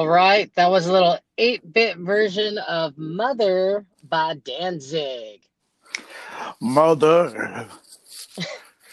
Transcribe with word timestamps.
All 0.00 0.08
right, 0.08 0.50
that 0.54 0.70
was 0.70 0.86
a 0.86 0.92
little 0.94 1.18
8 1.36 1.74
bit 1.74 1.98
version 1.98 2.56
of 2.56 2.96
Mother 2.96 3.84
by 4.08 4.32
Danzig. 4.32 5.42
Mother, 6.58 7.68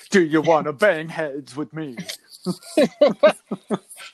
do 0.10 0.22
you 0.22 0.42
want 0.42 0.66
to 0.66 0.74
bang 0.74 1.08
heads 1.08 1.56
with 1.56 1.72
me? 1.74 1.96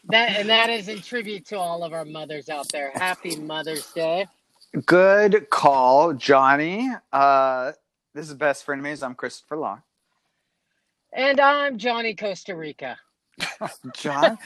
That 0.10 0.38
and 0.38 0.50
that 0.50 0.70
is 0.70 0.88
in 0.88 1.02
tribute 1.02 1.48
to 1.48 1.58
all 1.58 1.84
of 1.84 1.94
our 1.94 2.06
mothers 2.06 2.48
out 2.48 2.68
there. 2.72 2.92
Happy 2.94 3.38
Mother's 3.38 3.92
Day. 3.94 4.28
Good 4.86 5.50
call, 5.50 6.14
Johnny. 6.14 6.92
Uh, 7.12 7.72
this 8.14 8.30
is 8.30 8.36
Best 8.36 8.66
friend 8.66 8.86
of 8.86 8.86
Frenemies. 8.86 9.02
I'm 9.02 9.16
Christopher 9.16 9.58
Long. 9.58 9.82
And 11.12 11.40
I'm 11.40 11.80
Johnny 11.80 12.14
Costa 12.14 12.56
Rica. 12.56 13.00
John, 13.94 14.38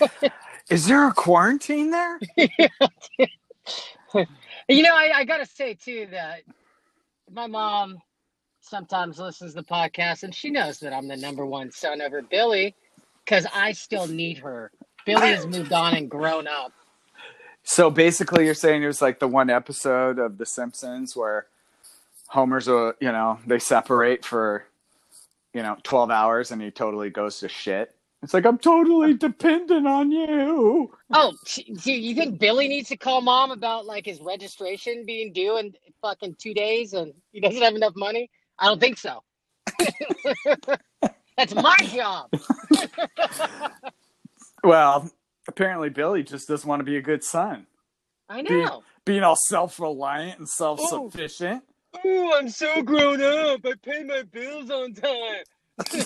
is 0.69 0.87
there 0.87 1.07
a 1.07 1.13
quarantine 1.13 1.91
there? 1.91 2.19
You 4.69 4.83
know, 4.83 4.93
I, 4.93 5.11
I 5.15 5.23
gotta 5.23 5.45
say 5.45 5.75
too 5.75 6.07
that 6.11 6.41
my 7.31 7.47
mom 7.47 7.99
sometimes 8.59 9.17
listens 9.17 9.53
to 9.53 9.61
the 9.61 9.65
podcast 9.65 10.23
and 10.23 10.35
she 10.35 10.49
knows 10.49 10.79
that 10.79 10.93
I'm 10.93 11.07
the 11.07 11.15
number 11.15 11.45
one 11.45 11.71
son 11.71 12.01
over 12.01 12.21
Billy 12.21 12.75
because 13.23 13.45
I 13.53 13.71
still 13.71 14.07
need 14.07 14.39
her. 14.39 14.71
Billy 15.05 15.27
has 15.27 15.47
moved 15.47 15.71
on 15.71 15.95
and 15.95 16.09
grown 16.09 16.47
up. 16.47 16.73
So 17.63 17.89
basically, 17.89 18.45
you're 18.45 18.53
saying 18.53 18.83
it 18.83 18.87
was 18.87 19.01
like 19.01 19.19
the 19.19 19.27
one 19.27 19.49
episode 19.49 20.19
of 20.19 20.37
The 20.37 20.45
Simpsons 20.45 21.15
where 21.15 21.47
Homer's 22.27 22.67
a, 22.67 22.93
you 22.99 23.11
know, 23.11 23.39
they 23.45 23.59
separate 23.59 24.25
for, 24.25 24.65
you 25.53 25.63
know, 25.63 25.77
12 25.83 26.11
hours 26.11 26.51
and 26.51 26.61
he 26.61 26.71
totally 26.71 27.09
goes 27.09 27.39
to 27.39 27.47
shit. 27.49 27.93
It's 28.23 28.33
like, 28.33 28.45
I'm 28.45 28.57
totally 28.57 29.13
dependent 29.17 29.87
on 29.87 30.11
you. 30.11 30.91
Oh, 31.13 31.33
do 31.83 31.91
you 31.91 32.15
think 32.15 32.39
Billy 32.39 32.67
needs 32.67 32.89
to 32.89 32.97
call 32.97 33.21
mom 33.21 33.51
about 33.51 33.85
like 33.85 34.05
his 34.05 34.19
registration 34.21 35.05
being 35.05 35.33
due 35.33 35.57
in 35.57 35.73
fucking 36.01 36.35
two 36.39 36.53
days 36.53 36.93
and 36.93 37.13
he 37.31 37.39
doesn't 37.39 37.61
have 37.61 37.75
enough 37.75 37.93
money? 37.95 38.29
I 38.59 38.65
don't 38.65 38.79
think 38.79 38.97
so. 38.97 39.23
That's 41.37 41.53
my 41.55 41.77
job. 41.93 42.29
Well, 44.63 45.09
apparently, 45.47 45.89
Billy 45.89 46.23
just 46.23 46.47
doesn't 46.47 46.67
want 46.67 46.79
to 46.81 46.83
be 46.83 46.97
a 46.97 47.01
good 47.01 47.23
son. 47.23 47.67
I 48.27 48.41
Being, 48.41 48.65
know. 48.65 48.83
being 49.05 49.23
all 49.23 49.37
self 49.37 49.79
reliant 49.79 50.39
and 50.39 50.49
self 50.49 50.81
sufficient. 50.81 51.63
Oh, 51.93 51.99
oh, 52.03 52.37
I'm 52.37 52.49
so 52.49 52.81
grown 52.81 53.21
up. 53.21 53.61
I 53.65 53.73
pay 53.81 54.03
my 54.03 54.23
bills 54.23 54.69
on 54.69 54.93
time. 54.93 56.05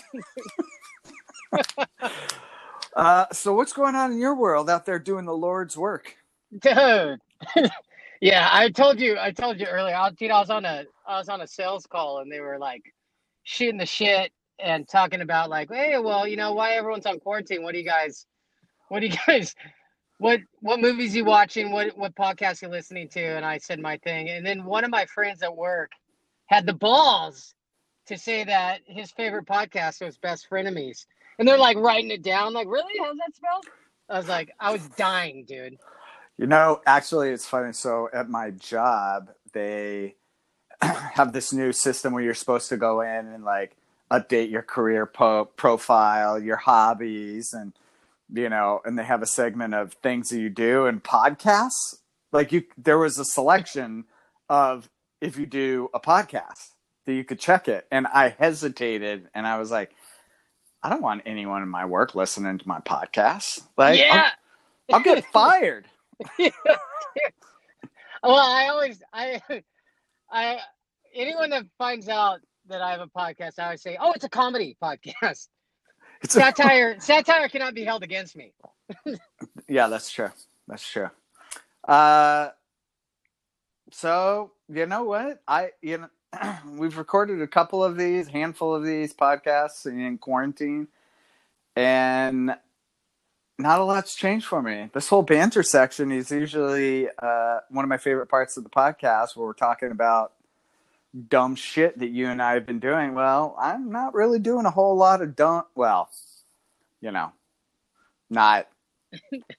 Uh, 2.95 3.25
so, 3.31 3.53
what's 3.53 3.73
going 3.73 3.95
on 3.95 4.11
in 4.11 4.19
your 4.19 4.35
world 4.35 4.69
out 4.69 4.85
there 4.85 4.99
doing 4.99 5.25
the 5.25 5.33
Lord's 5.33 5.77
work? 5.77 6.15
Dude. 6.59 7.21
yeah, 8.21 8.49
I 8.51 8.69
told 8.69 8.99
you 8.99 9.17
I 9.17 9.31
told 9.31 9.59
you 9.59 9.65
earlier. 9.65 9.95
I, 9.95 10.09
dude, 10.11 10.31
I 10.31 10.39
was 10.39 10.49
on 10.49 10.65
a 10.65 10.83
I 11.07 11.17
was 11.17 11.29
on 11.29 11.41
a 11.41 11.47
sales 11.47 11.85
call 11.85 12.19
and 12.19 12.31
they 12.31 12.41
were 12.41 12.59
like 12.59 12.83
shooting 13.43 13.77
the 13.77 13.85
shit 13.85 14.31
and 14.59 14.87
talking 14.87 15.21
about 15.21 15.49
like, 15.49 15.69
hey, 15.71 15.97
well, 15.97 16.27
you 16.27 16.35
know, 16.35 16.53
why 16.53 16.73
everyone's 16.73 17.05
on 17.05 17.19
quarantine? 17.19 17.63
What 17.63 17.71
do 17.73 17.79
you 17.79 17.85
guys 17.85 18.25
what 18.89 18.99
do 18.99 19.07
you 19.07 19.15
guys 19.27 19.55
what 20.17 20.41
what 20.59 20.81
movies 20.81 21.15
you 21.15 21.25
watching? 21.25 21.71
What 21.71 21.97
what 21.97 22.13
podcasts 22.15 22.61
you 22.61 22.67
listening 22.67 23.07
to? 23.09 23.21
And 23.21 23.45
I 23.45 23.57
said 23.57 23.79
my 23.79 23.97
thing. 23.97 24.29
And 24.29 24.45
then 24.45 24.65
one 24.65 24.83
of 24.83 24.91
my 24.91 25.05
friends 25.05 25.41
at 25.41 25.55
work 25.55 25.91
had 26.47 26.65
the 26.65 26.73
balls 26.73 27.55
to 28.07 28.17
say 28.17 28.43
that 28.43 28.81
his 28.85 29.11
favorite 29.11 29.45
podcast 29.45 30.03
was 30.03 30.17
Best 30.17 30.47
Frenemies. 30.49 31.05
And 31.41 31.47
they're 31.47 31.57
like 31.57 31.77
writing 31.77 32.11
it 32.11 32.21
down, 32.21 32.53
like, 32.53 32.67
really? 32.67 32.93
How's 32.99 33.17
that 33.17 33.35
spelled? 33.35 33.65
I 34.07 34.17
was 34.19 34.27
like, 34.27 34.53
I 34.59 34.71
was 34.71 34.87
dying, 34.89 35.43
dude. 35.43 35.79
You 36.37 36.45
know, 36.45 36.81
actually, 36.85 37.31
it's 37.31 37.47
funny. 37.47 37.73
So, 37.73 38.09
at 38.13 38.29
my 38.29 38.51
job, 38.51 39.31
they 39.51 40.17
have 40.83 41.33
this 41.33 41.51
new 41.51 41.71
system 41.71 42.13
where 42.13 42.21
you're 42.21 42.35
supposed 42.35 42.69
to 42.69 42.77
go 42.77 43.01
in 43.01 43.25
and 43.25 43.43
like 43.43 43.75
update 44.11 44.51
your 44.51 44.61
career 44.61 45.07
po- 45.07 45.45
profile, 45.45 46.37
your 46.37 46.57
hobbies, 46.57 47.53
and 47.53 47.73
you 48.31 48.47
know, 48.47 48.81
and 48.85 48.99
they 48.99 49.03
have 49.03 49.23
a 49.23 49.25
segment 49.25 49.73
of 49.73 49.93
things 49.93 50.29
that 50.29 50.39
you 50.39 50.49
do 50.51 50.85
and 50.85 51.03
podcasts. 51.03 51.95
Like 52.31 52.51
you, 52.51 52.65
there 52.77 52.99
was 52.99 53.17
a 53.17 53.25
selection 53.25 54.05
of 54.47 54.91
if 55.21 55.39
you 55.39 55.47
do 55.47 55.89
a 55.91 55.99
podcast 55.99 56.69
that 57.07 57.13
you 57.15 57.23
could 57.23 57.39
check 57.39 57.67
it, 57.67 57.87
and 57.89 58.05
I 58.05 58.29
hesitated, 58.29 59.27
and 59.33 59.47
I 59.47 59.57
was 59.57 59.71
like, 59.71 59.95
I 60.83 60.89
don't 60.89 61.01
want 61.01 61.21
anyone 61.25 61.61
in 61.61 61.69
my 61.69 61.85
work 61.85 62.15
listening 62.15 62.57
to 62.57 62.67
my 62.67 62.79
podcast. 62.79 63.61
Like, 63.77 63.99
yeah. 63.99 64.31
I'll, 64.89 64.95
I'll 64.95 65.03
get 65.03 65.23
fired. 65.25 65.85
well, 66.39 66.51
I 68.23 68.67
always 68.69 69.01
I 69.13 69.41
I 70.31 70.59
anyone 71.13 71.49
that 71.51 71.65
finds 71.77 72.07
out 72.09 72.39
that 72.67 72.81
I 72.81 72.91
have 72.91 73.01
a 73.01 73.07
podcast, 73.07 73.59
I 73.59 73.65
always 73.65 73.81
say, 73.81 73.97
"Oh, 73.99 74.11
it's 74.13 74.25
a 74.25 74.29
comedy 74.29 74.77
podcast." 74.81 75.47
It's 76.23 76.35
a- 76.35 76.39
Satire 76.39 76.99
satire 76.99 77.49
cannot 77.49 77.73
be 77.73 77.83
held 77.83 78.03
against 78.03 78.35
me. 78.35 78.53
Yeah, 79.67 79.87
that's 79.87 80.11
true. 80.11 80.29
That's 80.67 80.87
true. 80.87 81.09
Uh, 81.87 82.49
so 83.91 84.51
you 84.69 84.85
know 84.85 85.03
what? 85.03 85.41
I 85.47 85.71
you 85.81 85.97
know 85.97 86.09
we've 86.77 86.97
recorded 86.97 87.41
a 87.41 87.47
couple 87.47 87.83
of 87.83 87.97
these, 87.97 88.27
handful 88.27 88.75
of 88.75 88.83
these 88.83 89.13
podcasts 89.13 89.85
in 89.85 90.17
quarantine, 90.17 90.87
and 91.75 92.55
not 93.57 93.79
a 93.79 93.83
lot's 93.83 94.15
changed 94.15 94.45
for 94.45 94.61
me. 94.61 94.89
This 94.93 95.09
whole 95.09 95.21
banter 95.21 95.63
section 95.63 96.11
is 96.11 96.31
usually 96.31 97.07
uh, 97.21 97.59
one 97.69 97.85
of 97.85 97.89
my 97.89 97.97
favorite 97.97 98.27
parts 98.27 98.57
of 98.57 98.63
the 98.63 98.69
podcast, 98.69 99.35
where 99.35 99.45
we're 99.45 99.53
talking 99.53 99.91
about 99.91 100.33
dumb 101.27 101.55
shit 101.55 101.99
that 101.99 102.09
you 102.09 102.27
and 102.27 102.41
I 102.41 102.53
have 102.53 102.65
been 102.65 102.79
doing. 102.79 103.13
Well, 103.13 103.55
I'm 103.59 103.91
not 103.91 104.13
really 104.13 104.39
doing 104.39 104.65
a 104.65 104.71
whole 104.71 104.95
lot 104.95 105.21
of 105.21 105.35
dumb. 105.35 105.63
Well, 105.75 106.09
you 107.01 107.11
know, 107.11 107.33
not 108.29 108.67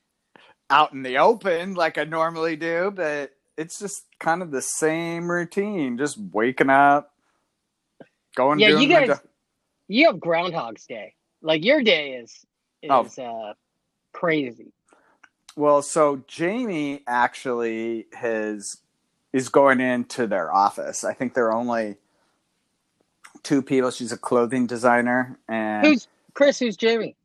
out 0.70 0.92
in 0.92 1.02
the 1.02 1.18
open 1.18 1.74
like 1.74 1.98
I 1.98 2.04
normally 2.04 2.56
do, 2.56 2.90
but 2.94 3.32
it's 3.62 3.78
just 3.78 4.04
kind 4.18 4.42
of 4.42 4.50
the 4.50 4.60
same 4.62 5.30
routine. 5.30 5.96
Just 5.98 6.18
waking 6.32 6.68
up, 6.70 7.12
going. 8.34 8.58
Yeah, 8.58 8.78
you 8.78 8.88
guys- 8.88 9.20
You 9.88 10.06
have 10.08 10.20
Groundhog's 10.20 10.86
Day. 10.86 11.14
Like 11.40 11.64
your 11.64 11.82
day 11.82 12.12
is 12.14 12.44
is 12.82 12.90
Oh. 12.90 13.04
uh 13.22 13.54
crazy. 14.12 14.72
Well, 15.56 15.82
so 15.82 16.22
Jamie 16.26 17.02
actually 17.06 18.06
has 18.12 18.78
is 19.32 19.48
going 19.48 19.80
into 19.80 20.26
their 20.26 20.52
office. 20.52 21.04
I 21.04 21.14
think 21.14 21.34
there 21.34 21.46
are 21.46 21.54
only 21.54 21.96
two 23.42 23.62
people. 23.62 23.90
She's 23.90 24.12
a 24.12 24.16
clothing 24.18 24.66
designer, 24.66 25.38
and 25.48 25.86
Who's 25.86 26.06
Chris? 26.34 26.58
Who's 26.58 26.76
Jamie? 26.76 27.16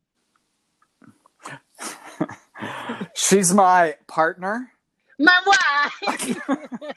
she's 3.16 3.54
my 3.54 3.96
partner. 4.08 4.72
My 5.20 5.42
wife. 5.46 6.38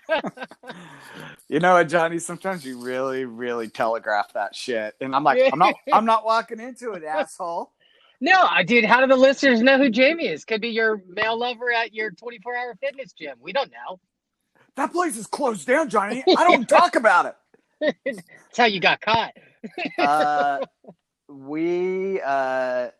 You 1.50 1.58
know 1.58 1.72
what, 1.74 1.88
Johnny? 1.88 2.20
Sometimes 2.20 2.64
you 2.64 2.80
really, 2.80 3.24
really 3.24 3.66
telegraph 3.66 4.32
that 4.34 4.54
shit, 4.54 4.94
and 5.00 5.16
I'm 5.16 5.24
like, 5.24 5.52
I'm 5.52 5.58
not, 5.58 5.74
I'm 5.92 6.04
not 6.04 6.24
walking 6.24 6.60
into 6.60 6.92
it, 6.92 7.02
asshole. 7.02 7.72
no, 8.20 8.46
I 8.48 8.62
did. 8.62 8.84
How 8.84 9.00
do 9.00 9.08
the 9.08 9.16
listeners 9.16 9.60
know 9.60 9.76
who 9.76 9.90
Jamie 9.90 10.28
is? 10.28 10.44
Could 10.44 10.60
be 10.60 10.68
your 10.68 11.02
male 11.08 11.36
lover 11.36 11.72
at 11.72 11.92
your 11.92 12.12
24 12.12 12.54
hour 12.54 12.76
fitness 12.80 13.12
gym. 13.14 13.36
We 13.40 13.52
don't 13.52 13.72
know. 13.72 13.98
That 14.76 14.92
place 14.92 15.16
is 15.16 15.26
closed 15.26 15.66
down, 15.66 15.88
Johnny. 15.88 16.22
I 16.38 16.44
don't 16.44 16.68
talk 16.68 16.94
about 16.94 17.34
it. 17.80 17.96
That's 18.04 18.56
how 18.56 18.66
you 18.66 18.78
got 18.78 19.00
caught. 19.00 19.32
uh, 19.98 20.64
we 21.28 22.20
uh, 22.20 22.90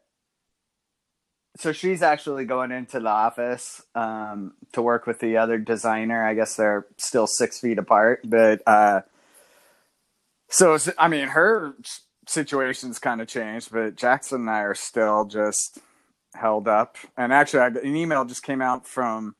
so 1.61 1.73
she's 1.73 2.03
actually 2.03 2.47
going 2.47 2.73
into 2.73 3.01
the 3.01 3.09
office 3.09 3.83
um, 3.95 4.55
to 4.73 4.81
work 4.81 5.07
with 5.07 5.19
the 5.21 5.37
other 5.37 5.59
designer. 5.59 6.25
I 6.25 6.33
guess 6.33 6.57
they're 6.57 6.87
still 6.97 7.27
six 7.27 7.61
feet 7.61 7.79
apart, 7.79 8.21
but 8.25 8.63
uh, 8.67 9.03
so 10.49 10.79
I 10.99 11.09
mean, 11.09 11.29
her 11.29 11.75
situation's 12.27 12.99
kind 12.99 13.21
of 13.21 13.29
changed, 13.29 13.71
but 13.73 13.97
Jackson 13.97 14.43
and 14.43 14.51
I 14.51 14.61
are 14.61 14.75
still 14.75 15.27
just 15.27 15.79
held 16.35 16.67
up. 16.67 16.97
And 17.17 17.31
actually, 17.33 17.61
I, 17.61 17.67
an 17.67 17.95
email 17.95 18.25
just 18.25 18.43
came 18.43 18.63
out 18.63 18.87
from 18.87 19.35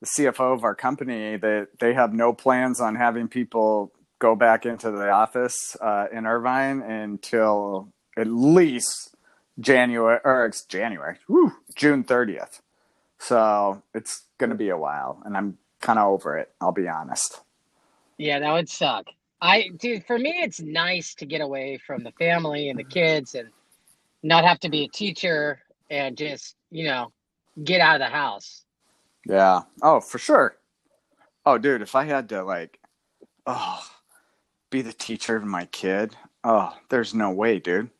the 0.00 0.06
CFO 0.06 0.54
of 0.54 0.64
our 0.64 0.74
company 0.74 1.36
that 1.36 1.68
they 1.78 1.92
have 1.92 2.14
no 2.14 2.32
plans 2.32 2.80
on 2.80 2.94
having 2.94 3.28
people 3.28 3.92
go 4.18 4.34
back 4.34 4.64
into 4.64 4.90
the 4.90 5.10
office 5.10 5.76
uh, 5.80 6.06
in 6.10 6.24
Irvine 6.24 6.80
until 6.80 7.90
at 8.16 8.28
least 8.28 9.13
January 9.60 10.20
or 10.24 10.46
it's 10.46 10.64
January, 10.64 11.16
whew, 11.26 11.52
June 11.74 12.04
30th. 12.04 12.60
So 13.18 13.82
it's 13.94 14.24
going 14.38 14.50
to 14.50 14.56
be 14.56 14.68
a 14.68 14.76
while, 14.76 15.22
and 15.24 15.36
I'm 15.36 15.58
kind 15.80 15.98
of 15.98 16.06
over 16.06 16.36
it. 16.38 16.50
I'll 16.60 16.72
be 16.72 16.88
honest. 16.88 17.40
Yeah, 18.18 18.38
that 18.40 18.52
would 18.52 18.68
suck. 18.68 19.06
I 19.40 19.70
dude, 19.76 20.06
for 20.06 20.18
me 20.18 20.30
it's 20.42 20.60
nice 20.60 21.14
to 21.16 21.26
get 21.26 21.40
away 21.40 21.78
from 21.78 22.02
the 22.02 22.12
family 22.12 22.70
and 22.70 22.78
the 22.78 22.84
kids 22.84 23.34
and 23.34 23.48
not 24.22 24.44
have 24.44 24.60
to 24.60 24.70
be 24.70 24.84
a 24.84 24.88
teacher 24.88 25.60
and 25.90 26.16
just, 26.16 26.56
you 26.70 26.84
know, 26.84 27.12
get 27.62 27.80
out 27.80 28.00
of 28.00 28.00
the 28.00 28.12
house. 28.12 28.64
Yeah. 29.26 29.62
Oh, 29.82 30.00
for 30.00 30.18
sure. 30.18 30.56
Oh, 31.44 31.58
dude, 31.58 31.82
if 31.82 31.94
I 31.94 32.04
had 32.04 32.28
to 32.30 32.42
like, 32.42 32.78
oh, 33.46 33.84
be 34.70 34.80
the 34.80 34.92
teacher 34.92 35.36
of 35.36 35.44
my 35.44 35.66
kid, 35.66 36.16
oh, 36.42 36.74
there's 36.88 37.14
no 37.14 37.30
way, 37.30 37.58
dude. 37.58 37.90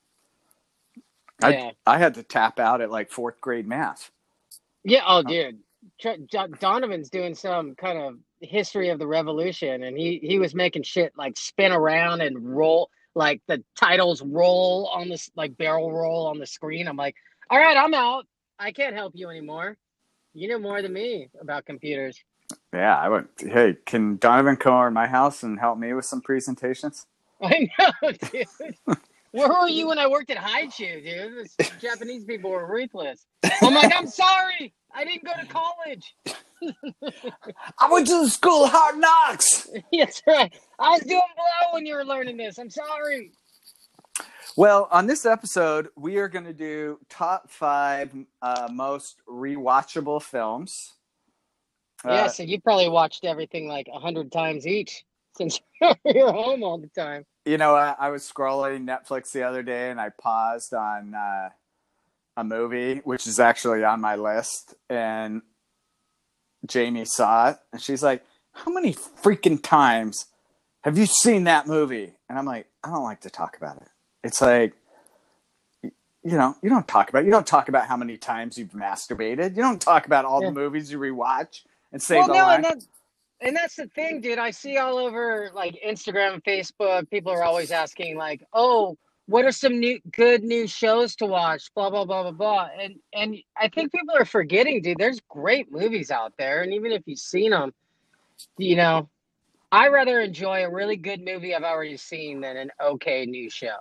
Yeah. 1.42 1.70
I 1.86 1.94
I 1.94 1.98
had 1.98 2.14
to 2.14 2.22
tap 2.22 2.58
out 2.58 2.80
at 2.80 2.90
like 2.90 3.10
fourth 3.10 3.40
grade 3.40 3.66
math. 3.66 4.10
Yeah. 4.84 5.02
Oh, 5.06 5.22
dude. 5.22 5.58
Donovan's 6.60 7.10
doing 7.10 7.34
some 7.34 7.74
kind 7.74 7.98
of 7.98 8.14
history 8.40 8.88
of 8.90 8.98
the 8.98 9.06
revolution, 9.06 9.82
and 9.84 9.96
he 9.96 10.18
he 10.22 10.38
was 10.38 10.54
making 10.54 10.82
shit 10.82 11.12
like 11.16 11.36
spin 11.36 11.72
around 11.72 12.20
and 12.22 12.56
roll, 12.56 12.90
like 13.14 13.42
the 13.48 13.62
titles 13.76 14.22
roll 14.22 14.90
on 14.94 15.08
this 15.08 15.30
like 15.36 15.56
barrel 15.56 15.92
roll 15.92 16.26
on 16.26 16.38
the 16.38 16.46
screen. 16.46 16.88
I'm 16.88 16.96
like, 16.96 17.14
all 17.50 17.58
right, 17.58 17.76
I'm 17.76 17.94
out. 17.94 18.26
I 18.58 18.72
can't 18.72 18.94
help 18.94 19.12
you 19.14 19.28
anymore. 19.28 19.76
You 20.32 20.48
know 20.48 20.58
more 20.58 20.82
than 20.82 20.92
me 20.92 21.28
about 21.40 21.66
computers. 21.66 22.18
Yeah, 22.72 22.96
I 22.96 23.08
went. 23.08 23.28
Hey, 23.38 23.76
can 23.86 24.16
Donovan 24.16 24.56
come 24.56 24.74
over 24.74 24.86
to 24.86 24.90
my 24.90 25.06
house 25.06 25.42
and 25.42 25.58
help 25.58 25.78
me 25.78 25.92
with 25.92 26.04
some 26.04 26.20
presentations? 26.20 27.06
I 27.42 27.68
know, 27.78 28.12
dude. 28.12 28.76
Where 29.34 29.48
were 29.48 29.68
you 29.68 29.88
when 29.88 29.98
I 29.98 30.06
worked 30.06 30.30
at 30.30 30.36
Haichu, 30.36 31.02
dude? 31.02 31.36
Those 31.36 31.70
Japanese 31.80 32.24
people 32.24 32.50
were 32.50 32.66
ruthless. 32.66 33.26
I'm 33.62 33.74
like, 33.74 33.92
I'm 33.94 34.06
sorry. 34.06 34.72
I 34.94 35.04
didn't 35.04 35.24
go 35.24 35.32
to 35.32 35.46
college. 35.46 36.14
I 37.80 37.90
went 37.90 38.06
to 38.06 38.22
the 38.22 38.30
school 38.30 38.64
of 38.64 38.70
hard 38.70 38.96
knocks. 38.98 39.68
That's 39.92 40.22
right. 40.28 40.54
I 40.78 40.90
was 40.90 41.00
doing 41.00 41.20
blow 41.36 41.72
when 41.72 41.84
you 41.84 41.96
were 41.96 42.04
learning 42.04 42.36
this. 42.36 42.58
I'm 42.58 42.70
sorry. 42.70 43.32
Well, 44.56 44.86
on 44.92 45.08
this 45.08 45.26
episode, 45.26 45.88
we 45.96 46.18
are 46.18 46.28
going 46.28 46.44
to 46.44 46.54
do 46.54 47.00
top 47.08 47.50
five 47.50 48.14
uh, 48.40 48.68
most 48.72 49.16
rewatchable 49.28 50.22
films. 50.22 50.92
Uh, 52.04 52.12
yeah, 52.12 52.26
so 52.28 52.44
you 52.44 52.60
probably 52.60 52.88
watched 52.88 53.24
everything 53.24 53.66
like 53.66 53.88
a 53.92 53.98
hundred 53.98 54.30
times 54.30 54.64
each 54.64 55.04
since 55.36 55.60
you're 56.04 56.32
home 56.32 56.62
all 56.62 56.78
the 56.78 56.90
time. 56.96 57.24
You 57.44 57.58
know, 57.58 57.74
I, 57.74 57.94
I 57.98 58.10
was 58.10 58.30
scrolling 58.30 58.86
Netflix 58.86 59.32
the 59.32 59.42
other 59.42 59.62
day 59.62 59.90
and 59.90 60.00
I 60.00 60.08
paused 60.10 60.72
on 60.72 61.14
uh, 61.14 61.50
a 62.36 62.44
movie, 62.44 63.00
which 63.04 63.26
is 63.26 63.38
actually 63.38 63.84
on 63.84 64.00
my 64.00 64.16
list. 64.16 64.74
And 64.88 65.42
Jamie 66.66 67.04
saw 67.04 67.50
it 67.50 67.56
and 67.72 67.82
she's 67.82 68.02
like, 68.02 68.24
How 68.52 68.72
many 68.72 68.94
freaking 68.94 69.62
times 69.62 70.26
have 70.84 70.96
you 70.96 71.06
seen 71.06 71.44
that 71.44 71.66
movie? 71.66 72.14
And 72.28 72.38
I'm 72.38 72.46
like, 72.46 72.66
I 72.82 72.88
don't 72.90 73.04
like 73.04 73.20
to 73.22 73.30
talk 73.30 73.56
about 73.56 73.76
it. 73.78 73.88
It's 74.22 74.40
like, 74.40 74.72
you 75.82 75.92
know, 76.38 76.56
you 76.62 76.70
don't 76.70 76.88
talk 76.88 77.10
about 77.10 77.22
it. 77.22 77.26
you 77.26 77.30
don't 77.30 77.46
talk 77.46 77.68
about 77.68 77.86
how 77.86 77.98
many 77.98 78.16
times 78.16 78.56
you've 78.56 78.70
masturbated. 78.70 79.50
You 79.56 79.62
don't 79.62 79.80
talk 79.82 80.06
about 80.06 80.24
all 80.24 80.40
Yeah. 80.42 80.48
the 80.48 80.54
movies 80.54 80.90
you 80.90 80.98
rewatch 80.98 81.60
and 81.92 82.00
say 82.02 82.16
well, 82.16 82.28
the 82.28 82.32
no, 82.34 82.42
line. 82.44 82.54
and 82.56 82.64
that, 82.64 82.84
and 83.44 83.54
that's 83.54 83.76
the 83.76 83.86
thing, 83.88 84.22
dude. 84.22 84.38
I 84.38 84.50
see 84.50 84.78
all 84.78 84.96
over 84.96 85.50
like 85.54 85.78
Instagram 85.86 86.34
and 86.34 86.44
Facebook. 86.44 87.08
People 87.10 87.30
are 87.30 87.44
always 87.44 87.70
asking, 87.70 88.16
like, 88.16 88.42
"Oh, 88.54 88.96
what 89.26 89.44
are 89.44 89.52
some 89.52 89.78
new 89.78 90.00
good 90.12 90.42
new 90.42 90.66
shows 90.66 91.14
to 91.16 91.26
watch?" 91.26 91.72
Blah 91.74 91.90
blah 91.90 92.06
blah 92.06 92.22
blah 92.22 92.32
blah. 92.32 92.68
And 92.80 92.94
and 93.12 93.36
I 93.56 93.68
think 93.68 93.92
people 93.92 94.16
are 94.16 94.24
forgetting, 94.24 94.80
dude. 94.80 94.96
There's 94.98 95.20
great 95.28 95.70
movies 95.70 96.10
out 96.10 96.32
there, 96.38 96.62
and 96.62 96.72
even 96.72 96.90
if 96.90 97.02
you've 97.04 97.18
seen 97.18 97.50
them, 97.50 97.74
you 98.56 98.76
know, 98.76 99.10
I 99.70 99.88
rather 99.88 100.20
enjoy 100.20 100.64
a 100.64 100.70
really 100.70 100.96
good 100.96 101.20
movie 101.22 101.54
I've 101.54 101.64
already 101.64 101.98
seen 101.98 102.40
than 102.40 102.56
an 102.56 102.70
okay 102.80 103.26
new 103.26 103.50
show. 103.50 103.76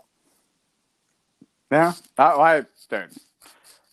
Yeah, 1.71 1.93
I, 2.17 2.23
I, 2.23 2.65
dude, 2.89 3.11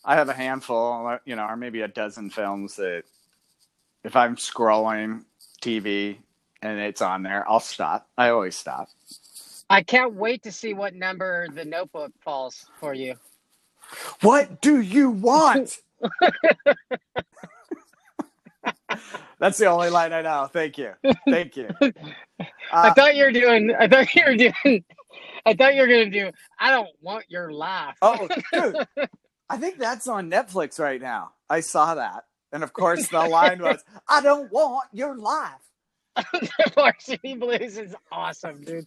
I 0.04 0.16
have 0.16 0.28
a 0.28 0.34
handful, 0.34 1.18
you 1.24 1.36
know, 1.36 1.46
or 1.46 1.56
maybe 1.56 1.82
a 1.82 1.88
dozen 1.88 2.28
films 2.28 2.74
that 2.76 3.04
if 4.02 4.16
I'm 4.16 4.34
scrolling 4.36 5.24
TV 5.60 6.18
and 6.62 6.78
it's 6.80 7.02
on 7.02 7.22
there, 7.22 7.48
I'll 7.48 7.60
stop. 7.60 8.08
I 8.18 8.30
always 8.30 8.56
stop. 8.56 8.88
I 9.70 9.82
can't 9.82 10.14
wait 10.14 10.42
to 10.44 10.52
see 10.52 10.74
what 10.74 10.94
number 10.94 11.46
the 11.54 11.64
Notebook 11.64 12.12
falls 12.22 12.66
for 12.80 12.92
you. 12.94 13.14
What 14.22 14.60
do 14.60 14.80
you 14.80 15.10
want? 15.10 15.78
That's 19.38 19.58
the 19.58 19.66
only 19.66 19.90
line 19.90 20.12
I 20.12 20.22
know. 20.22 20.48
Thank 20.52 20.78
you. 20.78 20.92
Thank 21.28 21.56
you. 21.56 21.68
I 22.72 22.88
Uh, 22.88 22.90
thought 22.90 23.16
you 23.16 23.24
were 23.24 23.32
doing. 23.32 23.72
I 23.78 23.88
thought 23.88 24.14
you 24.14 24.24
were 24.26 24.36
doing. 24.36 24.84
I 25.46 25.54
thought 25.54 25.74
you 25.74 25.80
were 25.82 25.86
gonna 25.88 26.10
do. 26.10 26.30
I 26.58 26.70
don't 26.70 26.88
want 27.00 27.24
your 27.28 27.52
laugh. 27.52 27.96
oh, 28.02 28.28
dude, 28.52 28.76
I 29.48 29.56
think 29.56 29.78
that's 29.78 30.06
on 30.08 30.30
Netflix 30.30 30.78
right 30.78 31.00
now. 31.00 31.32
I 31.48 31.60
saw 31.60 31.94
that. 31.96 32.24
And 32.52 32.62
of 32.64 32.72
course, 32.72 33.08
the 33.08 33.24
line 33.24 33.60
was, 33.62 33.84
I 34.08 34.20
don't 34.22 34.50
want 34.52 34.88
your 34.92 35.16
life. 35.16 35.52
the 36.16 36.72
Varsity 36.74 37.36
Blues 37.36 37.78
is 37.78 37.94
awesome, 38.12 38.64
dude. 38.64 38.86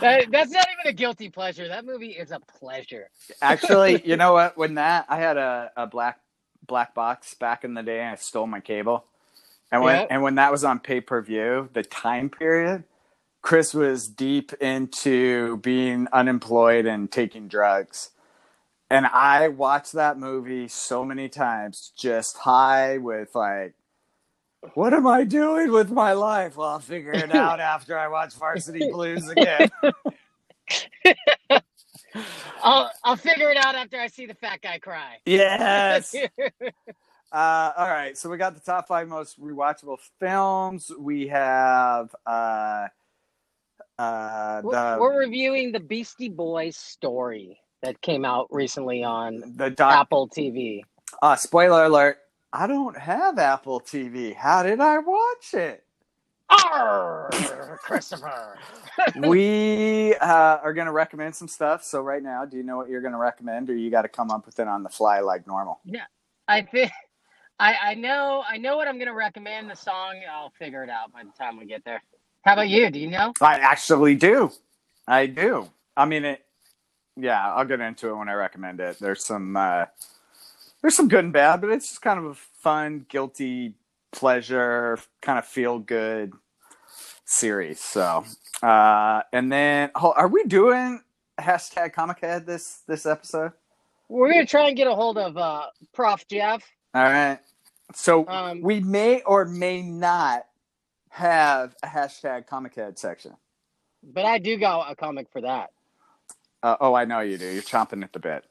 That, 0.00 0.30
that's 0.30 0.52
not 0.52 0.66
even 0.80 0.90
a 0.92 0.96
guilty 0.96 1.30
pleasure. 1.30 1.68
That 1.68 1.86
movie 1.86 2.12
is 2.12 2.32
a 2.32 2.40
pleasure. 2.40 3.10
Actually, 3.42 4.02
you 4.06 4.16
know 4.16 4.32
what? 4.34 4.58
When 4.58 4.74
that 4.76 5.06
I 5.08 5.18
had 5.18 5.36
a, 5.36 5.70
a 5.76 5.86
black 5.86 6.20
black 6.66 6.94
box 6.94 7.34
back 7.34 7.64
in 7.64 7.74
the 7.74 7.82
day, 7.82 8.00
and 8.00 8.10
I 8.10 8.14
stole 8.16 8.46
my 8.48 8.60
cable, 8.60 9.04
and 9.72 9.82
when 9.82 10.02
Yeah. 10.02 10.06
and 10.10 10.22
when 10.22 10.36
that 10.36 10.52
was 10.52 10.64
on 10.64 10.80
pay 10.80 11.00
per 11.00 11.22
view, 11.22 11.70
the 11.74 11.82
time 11.84 12.30
period, 12.30 12.84
Chris 13.42 13.74
was 13.74 14.08
deep 14.08 14.52
into 14.54 15.58
being 15.58 16.08
unemployed 16.12 16.86
and 16.86 17.10
taking 17.12 17.48
drugs, 17.48 18.10
and 18.90 19.06
I 19.06 19.48
watched 19.48 19.92
that 19.92 20.18
movie 20.18 20.66
so 20.68 21.04
many 21.04 21.28
times, 21.28 21.92
just 21.96 22.36
high 22.36 22.98
with 22.98 23.34
like. 23.34 23.74
What 24.74 24.92
am 24.92 25.06
I 25.06 25.24
doing 25.24 25.72
with 25.72 25.90
my 25.90 26.12
life? 26.12 26.58
Well, 26.58 26.68
I'll 26.68 26.80
figure 26.80 27.12
it 27.12 27.34
out 27.34 27.60
after 27.74 27.98
I 27.98 28.08
watch 28.08 28.34
Varsity 28.34 28.90
Blues 28.90 29.26
again. 29.28 29.70
I'll 32.62 32.90
I'll 33.02 33.16
figure 33.16 33.50
it 33.50 33.56
out 33.56 33.74
after 33.74 33.98
I 33.98 34.08
see 34.08 34.26
the 34.26 34.34
fat 34.34 34.60
guy 34.60 34.78
cry. 34.78 35.16
Yes. 35.24 36.14
Uh, 37.32 37.72
all 37.76 37.88
right, 37.88 38.18
so 38.18 38.28
we 38.28 38.36
got 38.36 38.54
the 38.54 38.60
top 38.60 38.88
five 38.88 39.06
most 39.08 39.40
rewatchable 39.40 39.98
films. 40.18 40.90
We 40.98 41.28
have 41.28 42.14
uh, 42.26 42.88
uh, 43.98 44.60
we're, 44.64 45.00
we're 45.00 45.18
reviewing 45.20 45.70
the 45.70 45.78
Beastie 45.80 46.28
Boys 46.28 46.76
story 46.76 47.60
that 47.82 48.00
came 48.00 48.24
out 48.24 48.48
recently 48.50 49.02
on 49.04 49.42
the 49.56 49.70
doc. 49.70 49.94
Apple 49.94 50.28
TV. 50.28 50.82
Uh, 51.22 51.36
spoiler 51.36 51.84
alert: 51.84 52.18
I 52.52 52.66
don't 52.66 52.96
have 52.96 53.38
Apple 53.38 53.80
TV. 53.80 54.34
How 54.34 54.62
did 54.62 54.80
I 54.80 54.98
watch 54.98 55.54
it? 55.54 55.84
Arr, 56.50 57.78
Christopher. 57.82 58.58
we 59.16 60.16
uh, 60.16 60.58
are 60.62 60.74
going 60.74 60.86
to 60.86 60.92
recommend 60.92 61.34
some 61.34 61.46
stuff. 61.46 61.84
So 61.84 62.00
right 62.00 62.22
now, 62.22 62.44
do 62.44 62.56
you 62.56 62.64
know 62.64 62.76
what 62.76 62.88
you're 62.88 63.00
going 63.00 63.12
to 63.12 63.18
recommend, 63.18 63.70
or 63.70 63.76
you 63.76 63.88
got 63.88 64.02
to 64.02 64.08
come 64.08 64.30
up 64.32 64.46
with 64.46 64.58
it 64.58 64.66
on 64.66 64.82
the 64.82 64.88
fly 64.88 65.20
like 65.20 65.46
normal? 65.46 65.80
Yeah, 65.84 66.06
I 66.48 66.62
think 66.62 66.90
I, 67.60 67.74
I 67.90 67.94
know 67.94 68.42
I 68.48 68.56
know 68.56 68.76
what 68.76 68.88
I'm 68.88 68.98
gonna 68.98 69.14
recommend. 69.14 69.70
The 69.70 69.76
song 69.76 70.20
I'll 70.32 70.52
figure 70.58 70.82
it 70.82 70.88
out 70.88 71.12
by 71.12 71.22
the 71.22 71.30
time 71.38 71.58
we 71.58 71.66
get 71.66 71.84
there. 71.84 72.02
How 72.42 72.54
about 72.54 72.70
you? 72.70 72.90
Do 72.90 72.98
you 72.98 73.10
know? 73.10 73.34
I 73.40 73.56
actually 73.56 74.14
do. 74.14 74.50
I 75.06 75.26
do. 75.26 75.68
I 75.94 76.06
mean 76.06 76.24
it. 76.24 76.44
Yeah, 77.22 77.54
I'll 77.54 77.64
get 77.64 77.80
into 77.80 78.08
it 78.08 78.16
when 78.16 78.28
I 78.28 78.34
recommend 78.34 78.80
it. 78.80 78.98
There's 78.98 79.24
some 79.24 79.56
uh, 79.56 79.86
there's 80.82 80.96
some 80.96 81.08
good 81.08 81.24
and 81.24 81.32
bad, 81.32 81.60
but 81.60 81.70
it's 81.70 81.88
just 81.88 82.02
kind 82.02 82.18
of 82.18 82.24
a 82.26 82.34
fun, 82.34 83.06
guilty 83.08 83.74
pleasure, 84.12 84.98
kind 85.20 85.38
of 85.38 85.46
feel 85.46 85.78
good 85.78 86.32
series. 87.24 87.80
So, 87.80 88.24
uh, 88.62 89.22
and 89.32 89.50
then 89.52 89.90
oh, 89.94 90.12
are 90.16 90.28
we 90.28 90.44
doing 90.44 91.02
hashtag 91.38 91.92
Comic 91.92 92.20
Head 92.20 92.46
this 92.46 92.80
this 92.86 93.06
episode? 93.06 93.52
We're 94.08 94.30
gonna 94.32 94.46
try 94.46 94.68
and 94.68 94.76
get 94.76 94.86
a 94.88 94.94
hold 94.94 95.18
of 95.18 95.36
uh, 95.36 95.66
Prof 95.92 96.26
Jeff. 96.28 96.62
All 96.94 97.02
right. 97.04 97.38
So 97.94 98.26
Um, 98.28 98.60
we 98.62 98.80
may 98.80 99.20
or 99.22 99.44
may 99.44 99.82
not 99.82 100.46
have 101.10 101.74
a 101.82 101.86
hashtag 101.86 102.46
Comic 102.46 102.74
Head 102.76 102.98
section. 102.98 103.32
but 104.02 104.24
I 104.24 104.38
do 104.38 104.56
got 104.56 104.90
a 104.90 104.94
comic 104.96 105.26
for 105.32 105.40
that. 105.42 105.70
Uh, 106.62 106.76
oh, 106.80 106.94
I 106.94 107.04
know 107.04 107.20
you 107.20 107.38
do. 107.38 107.46
You're 107.46 107.62
chomping 107.62 108.02
at 108.02 108.12
the 108.12 108.18
bit. 108.18 108.44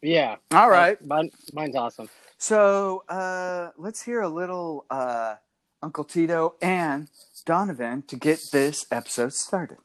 Yeah. 0.00 0.36
All 0.52 0.70
right. 0.70 1.02
Mine, 1.04 1.30
mine's 1.52 1.76
awesome. 1.76 2.08
So 2.38 3.04
uh, 3.08 3.70
let's 3.76 4.02
hear 4.02 4.20
a 4.20 4.28
little 4.28 4.84
uh, 4.90 5.36
Uncle 5.82 6.04
Tito 6.04 6.54
and 6.60 7.08
Donovan 7.44 8.02
to 8.08 8.16
get 8.16 8.40
this 8.52 8.86
episode 8.90 9.32
started. 9.32 9.78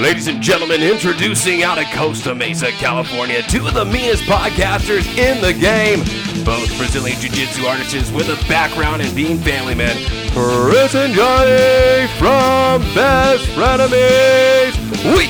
Ladies 0.00 0.26
and 0.26 0.42
gentlemen, 0.42 0.82
introducing 0.82 1.62
out 1.62 1.78
of 1.78 1.84
Costa 1.92 2.34
Mesa, 2.34 2.70
California, 2.72 3.42
two 3.42 3.66
of 3.66 3.74
the 3.74 3.84
meanest 3.84 4.24
podcasters 4.24 5.06
in 5.16 5.40
the 5.40 5.52
game. 5.52 6.23
Both 6.42 6.76
Brazilian 6.76 7.20
Jiu 7.20 7.30
Jitsu 7.30 7.64
artists 7.66 8.10
with 8.10 8.28
a 8.28 8.48
background 8.48 9.02
in 9.02 9.14
being 9.14 9.38
family 9.38 9.74
men. 9.74 9.96
Chris 10.32 10.94
and 10.94 11.14
Johnny 11.14 12.08
from 12.18 12.82
Best 12.94 13.44
Frenemies. 13.50 14.74
We 15.16 15.26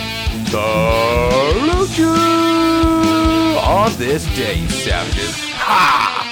salute 0.46 1.98
you 1.98 2.14
on 3.60 3.92
this 3.98 4.24
day, 4.36 4.66
savages. 4.68 5.36
Ha! 5.56 6.22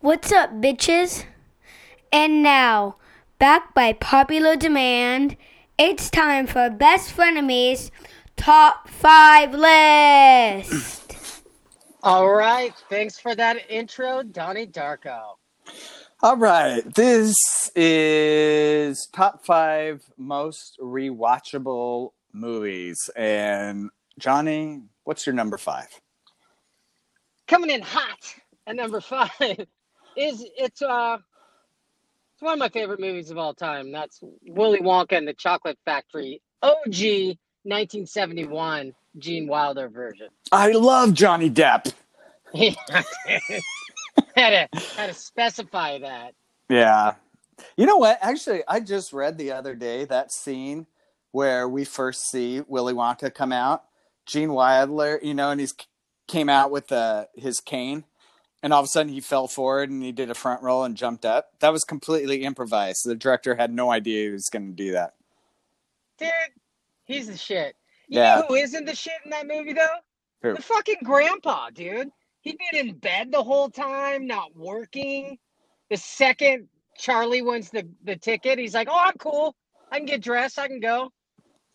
What's 0.00 0.32
up, 0.32 0.50
bitches? 0.54 1.24
And 2.10 2.42
now, 2.42 2.96
back 3.38 3.74
by 3.74 3.92
popular 3.92 4.56
demand, 4.56 5.36
it's 5.80 6.10
time 6.10 6.46
for 6.46 6.68
Best 6.68 7.16
Frenemies 7.16 7.90
Top 8.36 8.86
5 8.86 9.54
List. 9.54 11.16
All 12.02 12.30
right. 12.30 12.74
Thanks 12.90 13.18
for 13.18 13.34
that 13.34 13.56
intro, 13.70 14.22
Donnie 14.22 14.66
Darko. 14.66 15.36
All 16.22 16.36
right, 16.36 16.82
this 16.94 17.34
is 17.74 19.08
top 19.10 19.46
five 19.46 20.04
most 20.18 20.76
rewatchable 20.78 22.10
movies, 22.34 23.08
and 23.16 23.88
Johnny, 24.18 24.82
what's 25.04 25.24
your 25.24 25.34
number 25.34 25.56
five? 25.56 25.88
Coming 27.48 27.70
in 27.70 27.80
hot 27.80 28.34
at 28.66 28.76
number 28.76 29.00
five 29.00 29.30
is 30.14 30.44
it's 30.58 30.82
uh 30.82 31.16
it's 32.40 32.46
one 32.46 32.54
of 32.54 32.58
my 32.58 32.70
favorite 32.70 33.00
movies 33.00 33.30
of 33.30 33.36
all 33.36 33.52
time. 33.52 33.92
That's 33.92 34.18
Willy 34.46 34.78
Wonka 34.78 35.12
and 35.12 35.28
the 35.28 35.34
Chocolate 35.34 35.78
Factory, 35.84 36.40
OG 36.62 37.36
1971 37.64 38.94
Gene 39.18 39.46
Wilder 39.46 39.90
version. 39.90 40.28
I 40.50 40.72
love 40.72 41.12
Johnny 41.12 41.50
Depp. 41.50 41.92
had 42.54 42.74
to 44.34 44.68
had 44.96 45.08
to 45.08 45.12
specify 45.12 45.98
that. 45.98 46.32
Yeah. 46.70 47.16
You 47.76 47.84
know 47.84 47.98
what? 47.98 48.18
Actually, 48.22 48.62
I 48.66 48.80
just 48.80 49.12
read 49.12 49.36
the 49.36 49.52
other 49.52 49.74
day 49.74 50.06
that 50.06 50.32
scene 50.32 50.86
where 51.32 51.68
we 51.68 51.84
first 51.84 52.30
see 52.30 52.62
Willy 52.66 52.94
Wonka 52.94 53.34
come 53.34 53.52
out. 53.52 53.84
Gene 54.24 54.54
Wilder, 54.54 55.20
you 55.22 55.34
know, 55.34 55.50
and 55.50 55.60
he's 55.60 55.74
came 56.26 56.48
out 56.48 56.70
with 56.70 56.90
uh, 56.90 57.26
his 57.34 57.60
cane, 57.60 58.04
and 58.62 58.72
all 58.72 58.80
of 58.80 58.84
a 58.84 58.88
sudden 58.88 59.12
he 59.12 59.20
fell 59.20 59.48
forward 59.48 59.90
and 59.90 60.02
he 60.02 60.12
did 60.12 60.30
a 60.30 60.34
front 60.34 60.62
roll 60.62 60.84
and 60.84 60.96
jumped 60.96 61.24
up. 61.24 61.50
That 61.60 61.72
was 61.72 61.84
completely 61.84 62.42
improvised. 62.44 63.04
The 63.06 63.14
director 63.14 63.54
had 63.54 63.72
no 63.72 63.90
idea 63.90 64.26
he 64.26 64.30
was 64.32 64.48
going 64.48 64.68
to 64.68 64.72
do 64.74 64.92
that. 64.92 65.14
Dude, 66.18 66.28
he's 67.04 67.26
the 67.28 67.36
shit. 67.36 67.76
You 68.08 68.18
Yeah. 68.20 68.36
know 68.40 68.46
who 68.48 68.54
isn't 68.54 68.84
the 68.84 68.94
shit 68.94 69.14
in 69.24 69.30
that 69.30 69.46
movie 69.46 69.72
though? 69.72 69.86
Who? 70.42 70.54
The 70.54 70.62
fucking 70.62 70.98
grandpa, 71.04 71.70
dude. 71.70 72.10
He'd 72.42 72.58
been 72.70 72.88
in 72.88 72.94
bed 72.96 73.30
the 73.32 73.42
whole 73.42 73.68
time, 73.70 74.26
not 74.26 74.56
working. 74.56 75.38
The 75.90 75.96
second 75.96 76.68
Charlie 76.98 77.42
wins 77.42 77.70
the, 77.70 77.88
the 78.04 78.16
ticket, 78.16 78.58
he's 78.58 78.74
like, 78.74 78.88
Oh, 78.90 78.98
I'm 78.98 79.14
cool. 79.18 79.54
I 79.90 79.96
can 79.98 80.06
get 80.06 80.22
dressed, 80.22 80.58
I 80.58 80.68
can 80.68 80.80
go. 80.80 81.12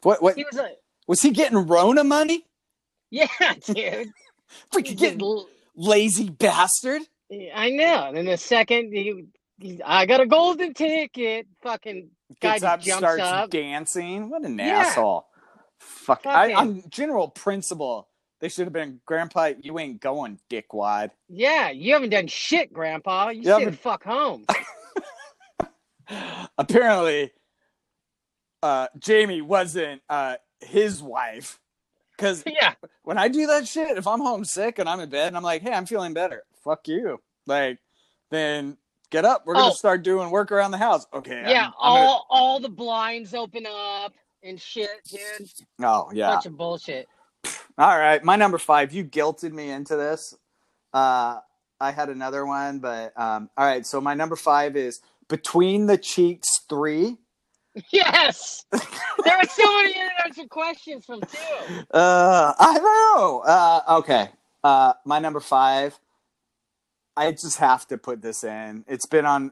What? 0.04 0.22
What 0.22 0.36
He 0.36 0.44
was 0.44 0.60
like, 0.60 0.78
was 1.08 1.22
he 1.22 1.32
getting 1.32 1.58
Rona 1.68 2.04
money? 2.04 2.46
Yeah, 3.12 3.28
dude. 3.66 4.12
Freaking 4.74 4.98
getting 4.98 5.20
lazy 5.76 6.30
bastard. 6.30 7.02
I 7.54 7.70
know. 7.72 8.06
And 8.08 8.18
then 8.18 8.26
the 8.26 8.38
second 8.38 8.94
he, 8.94 9.26
he 9.60 9.82
I 9.84 10.06
got 10.06 10.22
a 10.22 10.26
golden 10.28 10.74
ticket, 10.74 11.48
fucking 11.64 12.10
guy 12.42 12.58
up, 12.58 12.82
jumps 12.82 13.00
starts 13.00 13.22
up. 13.22 13.50
dancing. 13.50 14.30
What 14.30 14.44
an 14.44 14.58
Yeah. 14.58 14.80
asshole! 14.80 15.26
Fuck. 15.80 16.26
I, 16.26 16.54
on 16.54 16.84
general 16.90 17.28
principle, 17.30 18.08
they 18.42 18.50
should 18.50 18.66
have 18.66 18.74
been 18.74 19.02
Grandpa. 19.06 19.52
You 19.60 19.78
ain't 19.80 20.00
going, 20.02 20.40
dickwad. 20.50 21.12
Yeah, 21.30 21.70
you 21.72 21.94
haven't 21.94 22.10
done 22.10 22.28
shit, 22.28 22.72
Grandpa. 22.74 23.30
You 23.30 23.40
You 23.40 23.44
sit 23.46 23.60
haven't- 23.60 23.80
fuck 23.80 24.04
home. 24.04 24.46
apparently 26.58 27.32
uh 28.62 28.88
jamie 29.00 29.42
wasn't 29.42 30.02
uh 30.10 30.36
his 30.62 31.02
wife 31.02 31.60
because 32.18 32.44
yeah. 32.48 32.74
when 33.04 33.18
i 33.18 33.28
do 33.28 33.48
that 33.48 33.68
shit 33.68 33.98
if 33.98 34.08
i'm 34.08 34.20
homesick 34.20 34.80
and 34.80 34.88
i'm 34.90 35.00
in 35.00 35.10
bed 35.10 35.28
and 35.28 35.38
i'm 35.38 35.44
like 35.44 35.62
hey 35.62 35.72
i'm 35.74 35.86
feeling 35.86 36.14
better 36.14 36.44
fuck 36.64 36.88
you 36.88 37.20
like 37.48 37.80
then 38.32 38.78
get 39.12 39.26
up 39.26 39.44
we're 39.46 39.54
gonna 39.54 39.68
Oh. 39.68 39.74
start 39.74 40.04
doing 40.04 40.30
work 40.32 40.52
around 40.52 40.72
the 40.72 40.78
house 40.78 41.06
okay 41.14 41.38
I'm- 41.38 41.50
Yeah, 41.50 41.66
I'm 41.80 41.94
gonna- 41.96 42.06
all 42.08 42.28
all 42.30 42.60
the 42.60 42.70
blinds 42.70 43.34
open 43.34 43.66
up 43.70 44.14
and 44.44 44.60
shit, 44.62 44.90
dude. 45.10 45.50
oh 45.84 46.10
yeah 46.14 46.30
Bunch 46.34 46.46
of 46.48 46.58
bullshit. 46.58 47.08
all 47.78 47.98
right 47.98 48.24
my 48.24 48.36
number 48.36 48.58
five 48.58 48.94
you 48.94 49.04
guilted 49.04 49.52
me 49.54 49.70
into 49.70 49.96
this 49.96 50.34
uh 50.94 51.40
i 51.80 51.92
had 51.92 52.10
another 52.10 52.46
one 52.46 52.80
but 52.80 53.12
um 53.20 53.50
all 53.58 53.66
right 53.66 53.86
so 53.86 54.00
my 54.02 54.14
number 54.14 54.36
five 54.36 54.76
is 54.76 55.02
between 55.30 55.86
the 55.88 55.98
cheeks 55.98 56.48
three 56.70 57.18
Yes, 57.92 58.66
there 58.72 59.38
were 59.38 59.50
so 59.50 59.76
many 59.76 59.96
unanswered 60.22 60.50
questions 60.50 61.06
from 61.06 61.20
two. 61.22 61.84
Uh, 61.92 62.54
I 62.58 62.80
know. 62.80 63.40
Uh, 63.46 63.98
okay. 64.00 64.30
Uh, 64.64 64.94
my 65.06 65.20
number 65.20 65.40
five. 65.40 66.00
I 67.18 67.32
just 67.32 67.58
have 67.60 67.88
to 67.88 67.98
put 67.98 68.22
this 68.22 68.44
in. 68.44 68.84
It's 68.88 69.06
been 69.06 69.26
on 69.26 69.52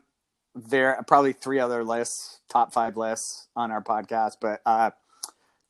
there 0.56 1.02
probably 1.08 1.34
three 1.34 1.60
other 1.60 1.84
lists, 1.84 2.42
top 2.50 2.74
five 2.74 2.98
lists 2.98 3.48
on 3.56 3.72
our 3.72 3.82
podcast, 3.82 4.34
but 4.42 4.62
uh, 4.66 4.92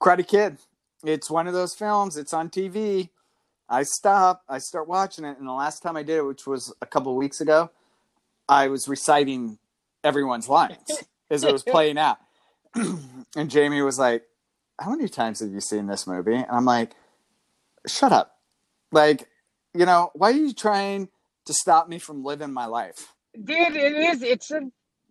Karate 0.02 0.28
Kid. 0.28 0.58
It's 1.04 1.30
one 1.30 1.48
of 1.48 1.54
those 1.54 1.74
films. 1.74 2.18
It's 2.18 2.34
on 2.34 2.50
TV. 2.50 3.10
I 3.70 3.84
stop. 3.84 4.44
I 4.48 4.60
start 4.60 4.88
watching 4.88 5.26
it, 5.26 5.38
and 5.38 5.48
the 5.48 5.54
last 5.54 5.82
time 5.82 5.98
I 5.98 6.04
did 6.04 6.18
it, 6.18 6.26
which 6.26 6.48
was 6.48 6.74
a 6.82 6.86
couple 6.86 7.12
of 7.12 7.18
weeks 7.18 7.42
ago, 7.42 7.72
I 8.48 8.68
was 8.68 8.88
reciting 8.88 9.58
everyone's 10.04 10.48
lines 10.48 11.04
as 11.30 11.44
it 11.44 11.52
was 11.52 11.64
playing 11.64 11.98
out. 11.98 12.18
and 13.36 13.50
Jamie 13.50 13.82
was 13.82 14.00
like, 14.00 14.24
how 14.80 14.92
many 14.92 15.08
times 15.08 15.39
have 15.39 15.51
you 15.51 15.62
seen 15.62 15.88
this 15.88 16.08
movie? 16.08 16.36
And 16.36 16.46
I'm 16.50 16.65
like, 16.65 16.94
shut 17.88 18.12
up. 18.12 18.38
Like, 18.92 19.27
you 19.74 19.86
know, 19.86 20.12
why 20.13 20.30
are 20.30 20.36
you 20.36 20.53
trying 20.53 21.10
to 21.46 21.53
stop 21.53 21.88
me 21.89 22.00
from 22.00 22.24
living 22.24 22.51
my 22.53 22.65
life? 22.65 23.13
Dude, 23.34 23.75
it 23.75 23.94
is. 23.94 24.22
It's 24.22 24.51
a. 24.51 24.62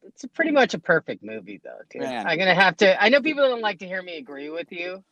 It's 0.04 0.24
a 0.24 0.28
pretty 0.28 0.50
much 0.50 0.74
a 0.74 0.80
perfect 0.80 1.22
movie, 1.22 1.60
though, 1.62 1.78
dude. 1.88 2.02
Man. 2.02 2.26
I'm 2.26 2.36
gonna 2.36 2.56
have 2.56 2.76
to. 2.78 3.00
I 3.00 3.08
know 3.08 3.22
people 3.22 3.48
don't 3.48 3.60
like 3.60 3.78
to 3.80 3.86
hear 3.86 4.02
me 4.02 4.16
agree 4.16 4.50
with 4.50 4.72
you, 4.72 5.04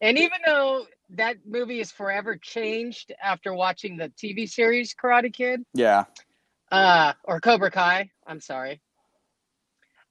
and 0.00 0.16
even 0.18 0.38
though 0.46 0.86
that 1.10 1.36
movie 1.46 1.80
is 1.80 1.92
forever 1.92 2.36
changed 2.36 3.12
after 3.22 3.52
watching 3.52 3.98
the 3.98 4.08
TV 4.08 4.48
series 4.48 4.94
Karate 4.94 5.30
Kid, 5.32 5.64
Yeah. 5.74 6.04
uh, 6.72 7.12
or 7.24 7.40
Cobra 7.40 7.70
Kai. 7.70 8.10
I'm 8.26 8.40
sorry. 8.40 8.80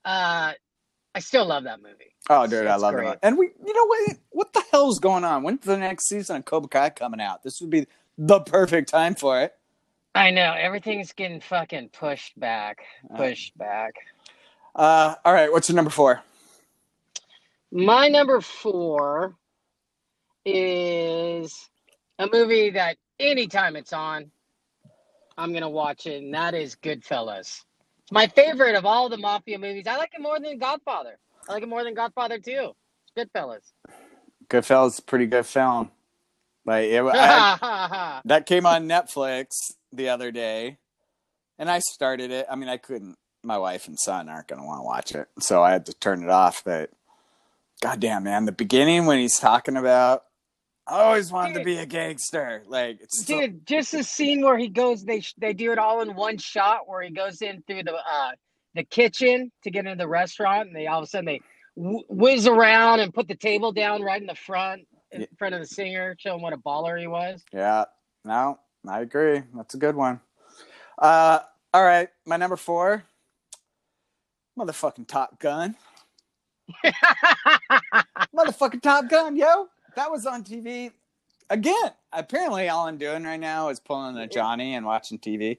Uh, 0.04 0.52
I 1.18 1.20
still 1.20 1.46
love 1.46 1.64
that 1.64 1.82
movie. 1.82 2.14
Oh, 2.30 2.46
dude, 2.46 2.68
I 2.68 2.74
It's 2.74 2.82
love 2.84 2.94
great. 2.94 3.08
it. 3.14 3.18
And 3.24 3.36
we, 3.36 3.46
you 3.66 3.74
know 3.74 3.86
what? 3.86 4.16
What 4.30 4.52
the 4.52 4.62
hell's 4.70 5.00
going 5.00 5.24
on? 5.24 5.42
When's 5.42 5.64
the 5.64 5.76
next 5.76 6.06
season 6.06 6.36
of 6.36 6.44
Cobra 6.44 6.68
Kai 6.68 6.90
coming 6.90 7.20
out? 7.20 7.42
This 7.42 7.60
would 7.60 7.70
be 7.70 7.88
the 8.16 8.38
perfect 8.38 8.88
time 8.90 9.16
for 9.16 9.40
it. 9.40 9.52
I 10.14 10.30
know 10.30 10.54
everything's 10.56 11.12
getting 11.12 11.40
fucking 11.40 11.88
pushed 11.88 12.38
back, 12.38 12.84
Uh, 13.12 13.16
pushed 13.16 13.58
back. 13.58 13.94
Uh, 14.76 15.16
all 15.24 15.32
right, 15.32 15.50
what's 15.50 15.68
your 15.68 15.74
number 15.74 15.90
four? 15.90 16.22
My 17.72 18.06
number 18.06 18.40
four 18.40 19.34
is 20.44 21.68
a 22.20 22.28
movie 22.32 22.70
that 22.70 22.96
anytime 23.18 23.74
it's 23.74 23.92
on, 23.92 24.30
I'm 25.36 25.52
gonna 25.52 25.68
watch 25.68 26.06
it, 26.06 26.22
and 26.22 26.32
that 26.34 26.54
is 26.54 26.76
Goodfellas. 26.76 27.64
My 28.10 28.26
favorite 28.26 28.74
of 28.74 28.86
all 28.86 29.08
the 29.08 29.18
mafia 29.18 29.58
movies. 29.58 29.86
I 29.86 29.96
like 29.96 30.12
it 30.14 30.20
more 30.20 30.40
than 30.40 30.58
Godfather. 30.58 31.18
I 31.48 31.52
like 31.52 31.62
it 31.62 31.68
more 31.68 31.84
than 31.84 31.94
Godfather 31.94 32.38
too. 32.38 32.74
It's 33.16 33.30
Goodfellas. 33.30 33.72
Goodfellas, 34.48 34.88
is 34.88 34.98
a 34.98 35.02
pretty 35.02 35.26
good 35.26 35.46
film. 35.46 35.90
Like 36.64 36.86
it, 36.86 37.02
I, 37.02 38.20
that 38.24 38.46
came 38.46 38.66
on 38.66 38.88
Netflix 38.88 39.46
the 39.92 40.10
other 40.10 40.30
day, 40.30 40.78
and 41.58 41.70
I 41.70 41.78
started 41.78 42.30
it. 42.30 42.46
I 42.50 42.56
mean, 42.56 42.68
I 42.68 42.76
couldn't. 42.76 43.16
My 43.42 43.56
wife 43.56 43.86
and 43.86 43.98
son 43.98 44.28
aren't 44.28 44.48
going 44.48 44.60
to 44.60 44.66
want 44.66 44.80
to 44.80 44.84
watch 44.84 45.14
it, 45.14 45.28
so 45.40 45.62
I 45.62 45.72
had 45.72 45.86
to 45.86 45.94
turn 45.94 46.22
it 46.22 46.28
off. 46.28 46.62
But 46.64 46.90
goddamn, 47.80 48.24
man, 48.24 48.44
the 48.44 48.52
beginning 48.52 49.06
when 49.06 49.18
he's 49.18 49.38
talking 49.38 49.76
about, 49.76 50.24
I 50.88 51.02
always 51.02 51.30
wanted 51.30 51.54
to 51.58 51.64
be 51.64 51.76
a 51.78 51.86
gangster. 51.86 52.62
Like, 52.66 53.00
Dude, 53.26 53.66
just 53.66 53.92
the 53.92 54.02
scene 54.02 54.40
where 54.42 54.56
he 54.58 54.68
goes, 54.68 55.04
they 55.04 55.22
they 55.36 55.52
do 55.52 55.70
it 55.72 55.78
all 55.78 56.00
in 56.00 56.14
one 56.14 56.38
shot. 56.38 56.88
Where 56.88 57.02
he 57.02 57.10
goes 57.10 57.42
in 57.42 57.62
through 57.66 57.82
the 57.84 57.94
uh, 57.94 58.30
the 58.74 58.84
kitchen 58.84 59.52
to 59.64 59.70
get 59.70 59.84
into 59.86 59.96
the 59.96 60.08
restaurant, 60.08 60.68
and 60.68 60.76
they 60.76 60.86
all 60.86 60.98
of 61.00 61.04
a 61.04 61.06
sudden 61.06 61.26
they 61.26 61.40
whiz 61.76 62.46
around 62.46 63.00
and 63.00 63.12
put 63.14 63.28
the 63.28 63.34
table 63.36 63.70
down 63.72 64.02
right 64.02 64.20
in 64.20 64.26
the 64.26 64.34
front, 64.34 64.82
in 65.12 65.20
Yeah. 65.22 65.26
front 65.38 65.54
of 65.54 65.60
the 65.60 65.66
singer, 65.66 66.16
showing 66.18 66.42
what 66.42 66.52
a 66.52 66.56
baller 66.58 66.98
he 66.98 67.06
was. 67.06 67.44
yeah, 67.52 67.84
no, 68.24 68.58
I 68.88 69.00
agree. 69.00 69.42
That's 69.54 69.74
a 69.74 69.78
good 69.78 69.94
one. 69.94 70.20
Uh, 70.96 71.40
all 71.72 71.84
right, 71.84 72.08
my 72.26 72.36
number 72.36 72.56
four, 72.56 73.04
motherfucking 74.58 75.06
Top 75.06 75.38
Gun. 75.38 75.76
motherfucking 78.34 78.82
Top 78.82 79.08
Gun, 79.08 79.36
yo. 79.36 79.68
That 79.96 80.10
was 80.10 80.26
on 80.26 80.44
TV 80.44 80.92
again. 81.50 81.92
Apparently, 82.12 82.68
all 82.68 82.86
I'm 82.86 82.98
doing 82.98 83.24
right 83.24 83.40
now 83.40 83.68
is 83.68 83.80
pulling 83.80 84.16
a 84.16 84.26
Johnny 84.26 84.74
and 84.74 84.86
watching 84.86 85.18
TV. 85.18 85.58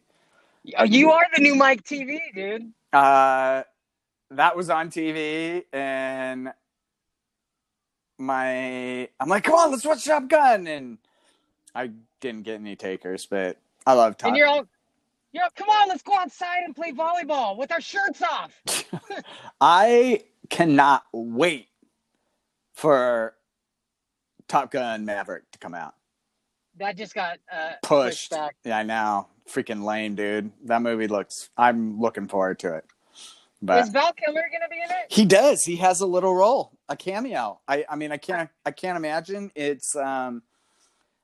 Oh, 0.77 0.83
you 0.83 1.11
are 1.11 1.25
the 1.35 1.41
new 1.41 1.55
Mike 1.55 1.83
TV, 1.83 2.19
dude. 2.33 2.71
Uh, 2.91 3.63
that 4.31 4.55
was 4.55 4.69
on 4.69 4.89
TV, 4.89 5.63
and 5.73 6.51
my 8.17 9.09
I'm 9.19 9.29
like, 9.29 9.43
come 9.43 9.55
on, 9.55 9.71
let's 9.71 9.85
watch 9.85 10.05
Top 10.05 10.27
Gun, 10.27 10.67
and 10.67 10.97
I 11.73 11.91
didn't 12.19 12.43
get 12.43 12.55
any 12.55 12.75
takers, 12.75 13.25
but 13.25 13.57
I 13.85 13.93
love 13.93 14.17
Top. 14.17 14.29
And 14.29 14.37
you're 14.37 14.47
all, 14.47 14.65
you're 15.31 15.43
come 15.55 15.69
on, 15.69 15.87
let's 15.89 16.03
go 16.03 16.15
outside 16.15 16.63
and 16.65 16.75
play 16.75 16.91
volleyball 16.91 17.57
with 17.57 17.71
our 17.71 17.81
shirts 17.81 18.21
off. 18.21 18.51
I 19.61 20.23
cannot 20.49 21.03
wait 21.13 21.67
for 22.73 23.33
Top 24.49 24.71
Gun 24.71 25.05
Maverick 25.05 25.49
to 25.51 25.59
come 25.59 25.73
out. 25.73 25.95
That 26.77 26.97
just 26.97 27.13
got 27.13 27.37
uh, 27.51 27.73
Pushed. 27.83 28.31
back. 28.31 28.55
Yeah, 28.65 28.77
I 28.77 28.83
know. 28.83 29.27
Freaking 29.49 29.83
lame, 29.83 30.15
dude. 30.15 30.51
That 30.65 30.81
movie 30.81 31.07
looks. 31.07 31.49
I'm 31.57 31.99
looking 31.99 32.27
forward 32.27 32.59
to 32.59 32.75
it. 32.75 32.85
But 33.61 33.83
Is 33.83 33.89
Val 33.89 34.13
Kilmer 34.13 34.41
gonna 34.51 34.69
be 34.69 34.77
in 34.77 34.89
it? 34.89 35.05
He 35.09 35.25
does. 35.25 35.63
He 35.65 35.75
has 35.77 35.99
a 36.01 36.05
little 36.05 36.33
role, 36.33 36.71
a 36.87 36.95
cameo. 36.95 37.59
I, 37.67 37.85
I 37.89 37.95
mean, 37.97 38.11
I 38.11 38.17
can't, 38.17 38.49
I 38.65 38.71
can't 38.71 38.95
imagine. 38.95 39.51
It's 39.53 39.95
um, 39.97 40.43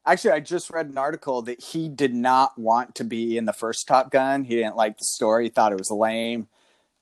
actually, 0.05 0.31
I 0.31 0.41
just 0.41 0.69
read 0.69 0.87
an 0.87 0.97
article 0.97 1.41
that 1.43 1.63
he 1.63 1.87
did 1.87 2.13
not 2.13 2.57
want 2.57 2.95
to 2.95 3.05
be 3.05 3.37
in 3.37 3.45
the 3.45 3.53
first 3.53 3.87
Top 3.87 4.11
Gun. 4.11 4.43
He 4.43 4.55
didn't 4.55 4.75
like 4.75 4.97
the 4.97 5.05
story. 5.05 5.45
He 5.45 5.49
thought 5.49 5.71
it 5.71 5.77
was 5.77 5.89
lame, 5.89 6.49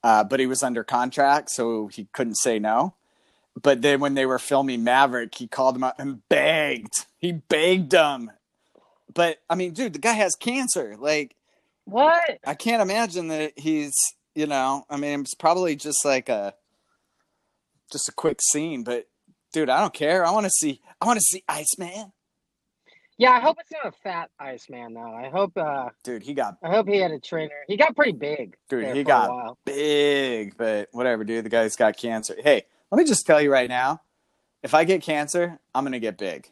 uh, 0.03 0.23
but 0.23 0.39
he 0.39 0.45
was 0.45 0.61
under 0.61 0.83
contract, 0.83 1.49
so 1.49 1.87
he 1.87 2.07
couldn't 2.13 2.35
say 2.35 2.59
no. 2.59 2.93
But 3.61 3.81
then 3.81 3.99
when 3.99 4.15
they 4.15 4.25
were 4.25 4.39
filming 4.39 4.83
Maverick, 4.83 5.35
he 5.35 5.47
called 5.47 5.75
him 5.75 5.83
up 5.83 5.99
and 5.99 6.27
begged. 6.27 7.05
He 7.19 7.31
begged 7.33 7.91
them. 7.91 8.31
But 9.13 9.37
I 9.49 9.55
mean, 9.55 9.73
dude, 9.73 9.93
the 9.93 9.99
guy 9.99 10.13
has 10.13 10.35
cancer. 10.35 10.95
Like, 10.97 11.35
What? 11.85 12.39
I 12.45 12.55
can't 12.55 12.81
imagine 12.81 13.27
that 13.27 13.53
he's, 13.57 13.93
you 14.33 14.47
know, 14.47 14.85
I 14.89 14.97
mean, 14.97 15.21
it's 15.21 15.35
probably 15.35 15.75
just 15.75 16.03
like 16.03 16.29
a, 16.29 16.55
just 17.91 18.09
a 18.09 18.13
quick 18.13 18.39
scene, 18.41 18.83
but 18.83 19.07
dude, 19.51 19.69
I 19.69 19.81
don't 19.81 19.93
care. 19.93 20.25
I 20.25 20.31
want 20.31 20.45
to 20.45 20.49
see, 20.49 20.81
I 20.99 21.05
want 21.05 21.17
to 21.19 21.23
see 21.25 21.43
Iceman. 21.47 22.11
Yeah, 23.19 23.31
I 23.33 23.39
hope 23.39 23.57
it's 23.59 23.71
not 23.71 23.85
a 23.85 23.91
fat 24.03 24.31
Iceman 24.39 24.95
though. 24.95 25.13
I 25.13 25.29
hope. 25.29 25.55
uh 25.55 25.89
Dude, 26.03 26.23
he 26.23 26.33
got 26.33 26.57
I 26.63 26.71
hope 26.71 26.87
he 26.87 26.97
had 26.97 27.11
a 27.11 27.19
trainer. 27.19 27.53
He 27.67 27.77
got 27.77 27.95
pretty 27.95 28.13
big. 28.13 28.55
Dude, 28.69 28.95
he 28.95 29.03
got- 29.03 29.55
big, 29.65 30.57
but 30.57 30.89
whatever, 30.91 31.23
dude. 31.23 31.45
The 31.45 31.49
guy's 31.49 31.75
got 31.75 31.95
cancer. 31.95 32.35
Hey, 32.43 32.63
let 32.93 32.99
me 32.99 33.05
just 33.05 33.25
tell 33.25 33.41
you 33.41 33.51
right 33.51 33.69
now, 33.69 34.01
if 34.61 34.75
I 34.75 34.83
get 34.83 35.01
cancer, 35.01 35.59
I'm 35.73 35.83
gonna 35.83 35.99
get 35.99 36.15
big. 36.15 36.47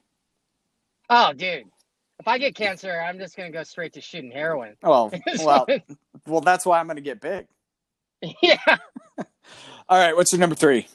Oh, 1.07 1.33
dude. 1.33 1.65
If 2.19 2.27
I 2.27 2.39
get 2.39 2.55
cancer, 2.55 2.99
I'm 2.99 3.19
just 3.19 3.37
gonna 3.37 3.51
go 3.51 3.61
straight 3.61 3.93
to 3.93 4.01
shooting 4.01 4.31
heroin. 4.31 4.75
Well, 4.81 5.11
well, 5.43 5.67
well, 6.25 6.41
that's 6.41 6.65
why 6.65 6.79
I'm 6.79 6.87
gonna 6.87 7.01
get 7.01 7.21
big. 7.21 7.45
yeah. 8.41 8.57
All 9.87 9.99
right, 9.99 10.15
what's 10.15 10.31
your 10.31 10.39
number 10.39 10.55
three? 10.55 10.87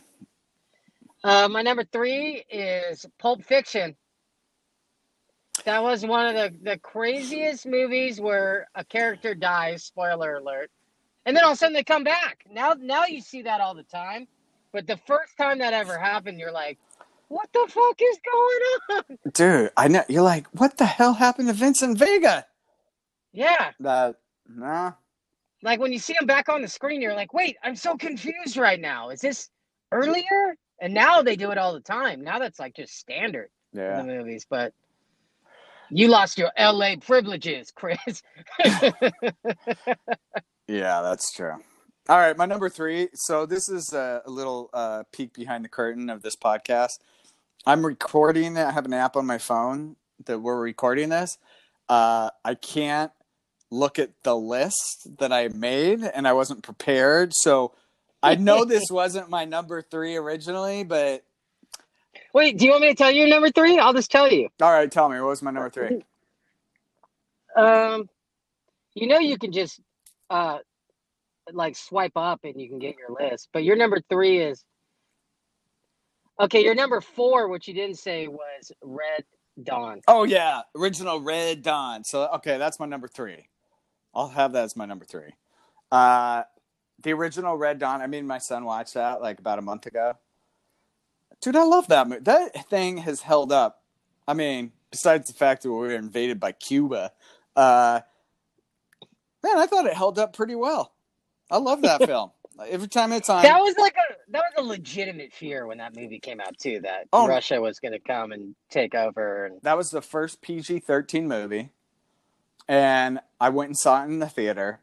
Uh, 1.22 1.46
my 1.48 1.62
number 1.62 1.84
three 1.84 2.44
is 2.50 3.06
Pulp 3.16 3.44
Fiction. 3.44 3.94
That 5.64 5.80
was 5.80 6.04
one 6.04 6.26
of 6.26 6.34
the, 6.34 6.70
the 6.70 6.78
craziest 6.78 7.66
movies 7.66 8.20
where 8.20 8.66
a 8.74 8.84
character 8.84 9.32
dies, 9.36 9.84
spoiler 9.84 10.38
alert, 10.38 10.72
and 11.24 11.36
then 11.36 11.44
all 11.44 11.52
of 11.52 11.54
a 11.54 11.58
sudden 11.58 11.74
they 11.74 11.84
come 11.84 12.02
back. 12.02 12.44
Now 12.50 12.74
now 12.76 13.06
you 13.06 13.20
see 13.20 13.42
that 13.42 13.60
all 13.60 13.76
the 13.76 13.84
time. 13.84 14.26
But 14.76 14.86
the 14.86 14.98
first 15.06 15.38
time 15.38 15.60
that 15.60 15.72
ever 15.72 15.96
happened, 15.96 16.38
you're 16.38 16.52
like, 16.52 16.76
what 17.28 17.48
the 17.54 17.66
fuck 17.66 17.98
is 17.98 18.18
going 18.30 19.06
on? 19.08 19.18
Dude, 19.32 19.70
I 19.74 19.88
know 19.88 20.04
you're 20.06 20.20
like, 20.20 20.46
what 20.48 20.76
the 20.76 20.84
hell 20.84 21.14
happened 21.14 21.48
to 21.48 21.54
Vincent 21.54 21.96
Vega? 21.98 22.44
Yeah. 23.32 23.70
Uh, 23.82 24.12
nah. 24.46 24.92
Like 25.62 25.80
when 25.80 25.94
you 25.94 25.98
see 25.98 26.12
him 26.12 26.26
back 26.26 26.50
on 26.50 26.60
the 26.60 26.68
screen, 26.68 27.00
you're 27.00 27.14
like, 27.14 27.32
wait, 27.32 27.56
I'm 27.64 27.74
so 27.74 27.96
confused 27.96 28.58
right 28.58 28.78
now. 28.78 29.08
Is 29.08 29.22
this 29.22 29.48
earlier? 29.92 30.56
And 30.78 30.92
now 30.92 31.22
they 31.22 31.36
do 31.36 31.52
it 31.52 31.56
all 31.56 31.72
the 31.72 31.80
time. 31.80 32.22
Now 32.22 32.38
that's 32.38 32.58
like 32.58 32.76
just 32.76 32.98
standard. 32.98 33.48
Yeah. 33.72 33.98
in 33.98 34.08
the 34.08 34.12
movies, 34.12 34.46
but 34.48 34.74
you 35.88 36.08
lost 36.08 36.36
your 36.36 36.50
LA 36.58 36.96
privileges, 37.00 37.72
Chris. 37.74 38.22
Yeah, 40.68 41.02
that's 41.02 41.32
true. 41.32 41.54
All 42.08 42.18
right, 42.18 42.36
my 42.36 42.46
number 42.46 42.68
three. 42.68 43.08
So 43.14 43.46
this 43.46 43.68
is 43.68 43.92
a, 43.92 44.22
a 44.24 44.30
little 44.30 44.70
uh, 44.72 45.02
peek 45.10 45.34
behind 45.34 45.64
the 45.64 45.68
curtain 45.68 46.08
of 46.08 46.22
this 46.22 46.36
podcast. 46.36 47.00
I'm 47.66 47.84
recording. 47.84 48.56
I 48.56 48.70
have 48.70 48.84
an 48.84 48.92
app 48.92 49.16
on 49.16 49.26
my 49.26 49.38
phone 49.38 49.96
that 50.26 50.38
we're 50.38 50.60
recording 50.60 51.08
this. 51.08 51.36
Uh, 51.88 52.30
I 52.44 52.54
can't 52.54 53.10
look 53.72 53.98
at 53.98 54.10
the 54.22 54.36
list 54.36 55.18
that 55.18 55.32
I 55.32 55.48
made, 55.48 56.00
and 56.04 56.28
I 56.28 56.32
wasn't 56.32 56.62
prepared. 56.62 57.32
So 57.34 57.72
I 58.22 58.36
know 58.36 58.64
this 58.64 58.84
wasn't 58.88 59.28
my 59.28 59.44
number 59.44 59.82
three 59.82 60.14
originally, 60.14 60.84
but 60.84 61.24
Wait, 62.32 62.56
do 62.56 62.66
you 62.66 62.70
want 62.70 62.82
me 62.82 62.88
to 62.88 62.94
tell 62.94 63.10
you 63.10 63.26
number 63.28 63.50
three? 63.50 63.80
I'll 63.80 63.94
just 63.94 64.12
tell 64.12 64.30
you. 64.30 64.48
all 64.62 64.70
right, 64.70 64.90
tell 64.92 65.08
me 65.08 65.18
what 65.18 65.30
was 65.30 65.42
my 65.42 65.50
number 65.50 65.70
three? 65.70 66.04
Um, 67.56 68.10
you 68.92 69.06
know, 69.06 69.18
you 69.18 69.38
can 69.38 69.50
just 69.50 69.80
uh, 70.28 70.58
like 71.52 71.76
swipe 71.76 72.16
up 72.16 72.40
and 72.44 72.60
you 72.60 72.68
can 72.68 72.78
get 72.78 72.96
your 72.96 73.16
list. 73.18 73.48
But 73.52 73.64
your 73.64 73.76
number 73.76 74.00
three 74.08 74.38
is 74.40 74.64
okay. 76.40 76.62
Your 76.62 76.74
number 76.74 77.00
four, 77.00 77.48
which 77.48 77.68
you 77.68 77.74
didn't 77.74 77.98
say, 77.98 78.28
was 78.28 78.72
Red 78.82 79.24
Dawn. 79.62 80.00
Oh 80.08 80.24
yeah, 80.24 80.62
original 80.76 81.20
Red 81.20 81.62
Dawn. 81.62 82.04
So 82.04 82.28
okay, 82.36 82.58
that's 82.58 82.80
my 82.80 82.86
number 82.86 83.08
three. 83.08 83.48
I'll 84.14 84.28
have 84.28 84.52
that 84.52 84.64
as 84.64 84.76
my 84.76 84.86
number 84.86 85.04
three. 85.04 85.32
Uh, 85.92 86.42
the 87.02 87.12
original 87.12 87.56
Red 87.56 87.78
Dawn. 87.78 88.00
I 88.00 88.06
mean, 88.06 88.26
my 88.26 88.38
son 88.38 88.64
watched 88.64 88.94
that 88.94 89.20
like 89.20 89.38
about 89.38 89.58
a 89.58 89.62
month 89.62 89.86
ago. 89.86 90.14
Dude, 91.42 91.56
I 91.56 91.64
love 91.64 91.88
that 91.88 92.08
movie. 92.08 92.22
That 92.22 92.68
thing 92.70 92.98
has 92.98 93.20
held 93.20 93.52
up. 93.52 93.82
I 94.26 94.34
mean, 94.34 94.72
besides 94.90 95.28
the 95.28 95.34
fact 95.34 95.62
that 95.62 95.70
we 95.70 95.76
were 95.76 95.94
invaded 95.94 96.40
by 96.40 96.52
Cuba, 96.52 97.12
uh, 97.54 98.00
man, 99.44 99.58
I 99.58 99.66
thought 99.66 99.86
it 99.86 99.94
held 99.94 100.18
up 100.18 100.34
pretty 100.34 100.54
well. 100.54 100.92
I 101.50 101.58
love 101.58 101.82
that 101.82 102.02
film. 102.06 102.30
Every 102.68 102.88
time 102.88 103.12
it's 103.12 103.28
on, 103.28 103.42
That 103.42 103.60
was 103.60 103.76
like 103.76 103.94
a 103.96 104.32
that 104.32 104.42
was 104.42 104.64
a 104.64 104.66
legitimate 104.66 105.32
fear 105.32 105.66
when 105.66 105.78
that 105.78 105.94
movie 105.94 106.18
came 106.18 106.40
out 106.40 106.56
too. 106.58 106.80
That 106.82 107.06
Oh. 107.12 107.28
Russia 107.28 107.60
was 107.60 107.80
going 107.80 107.92
to 107.92 107.98
come 107.98 108.32
and 108.32 108.54
take 108.70 108.94
over. 108.94 109.46
And 109.46 109.60
that 109.62 109.76
was 109.76 109.90
the 109.90 110.00
first 110.00 110.40
PG 110.40 110.78
13 110.80 111.28
movie. 111.28 111.70
And 112.66 113.20
I 113.40 113.50
went 113.50 113.68
and 113.68 113.76
saw 113.78 114.02
it 114.02 114.06
in 114.06 114.18
the 114.20 114.28
theater, 114.28 114.80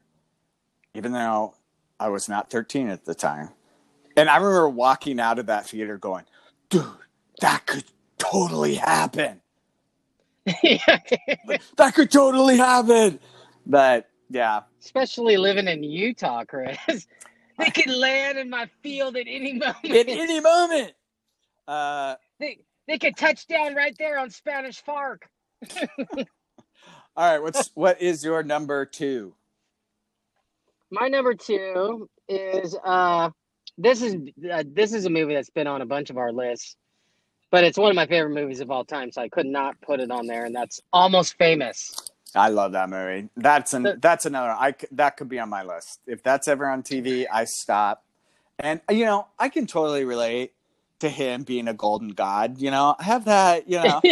even 0.94 1.12
though 1.14 1.56
I 2.00 2.10
was 2.10 2.30
not 2.30 2.50
13 2.52 2.90
at 2.90 3.06
the 3.06 3.16
time. 3.16 3.50
And 4.16 4.30
I 4.30 4.38
remember 4.38 4.70
walking 4.70 5.20
out 5.20 5.40
of 5.40 5.48
that 5.48 5.66
theater 5.68 5.98
going, 5.98 6.26
dude, 6.70 6.86
that 7.42 7.66
could 7.66 7.86
totally 8.20 8.76
happen. 8.76 9.42
That 11.78 11.94
could 11.96 12.12
totally 12.12 12.58
happen. 12.58 13.20
But 13.66 14.10
yeah, 14.30 14.62
especially 14.84 15.38
living 15.38 15.68
in 15.68 15.84
Utah, 15.84 16.44
Chris. 16.46 16.78
they 17.60 17.70
could 17.70 17.94
land 17.94 18.38
in 18.38 18.50
my 18.50 18.70
field 18.82 19.16
at 19.16 19.28
any 19.28 19.54
moment. 19.54 19.86
at 19.86 20.10
any 20.10 20.40
moment. 20.40 20.94
Uh, 21.68 22.16
they 22.40 22.60
they 22.88 22.98
could 22.98 23.16
touch 23.16 23.48
down 23.48 23.76
right 23.76 23.96
there 23.98 24.20
on 24.20 24.30
Spanish 24.30 24.82
Fork. 24.84 25.28
all 25.78 26.26
right, 27.16 27.40
what's 27.40 27.72
what 27.74 28.02
is 28.02 28.24
your 28.24 28.44
number 28.44 28.86
two? 28.86 29.34
My 30.92 31.08
number 31.08 31.34
two 31.34 32.10
is 32.28 32.76
uh 32.84 33.30
this 33.78 34.02
is 34.02 34.16
uh, 34.52 34.64
this 34.68 34.94
is 34.94 35.06
a 35.06 35.10
movie 35.10 35.34
that's 35.34 35.50
been 35.50 35.68
on 35.68 35.82
a 35.82 35.86
bunch 35.86 36.10
of 36.10 36.18
our 36.18 36.32
lists, 36.32 36.76
but 37.50 37.64
it's 37.64 37.78
one 37.78 37.90
of 37.90 37.96
my 37.96 38.06
favorite 38.06 38.36
movies 38.36 38.60
of 38.60 38.70
all 38.70 38.86
time, 38.86 39.12
so 39.12 39.22
I 39.22 39.30
could 39.30 39.48
not 39.48 39.80
put 39.82 40.00
it 40.00 40.12
on 40.12 40.28
there, 40.28 40.46
and 40.46 40.54
that's 40.54 40.82
Almost 40.92 41.38
Famous. 41.38 41.96
I 42.36 42.50
love 42.50 42.72
that 42.74 42.90
movie. 42.90 43.30
That's 43.38 43.74
an 43.74 44.00
that's 44.02 44.26
another. 44.26 44.52
I 44.52 44.76
that 44.92 45.18
could 45.18 45.30
be 45.30 45.40
on 45.40 45.50
my 45.50 45.64
list. 45.64 46.00
If 46.08 46.24
that's 46.24 46.48
ever 46.48 46.68
on 46.68 46.84
TV, 46.84 47.26
I 47.32 47.46
stop. 47.46 48.04
And 48.60 48.82
you 48.90 49.06
know, 49.06 49.28
I 49.38 49.50
can 49.50 49.68
totally 49.68 50.06
relate 50.06 50.54
to 51.00 51.10
him 51.10 51.44
being 51.44 51.68
a 51.68 51.74
golden 51.74 52.10
god. 52.10 52.60
You 52.60 52.72
know, 52.72 52.96
I 52.98 53.04
have 53.04 53.26
that. 53.26 53.70
You 53.70 53.84
know. 53.84 54.02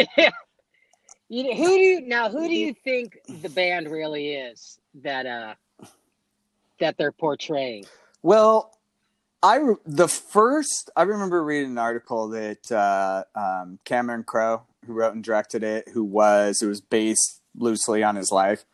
You 1.34 1.46
know, 1.46 1.56
who 1.56 1.78
do 1.78 1.82
you 1.82 2.02
now? 2.02 2.30
Who 2.30 2.46
do 2.46 2.54
you 2.54 2.74
think 2.74 3.18
the 3.42 3.48
band 3.48 3.90
really 3.90 4.34
is 4.34 4.80
that 4.96 5.26
uh 5.26 5.56
that 6.82 6.98
they're 6.98 7.14
portraying? 7.14 7.86
well, 8.22 8.78
I 9.42 9.60
the 9.86 10.08
first 10.08 10.90
I 10.96 11.04
remember 11.04 11.44
reading 11.44 11.72
an 11.72 11.78
article 11.78 12.28
that 12.30 12.72
uh, 12.72 13.24
um, 13.34 13.80
Cameron 13.86 14.24
Crowe, 14.24 14.64
who 14.86 14.94
wrote 14.94 15.16
and 15.16 15.24
directed 15.24 15.64
it, 15.64 15.88
who 15.90 16.04
was 16.04 16.62
it 16.62 16.68
was 16.68 16.82
based 16.82 17.41
loosely 17.56 18.04
on 18.04 18.16
his 18.16 18.32
life. 18.32 18.66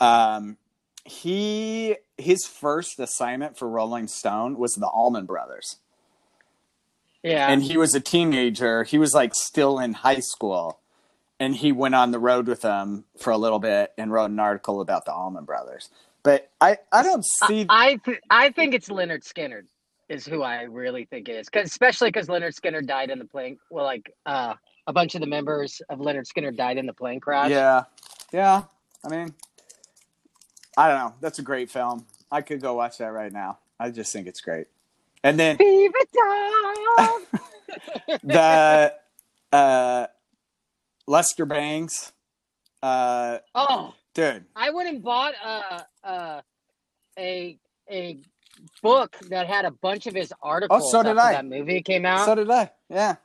Um, 0.00 0.56
he 1.04 1.96
his 2.16 2.46
first 2.46 2.98
assignment 2.98 3.58
for 3.58 3.68
Rolling 3.68 4.08
Stone 4.08 4.58
was 4.58 4.72
the 4.74 4.86
Allman 4.86 5.26
Brothers. 5.26 5.76
Yeah, 7.22 7.48
and 7.48 7.62
he 7.62 7.76
was 7.76 7.94
a 7.94 8.00
teenager. 8.00 8.84
He 8.84 8.98
was 8.98 9.12
like 9.14 9.34
still 9.34 9.78
in 9.78 9.92
high 9.92 10.20
school, 10.20 10.78
and 11.38 11.54
he 11.56 11.72
went 11.72 11.94
on 11.94 12.12
the 12.12 12.18
road 12.18 12.46
with 12.46 12.62
them 12.62 13.04
for 13.18 13.30
a 13.30 13.38
little 13.38 13.58
bit 13.58 13.92
and 13.98 14.12
wrote 14.12 14.30
an 14.30 14.38
article 14.38 14.80
about 14.80 15.04
the 15.04 15.12
Allman 15.12 15.44
Brothers. 15.44 15.90
But 16.22 16.50
I 16.60 16.78
I 16.92 17.02
don't 17.02 17.24
see. 17.24 17.66
I 17.68 17.96
th- 17.96 18.20
I 18.30 18.50
think 18.50 18.74
it's 18.74 18.88
Lynyrd 18.88 19.26
Skynyrd 19.26 19.66
is 20.08 20.26
who 20.26 20.42
I 20.42 20.62
really 20.62 21.04
think 21.04 21.28
it 21.28 21.36
is, 21.36 21.48
cause, 21.48 21.66
especially 21.66 22.08
because 22.08 22.26
Lynyrd 22.26 22.58
Skynyrd 22.58 22.86
died 22.86 23.10
in 23.10 23.18
the 23.18 23.24
plane. 23.24 23.58
Well, 23.70 23.84
like 23.84 24.12
uh, 24.26 24.54
a 24.86 24.92
bunch 24.92 25.14
of 25.14 25.20
the 25.20 25.26
members 25.26 25.82
of 25.88 25.98
Lynyrd 25.98 26.26
Skynyrd 26.26 26.56
died 26.56 26.78
in 26.78 26.86
the 26.86 26.92
plane 26.92 27.20
crash. 27.20 27.50
yeah, 27.50 27.84
yeah. 28.32 28.62
I 29.04 29.08
mean, 29.08 29.34
I 30.76 30.88
don't 30.88 30.98
know. 30.98 31.14
That's 31.20 31.38
a 31.38 31.42
great 31.42 31.70
film. 31.70 32.06
I 32.30 32.42
could 32.42 32.60
go 32.60 32.74
watch 32.74 32.98
that 32.98 33.12
right 33.12 33.32
now. 33.32 33.58
I 33.78 33.90
just 33.90 34.12
think 34.12 34.26
it's 34.26 34.40
great. 34.40 34.66
And 35.22 35.38
then 35.38 35.56
Fever 35.56 35.92
time. 36.98 37.22
the 38.24 38.94
uh, 39.52 40.06
Lester 41.06 41.46
Bangs, 41.46 42.12
uh, 42.82 43.38
oh, 43.54 43.94
dude. 44.14 44.44
I 44.56 44.70
went 44.70 44.88
and 44.88 45.02
bought 45.02 45.34
a 45.44 45.84
a 46.04 46.42
a, 47.18 47.58
a 47.90 48.18
book 48.82 49.16
that 49.28 49.46
had 49.46 49.64
a 49.64 49.70
bunch 49.70 50.06
of 50.06 50.14
his 50.14 50.32
articles. 50.42 50.82
Oh, 50.84 50.90
so 50.90 51.02
did 51.02 51.16
I. 51.16 51.32
That 51.32 51.46
movie 51.46 51.82
came 51.82 52.06
out. 52.06 52.24
So 52.24 52.34
did 52.34 52.50
I. 52.50 52.70
Yeah, 52.88 53.16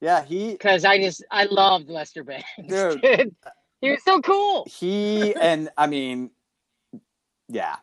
yeah. 0.00 0.24
He 0.24 0.52
because 0.52 0.84
I 0.84 0.98
just 0.98 1.24
I 1.30 1.44
loved 1.44 1.88
Lester 1.88 2.24
Bangs, 2.24 2.44
Dude. 2.68 3.00
dude. 3.02 3.34
He 3.80 3.90
was 3.90 4.02
so 4.04 4.20
cool. 4.20 4.66
he 4.68 5.34
and 5.36 5.70
I 5.76 5.86
mean, 5.86 6.30
yeah. 7.48 7.76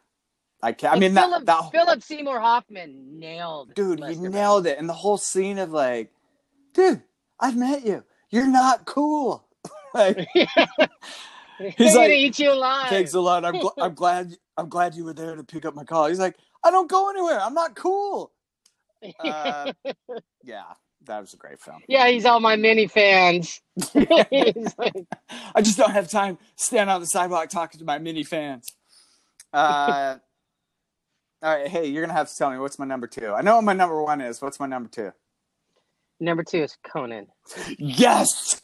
I 0.62 0.71
can't. 0.71 0.95
I 0.95 0.99
mean 0.99 1.13
Philip, 1.13 1.45
that, 1.45 1.62
that 1.62 1.71
Philip 1.71 2.01
Seymour 2.03 2.39
Hoffman 2.39 3.19
nailed. 3.19 3.73
dude, 3.75 3.99
Lester 3.99 4.15
he 4.15 4.21
Bangs. 4.23 4.34
nailed 4.34 4.67
it. 4.67 4.77
And 4.80 4.89
the 4.89 4.93
whole 4.93 5.17
scene 5.17 5.60
of 5.60 5.71
like, 5.71 6.12
dude, 6.73 7.01
I've 7.39 7.56
met 7.56 7.86
you. 7.86 8.03
You're 8.32 8.47
not 8.47 8.86
cool. 8.86 9.45
like, 9.93 10.27
He's 10.34 11.73
He's 11.75 11.93
gonna 11.93 12.08
like, 12.08 12.12
eat 12.12 12.39
you 12.39 12.51
alive. 12.51 12.89
thanks 12.89 13.13
a 13.15 13.19
lot. 13.19 13.43
I'm, 13.45 13.56
gl- 13.56 13.73
I'm 13.80 13.93
glad. 13.95 14.36
I'm 14.58 14.69
glad 14.69 14.93
you 14.95 15.06
were 15.06 15.13
there 15.13 15.36
to 15.36 15.43
pick 15.43 15.65
up 15.65 15.73
my 15.75 15.84
call. 15.84 16.08
He's 16.08 16.19
like, 16.19 16.36
I 16.63 16.69
don't 16.71 16.89
go 16.89 17.10
anywhere. 17.10 17.39
I'm 17.39 17.53
not 17.56 17.75
cool. 17.75 18.32
Uh, 19.19 19.71
yeah, 20.43 20.63
that 21.07 21.19
was 21.19 21.33
a 21.33 21.37
great 21.37 21.59
film. 21.59 21.81
yeah, 21.87 22.07
he's 22.07 22.25
all 22.25 22.39
my 22.39 22.55
mini 22.55 22.87
fans. 22.87 23.61
Like, 23.93 25.05
I 25.55 25.61
just 25.61 25.77
don't 25.77 25.91
have 25.91 26.09
time 26.09 26.37
standing 26.55 26.93
on 26.93 27.01
the 27.01 27.07
sidewalk 27.07 27.49
talking 27.49 27.79
to 27.79 27.85
my 27.85 27.97
mini 27.97 28.23
fans. 28.23 28.67
Uh, 29.53 30.17
all 31.41 31.55
right, 31.55 31.67
hey, 31.67 31.87
you're 31.87 32.03
gonna 32.03 32.13
have 32.17 32.29
to 32.29 32.35
tell 32.37 32.51
me 32.51 32.57
what's 32.57 32.77
my 32.79 32.85
number 32.85 33.07
two. 33.07 33.33
I 33.33 33.41
know 33.41 33.55
what 33.55 33.63
my 33.63 33.73
number 33.73 34.01
one 34.01 34.21
is. 34.21 34.41
What's 34.41 34.59
my 34.59 34.67
number 34.67 34.89
two? 34.89 35.11
Number 36.19 36.43
two 36.43 36.63
is 36.63 36.77
Conan. 36.83 37.27
Yes, 37.77 38.61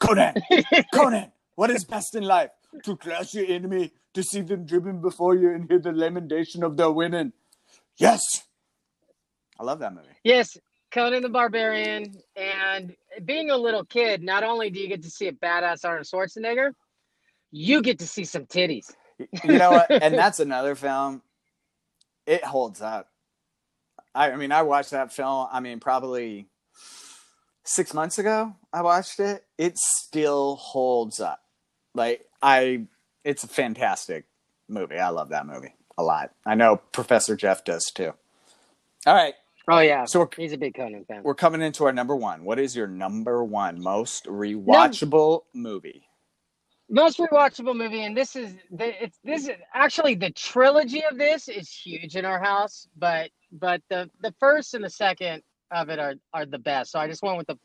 Conan. 0.00 0.34
Conan. 0.92 1.32
What 1.54 1.70
is 1.70 1.84
best 1.84 2.14
in 2.14 2.24
life? 2.24 2.50
To 2.84 2.96
crush 2.96 3.34
your 3.34 3.46
enemy, 3.46 3.92
to 4.14 4.22
see 4.22 4.40
them 4.40 4.66
driven 4.66 5.00
before 5.00 5.34
you, 5.36 5.50
and 5.50 5.68
hear 5.68 5.78
the 5.78 5.92
lamentation 5.92 6.62
of 6.62 6.76
their 6.76 6.90
women. 6.90 7.32
Yes, 7.96 8.20
I 9.58 9.62
love 9.62 9.78
that 9.78 9.94
movie. 9.94 10.08
Yes, 10.24 10.56
Conan 10.94 11.22
the 11.22 11.28
Barbarian. 11.28 12.14
And 12.36 12.94
being 13.24 13.50
a 13.50 13.56
little 13.56 13.84
kid, 13.84 14.22
not 14.22 14.44
only 14.44 14.70
do 14.70 14.78
you 14.78 14.88
get 14.88 15.02
to 15.02 15.10
see 15.10 15.26
a 15.26 15.32
badass 15.32 15.84
Arnold 15.84 16.06
Schwarzenegger, 16.06 16.70
you 17.50 17.82
get 17.82 17.98
to 17.98 18.06
see 18.06 18.24
some 18.24 18.46
titties. 18.46 18.94
You 19.18 19.58
know 19.58 19.72
what? 19.72 19.90
and 19.90 20.14
that's 20.18 20.38
another 20.38 20.76
film. 20.76 21.22
It 22.26 22.44
holds 22.44 22.80
up. 22.80 23.08
I, 24.14 24.30
I 24.30 24.36
mean, 24.36 24.52
I 24.52 24.62
watched 24.62 24.92
that 24.92 25.12
film. 25.12 25.48
I 25.52 25.58
mean, 25.58 25.80
probably 25.80 26.46
six 27.64 27.92
months 27.92 28.18
ago. 28.18 28.54
I 28.72 28.82
watched 28.82 29.18
it. 29.18 29.44
It 29.58 29.76
still 29.76 30.54
holds 30.56 31.20
up. 31.20 31.40
Like 31.94 32.24
I, 32.40 32.86
it's 33.24 33.42
a 33.42 33.48
fantastic 33.48 34.26
movie. 34.68 34.98
I 34.98 35.08
love 35.08 35.30
that 35.30 35.46
movie 35.46 35.74
a 35.98 36.04
lot. 36.04 36.30
I 36.46 36.54
know 36.54 36.76
Professor 36.92 37.36
Jeff 37.36 37.64
does 37.64 37.90
too. 37.92 38.12
All 39.06 39.14
right, 39.14 39.34
Oh 39.68 39.80
yeah, 39.80 40.04
so 40.04 40.28
he's 40.36 40.52
a 40.52 40.58
big 40.58 40.74
Conan 40.74 41.04
fan. 41.06 41.22
we're 41.22 41.34
coming 41.34 41.62
into 41.62 41.84
our 41.84 41.92
number 41.92 42.14
one. 42.14 42.44
What 42.44 42.58
is 42.58 42.76
your 42.76 42.86
number 42.86 43.42
one 43.42 43.80
most 43.82 44.26
rewatchable 44.26 45.42
movie? 45.54 46.06
Most 46.90 47.18
rewatchable 47.18 47.74
movie, 47.74 48.04
and 48.04 48.14
this 48.14 48.36
is 48.36 48.54
the 48.70 49.02
it's 49.02 49.18
this 49.24 49.48
is 49.48 49.56
actually 49.72 50.16
the 50.16 50.30
trilogy 50.30 51.02
of 51.10 51.16
this 51.16 51.48
is 51.48 51.70
huge 51.70 52.14
in 52.16 52.26
our 52.26 52.38
house, 52.38 52.88
but 52.98 53.30
but 53.52 53.80
the 53.88 54.10
the 54.20 54.34
first 54.38 54.74
and 54.74 54.84
the 54.84 54.90
second 54.90 55.42
of 55.70 55.88
it 55.88 55.98
are 55.98 56.14
are 56.34 56.44
the 56.44 56.58
best. 56.58 56.92
So 56.92 56.98
I 56.98 57.08
just 57.08 57.22
went 57.22 57.38
with 57.38 57.46
the 57.46 57.58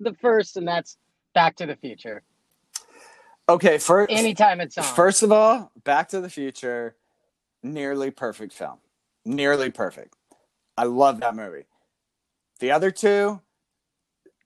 the 0.00 0.12
first, 0.14 0.58
and 0.58 0.68
that's 0.68 0.98
Back 1.34 1.56
to 1.56 1.66
the 1.66 1.76
Future. 1.76 2.22
Okay, 3.48 3.78
first, 3.78 4.12
Anytime 4.12 4.60
it's 4.60 4.76
on. 4.76 4.84
First 4.84 5.22
of 5.22 5.32
all, 5.32 5.72
Back 5.84 6.08
to 6.10 6.20
the 6.20 6.28
Future, 6.28 6.94
nearly 7.62 8.10
perfect 8.10 8.52
film. 8.52 8.78
Nearly 9.24 9.70
perfect. 9.70 10.14
I 10.78 10.84
love 10.84 11.18
that 11.20 11.34
movie. 11.34 11.64
The 12.60 12.70
other 12.70 12.92
two, 12.92 13.40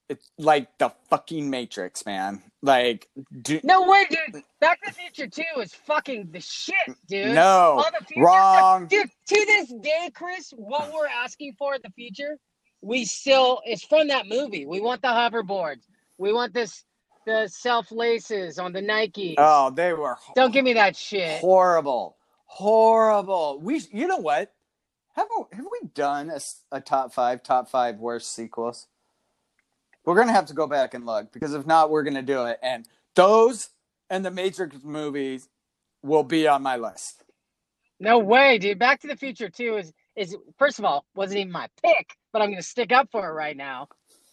it's 0.09 0.31
like 0.39 0.79
the 0.79 0.91
fucking 1.11 1.51
Matrix, 1.51 2.07
man. 2.07 2.43
Like, 2.63 3.09
do, 3.43 3.61
No 3.63 3.87
way, 3.87 4.07
dude. 4.09 4.43
Back 4.59 4.81
to 4.83 4.91
the 4.91 4.95
Future 4.95 5.27
2 5.27 5.61
is 5.61 5.75
fucking 5.75 6.31
the 6.33 6.41
shit, 6.41 6.75
dude. 7.07 7.35
No, 7.35 7.85
wrong. 8.17 8.87
Dude, 8.87 9.11
to 9.27 9.35
this 9.35 9.73
day, 9.83 10.11
Chris, 10.15 10.55
what 10.57 10.91
we're 10.95 11.07
asking 11.07 11.55
for 11.59 11.75
in 11.75 11.83
the 11.85 11.91
future, 11.91 12.39
we 12.81 13.05
still, 13.05 13.61
it's 13.67 13.85
from 13.85 14.09
that 14.09 14.27
movie. 14.27 14.65
We 14.65 14.81
want 14.81 15.03
the 15.03 15.09
hoverboards. 15.09 15.83
We 16.17 16.33
want 16.33 16.55
this, 16.55 16.83
the 17.27 17.49
self 17.49 17.93
laces 17.93 18.59
on 18.59 18.73
the 18.73 18.81
Nikes. 18.81 19.35
oh, 19.37 19.71
they 19.71 19.93
were 19.93 20.17
Don't 20.35 20.53
give 20.53 20.65
me 20.65 20.73
that 20.75 20.97
shit. 20.97 21.41
horrible, 21.41 22.17
horrible. 22.47 23.61
We, 23.61 23.83
you 23.93 24.07
know 24.07 24.17
what? 24.19 24.51
Have 25.15 25.29
have 25.53 25.67
we 25.71 25.89
done 25.95 26.33
a 26.71 26.81
top 26.81 27.13
five, 27.13 27.43
top 27.43 27.69
five 27.69 27.99
worst 27.99 28.35
sequels? 28.35 28.87
We're 30.05 30.17
gonna 30.17 30.33
have 30.33 30.47
to 30.47 30.55
go 30.55 30.67
back 30.67 30.95
and 30.95 31.07
look 31.07 31.33
because 31.33 31.55
if 31.55 31.67
not, 31.67 31.91
we're 31.91 32.03
gonna 32.03 32.23
do 32.23 32.45
it. 32.47 32.59
And 32.63 32.87
those 33.15 33.71
and 34.11 34.25
the 34.25 34.31
Matrix 34.31 34.77
movies 34.83 35.49
will 36.03 36.25
be 36.25 36.47
on 36.49 36.63
my 36.63 36.77
list. 36.77 37.25
No 38.01 38.19
way, 38.19 38.59
dude. 38.59 38.79
Back 38.79 39.01
to 39.03 39.07
the 39.07 39.17
Future 39.17 39.49
2 39.49 39.77
is, 39.77 39.93
is 40.17 40.37
first 40.59 40.79
of 40.81 40.85
all, 40.85 41.05
wasn't 41.15 41.39
even 41.41 41.53
my 41.53 41.69
pick, 41.85 42.17
but 42.33 42.43
I'm 42.43 42.49
going 42.49 42.57
to 42.57 42.63
stick 42.65 42.91
up 42.91 43.09
for 43.13 43.29
it 43.29 43.33
right 43.33 43.57
now 43.57 43.87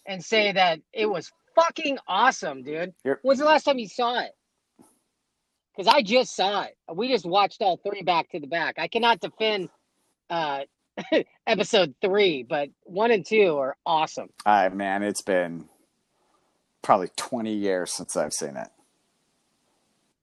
and 0.06 0.24
say 0.24 0.50
that 0.50 0.80
it 0.92 1.06
was 1.06 1.30
fucking 1.54 1.98
awesome, 2.08 2.64
dude. 2.64 2.92
You're- 3.04 3.18
When's 3.22 3.38
the 3.38 3.44
last 3.44 3.62
time 3.62 3.78
you 3.78 3.86
saw 3.86 4.20
it? 4.20 4.32
Because 5.76 5.86
I 5.86 6.02
just 6.02 6.34
saw 6.34 6.62
it. 6.62 6.76
We 6.92 7.08
just 7.08 7.24
watched 7.24 7.62
all 7.62 7.76
three 7.76 8.02
back 8.02 8.28
to 8.30 8.40
the 8.40 8.48
back. 8.48 8.74
I 8.78 8.88
cannot 8.88 9.20
defend 9.20 9.68
uh, 10.30 10.60
episode 11.46 11.94
three, 12.00 12.42
but 12.42 12.70
one 12.84 13.10
and 13.10 13.24
two 13.26 13.58
are 13.58 13.76
awesome. 13.84 14.28
All 14.46 14.54
right, 14.54 14.74
man, 14.74 15.02
it's 15.02 15.22
been 15.22 15.66
probably 16.82 17.08
20 17.16 17.52
years 17.52 17.92
since 17.92 18.16
I've 18.16 18.32
seen 18.32 18.56
it. 18.56 18.68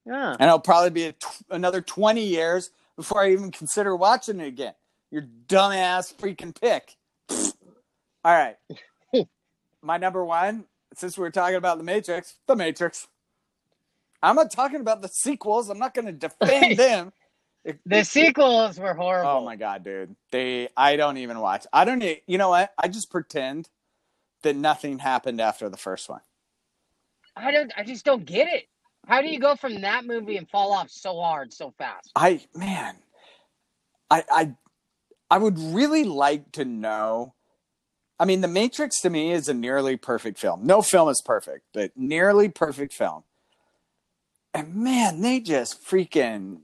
Yeah. 0.06 0.32
And 0.32 0.44
it'll 0.44 0.60
probably 0.60 0.90
be 0.90 1.04
a 1.04 1.12
tw- 1.12 1.44
another 1.50 1.82
20 1.82 2.24
years 2.24 2.72
before 2.96 3.22
I 3.24 3.32
even 3.32 3.52
consider 3.52 3.96
watching 3.96 4.40
it 4.40 4.48
again. 4.48 4.74
Your 5.12 5.24
dumbass 5.48 6.16
freaking 6.16 6.60
pick. 6.60 6.96
All 7.30 8.34
right. 8.34 8.56
My 9.82 9.98
number 9.98 10.24
one, 10.24 10.66
since 10.96 11.18
we 11.18 11.22
were 11.22 11.32
talking 11.32 11.56
about 11.56 11.78
The 11.78 11.84
Matrix, 11.84 12.36
The 12.48 12.56
Matrix. 12.56 13.08
I'm 14.24 14.36
not 14.36 14.50
talking 14.50 14.82
about 14.82 15.04
the 15.04 15.10
sequels. 15.10 15.70
I'm 15.70 15.78
not 15.78 15.94
going 15.94 16.08
to 16.08 16.12
defend 16.12 16.78
them. 16.78 17.14
It- 17.68 17.80
The 17.86 18.04
sequels 18.06 18.80
were 18.80 18.94
horrible. 18.94 19.30
Oh 19.30 19.46
my 19.46 19.56
god, 19.58 19.84
dude! 19.84 20.16
They 20.32 20.70
I 20.76 20.96
don't 20.96 21.18
even 21.18 21.40
watch. 21.40 21.68
I 21.74 21.86
don't. 21.86 22.02
You 22.26 22.38
know 22.38 22.50
what? 22.50 22.74
I 22.78 22.88
just 22.88 23.12
pretend 23.12 23.70
that 24.44 24.56
nothing 24.56 25.00
happened 25.00 25.42
after 25.42 25.68
the 25.70 25.78
first 25.78 26.08
one. 26.10 26.22
I 27.36 27.52
don't. 27.52 27.72
I 27.78 27.84
just 27.84 28.06
don't 28.06 28.26
get 28.26 28.48
it. 28.48 28.64
How 29.06 29.22
do 29.22 29.28
you 29.28 29.40
go 29.40 29.56
from 29.56 29.82
that 29.82 30.06
movie 30.06 30.38
and 30.38 30.50
fall 30.50 30.72
off 30.74 30.90
so 30.90 31.20
hard 31.20 31.54
so 31.54 31.74
fast? 31.78 32.10
I 32.16 32.42
man, 32.56 32.96
I 34.10 34.24
I 34.32 34.56
I 35.30 35.38
would 35.38 35.60
really 35.60 36.06
like 36.06 36.52
to 36.54 36.64
know. 36.66 37.34
I 38.20 38.26
mean, 38.26 38.42
The 38.42 38.48
Matrix 38.48 39.00
to 39.02 39.10
me 39.10 39.32
is 39.32 39.48
a 39.50 39.54
nearly 39.54 39.96
perfect 39.98 40.40
film. 40.40 40.66
No 40.66 40.82
film 40.82 41.10
is 41.10 41.22
perfect, 41.24 41.66
but 41.74 41.92
nearly 41.96 42.50
perfect 42.50 42.94
film. 42.94 43.24
And 44.54 44.74
man, 44.74 45.22
they 45.22 45.40
just 45.40 45.86
freaking 45.86 46.62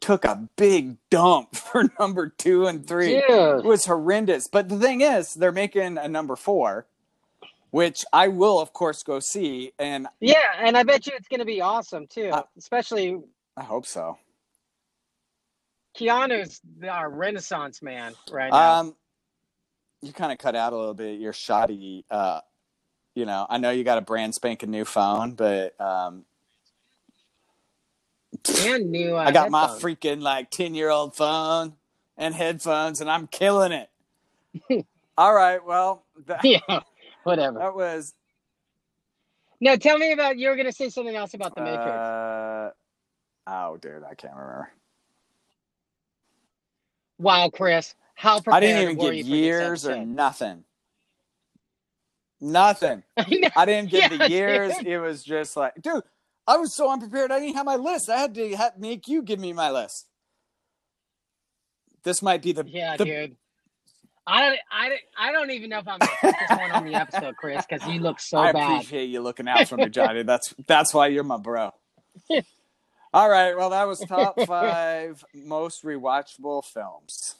took 0.00 0.24
a 0.24 0.48
big 0.56 0.96
dump 1.10 1.54
for 1.56 1.90
number 1.98 2.28
two 2.28 2.66
and 2.66 2.86
three. 2.86 3.14
It 3.58 3.64
was 3.64 3.86
horrendous. 3.86 4.48
But 4.48 4.68
the 4.68 4.78
thing 4.78 5.00
is, 5.00 5.34
they're 5.34 5.52
making 5.52 5.98
a 5.98 6.08
number 6.08 6.36
four, 6.36 6.86
which 7.70 8.04
I 8.12 8.28
will, 8.28 8.60
of 8.60 8.72
course, 8.72 9.02
go 9.02 9.20
see. 9.20 9.72
And 9.78 10.08
Yeah, 10.20 10.36
and 10.58 10.76
I 10.76 10.82
bet 10.82 11.06
you 11.06 11.12
it's 11.16 11.28
going 11.28 11.40
to 11.40 11.46
be 11.46 11.60
awesome 11.60 12.06
too. 12.06 12.28
Uh, 12.28 12.42
Especially 12.56 13.20
I 13.56 13.64
hope 13.64 13.86
so. 13.86 14.18
Keanu's 15.98 16.60
our 16.88 17.10
Renaissance 17.10 17.82
man 17.82 18.14
right 18.30 18.52
now. 18.52 18.80
Um, 18.80 18.94
you 20.00 20.12
kind 20.12 20.30
of 20.30 20.38
cut 20.38 20.54
out 20.54 20.72
a 20.72 20.76
little 20.76 20.94
bit. 20.94 21.18
You're 21.18 21.32
shoddy. 21.32 22.04
Uh, 22.08 22.40
you 23.16 23.26
know, 23.26 23.46
I 23.50 23.58
know 23.58 23.70
you 23.70 23.82
got 23.82 23.98
a 23.98 24.02
brand 24.02 24.34
spanking 24.34 24.70
new 24.70 24.84
phone, 24.84 25.32
but 25.32 25.78
um, 25.80 26.24
and 28.46 28.90
new. 28.90 29.16
Uh, 29.16 29.20
I 29.26 29.32
got 29.32 29.50
my 29.50 29.66
freaking 29.68 30.22
like 30.22 30.50
10 30.50 30.74
year 30.74 30.90
old 30.90 31.14
phone 31.16 31.74
and 32.16 32.34
headphones 32.34 33.00
and 33.00 33.10
I'm 33.10 33.26
killing 33.26 33.72
it. 33.72 33.90
All 35.18 35.34
right. 35.34 35.64
Well, 35.64 36.04
that, 36.26 36.40
Yeah, 36.44 36.80
whatever. 37.24 37.58
that 37.58 37.74
was. 37.74 38.14
No, 39.60 39.76
tell 39.76 39.98
me 39.98 40.12
about. 40.12 40.38
You 40.38 40.48
were 40.50 40.56
gonna 40.56 40.72
say 40.72 40.88
something 40.90 41.16
else 41.16 41.34
about 41.34 41.54
the 41.54 41.62
Matrix. 41.62 41.86
Uh, 41.86 42.70
oh, 43.46 43.76
dude, 43.78 44.04
I 44.04 44.14
can't 44.14 44.34
remember. 44.34 44.70
wow, 47.18 47.50
Chris, 47.50 47.94
how 48.14 48.40
prepared 48.40 48.56
I 48.56 48.60
didn't 48.60 48.82
even 48.82 48.96
were 48.96 49.12
give 49.12 49.14
you 49.14 49.24
for 49.24 49.28
years 49.36 49.86
or 49.86 49.96
nothing. 49.96 50.64
Nothing. 52.40 53.02
episode? 53.16 53.52
I 53.56 53.66
didn't 53.66 53.90
get 53.90 54.04
Yeah, 54.04 54.08
the 54.08 54.18
years. 54.18 54.78
dude. 54.78 54.86
It 54.86 54.98
was 55.00 55.24
just 55.24 55.56
like, 55.56 55.74
dude, 55.82 56.02
I 56.48 56.56
was 56.56 56.74
so 56.74 56.90
unprepared. 56.90 57.30
I 57.30 57.38
didn't 57.40 57.56
have 57.56 57.66
my 57.66 57.76
list. 57.76 58.08
I 58.08 58.16
had 58.18 58.34
to 58.34 58.56
ha- 58.56 58.70
make 58.78 59.06
you 59.06 59.22
give 59.22 59.38
me 59.38 59.52
my 59.52 59.70
list. 59.70 60.06
This 62.04 62.22
might 62.22 62.42
be 62.42 62.52
the 62.52 62.64
yeah, 62.66 62.96
the- 62.96 63.04
dude. 63.04 63.36
I 64.26 64.40
don't. 64.48 64.58
I, 64.70 64.88
don't- 64.88 65.00
I 65.18 65.32
don't 65.32 65.50
even 65.52 65.70
know 65.70 65.78
if 65.78 65.88
I'm 65.88 65.98
gonna 65.98 66.10
put 66.20 66.34
this 66.38 66.58
one 66.58 66.70
on 66.70 66.84
the 66.86 66.94
episode, 66.94 67.36
Chris, 67.36 67.64
because 67.68 67.86
you 67.88 68.00
look 68.00 68.20
so 68.20 68.38
I 68.38 68.52
bad. 68.52 68.72
appreciate 68.72 69.06
you 69.06 69.20
looking 69.20 69.48
out 69.48 69.66
for 69.68 69.76
me, 69.76 69.88
Johnny. 69.88 70.22
That's 70.22 70.54
that's 70.66 70.92
why 70.92 71.06
you're 71.08 71.24
my 71.24 71.38
bro. 71.38 71.70
All 73.14 73.28
right, 73.30 73.56
well, 73.56 73.70
that 73.70 73.84
was 73.88 74.00
top 74.00 74.38
five 74.46 75.24
most 75.34 75.82
rewatchable 75.82 76.62
films. 76.64 77.36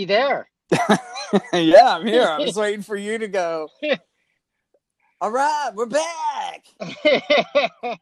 You 0.00 0.06
there? 0.06 0.48
yeah, 1.52 1.94
I'm 1.94 2.06
here. 2.06 2.26
I 2.26 2.38
was 2.38 2.56
waiting 2.56 2.80
for 2.80 2.96
you 2.96 3.18
to 3.18 3.28
go. 3.28 3.68
All 5.20 5.30
right, 5.30 5.72
we're 5.74 5.84
back. 5.84 6.64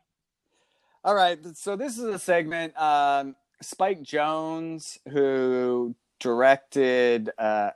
All 1.05 1.13
right, 1.13 1.41
so 1.57 1.75
this 1.75 1.99
is 1.99 2.05
a 2.05 2.21
segment. 2.21 2.81
Um, 2.81 3.35
Spike 3.61 4.05
Jonze, 4.05 4.99
who 5.11 5.97
directed, 6.21 7.31
uh, 7.37 7.71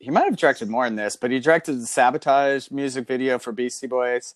he 0.00 0.10
might 0.10 0.24
have 0.24 0.36
directed 0.36 0.68
more 0.68 0.86
than 0.86 0.96
this, 0.96 1.14
but 1.14 1.30
he 1.30 1.38
directed 1.38 1.74
the 1.74 1.86
Sabotage 1.86 2.72
music 2.72 3.06
video 3.06 3.38
for 3.38 3.52
Beastie 3.52 3.86
Boys. 3.86 4.34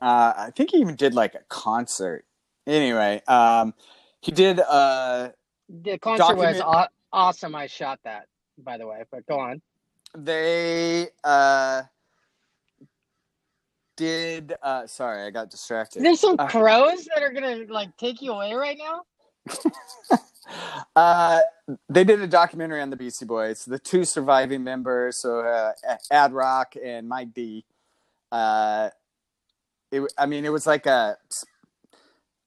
Uh, 0.00 0.34
I 0.36 0.50
think 0.54 0.70
he 0.70 0.76
even 0.76 0.94
did 0.94 1.14
like 1.14 1.34
a 1.34 1.42
concert. 1.48 2.24
Anyway, 2.68 3.22
um, 3.26 3.74
he 4.20 4.30
did. 4.30 4.60
Uh, 4.60 5.30
the 5.68 5.98
concert 5.98 6.36
was 6.36 6.60
aw- 6.60 6.86
awesome. 7.12 7.56
I 7.56 7.66
shot 7.66 7.98
that, 8.04 8.28
by 8.58 8.78
the 8.78 8.86
way. 8.86 9.02
But 9.10 9.26
go 9.26 9.38
on. 9.38 9.60
they 10.16 11.08
uh, 11.24 11.82
did. 13.96 14.54
Uh, 14.62 14.86
sorry, 14.86 15.22
I 15.26 15.30
got 15.30 15.50
distracted. 15.50 16.02
There's 16.02 16.20
some 16.20 16.36
Uh, 16.38 16.46
crows 16.48 17.06
that 17.14 17.22
are 17.22 17.32
gonna 17.32 17.64
like 17.68 17.96
take 17.96 18.22
you 18.22 18.32
away 18.32 18.54
right 18.54 18.78
now. 18.78 19.02
Uh, 20.96 21.40
they 21.88 22.02
did 22.02 22.20
a 22.20 22.26
documentary 22.26 22.80
on 22.82 22.90
the 22.90 22.96
Beastie 22.96 23.24
Boys, 23.24 23.64
the 23.64 23.78
two 23.78 24.04
surviving 24.04 24.64
members, 24.64 25.16
so 25.16 25.38
uh, 25.40 25.72
Ad 26.10 26.32
Rock 26.32 26.74
and 26.82 27.08
Mike 27.08 27.32
D. 27.32 27.64
Uh, 28.30 28.90
it, 29.92 30.02
I 30.18 30.26
mean, 30.26 30.44
it 30.44 30.52
was 30.52 30.66
like 30.66 30.86
a, 30.86 31.16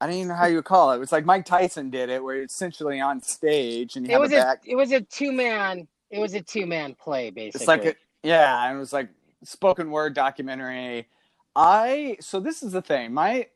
I 0.01 0.05
don't 0.05 0.15
even 0.15 0.27
know 0.27 0.35
how 0.35 0.45
you 0.45 0.57
would 0.57 0.65
call 0.65 0.91
it. 0.91 0.97
It 0.97 0.99
was 0.99 1.13
like 1.13 1.25
Mike 1.25 1.45
Tyson 1.45 1.89
did 1.89 2.09
it, 2.09 2.21
where 2.23 2.43
essentially 2.43 2.99
on 2.99 3.21
stage 3.21 3.95
and 3.95 4.07
It 4.07 4.19
was 4.19 4.33
a 4.33 4.35
a 4.39 4.43
back. 4.43 4.63
it 4.65 4.75
was 4.75 4.91
a 4.91 4.99
two 5.01 5.31
man 5.31 5.87
it 6.09 6.19
was 6.19 6.33
a 6.33 6.41
two 6.41 6.65
man 6.65 6.95
play 6.95 7.29
basically. 7.29 7.63
It's 7.63 7.67
like 7.67 7.85
a, 7.85 7.95
yeah, 8.23 8.67
and 8.67 8.77
it 8.77 8.79
was 8.79 8.93
like 8.93 9.09
spoken 9.43 9.91
word 9.91 10.13
documentary. 10.13 11.07
I 11.55 12.17
so 12.19 12.39
this 12.39 12.63
is 12.63 12.71
the 12.71 12.81
thing. 12.81 13.13
My 13.13 13.47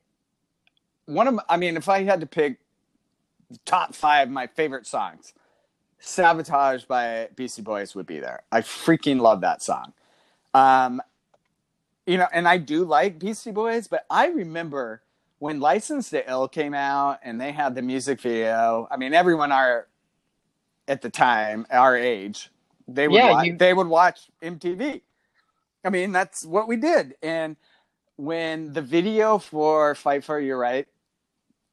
one 1.05 1.27
of 1.27 1.33
my, 1.35 1.43
I 1.49 1.57
mean, 1.57 1.77
if 1.77 1.89
I 1.89 2.03
had 2.03 2.19
to 2.21 2.25
pick 2.25 2.59
top 3.65 3.95
five 3.95 4.27
of 4.27 4.33
my 4.33 4.47
favorite 4.47 4.85
songs, 4.85 5.33
"Sabotage" 5.99 6.85
by 6.85 7.29
Beastie 7.35 7.61
Boys 7.61 7.95
would 7.95 8.05
be 8.05 8.19
there. 8.19 8.43
I 8.51 8.61
freaking 8.61 9.19
love 9.19 9.41
that 9.41 9.61
song. 9.61 9.93
Um, 10.53 11.01
you 12.05 12.17
know, 12.17 12.27
and 12.31 12.47
I 12.47 12.57
do 12.57 12.85
like 12.85 13.19
Beastie 13.19 13.51
Boys, 13.51 13.87
but 13.87 14.05
I 14.09 14.27
remember 14.27 15.03
when 15.39 15.59
License 15.59 16.09
to 16.09 16.29
Ill 16.29 16.47
came 16.47 16.73
out 16.73 17.19
and 17.23 17.39
they 17.39 17.51
had 17.51 17.75
the 17.75 17.81
music 17.81 18.19
video. 18.21 18.87
I 18.91 18.97
mean, 18.97 19.13
everyone 19.13 19.51
our 19.51 19.88
at 20.89 21.03
the 21.03 21.11
time, 21.11 21.67
our 21.71 21.97
age, 21.97 22.51
they 22.89 23.09
would 23.09 23.17
Yeah, 23.17 23.25
wa- 23.25 23.43
you- 23.43 23.59
they 23.59 23.73
would 23.75 23.87
watch 23.87 24.29
MTV. 24.43 25.03
I 25.85 25.89
mean, 25.89 26.11
that's 26.13 26.45
what 26.45 26.67
we 26.67 26.77
did. 26.77 27.15
And 27.23 27.57
when 28.17 28.73
the 28.73 28.81
video 28.83 29.39
for 29.39 29.95
Fight 29.95 30.23
for 30.25 30.39
Your 30.39 30.57
Right 30.59 30.87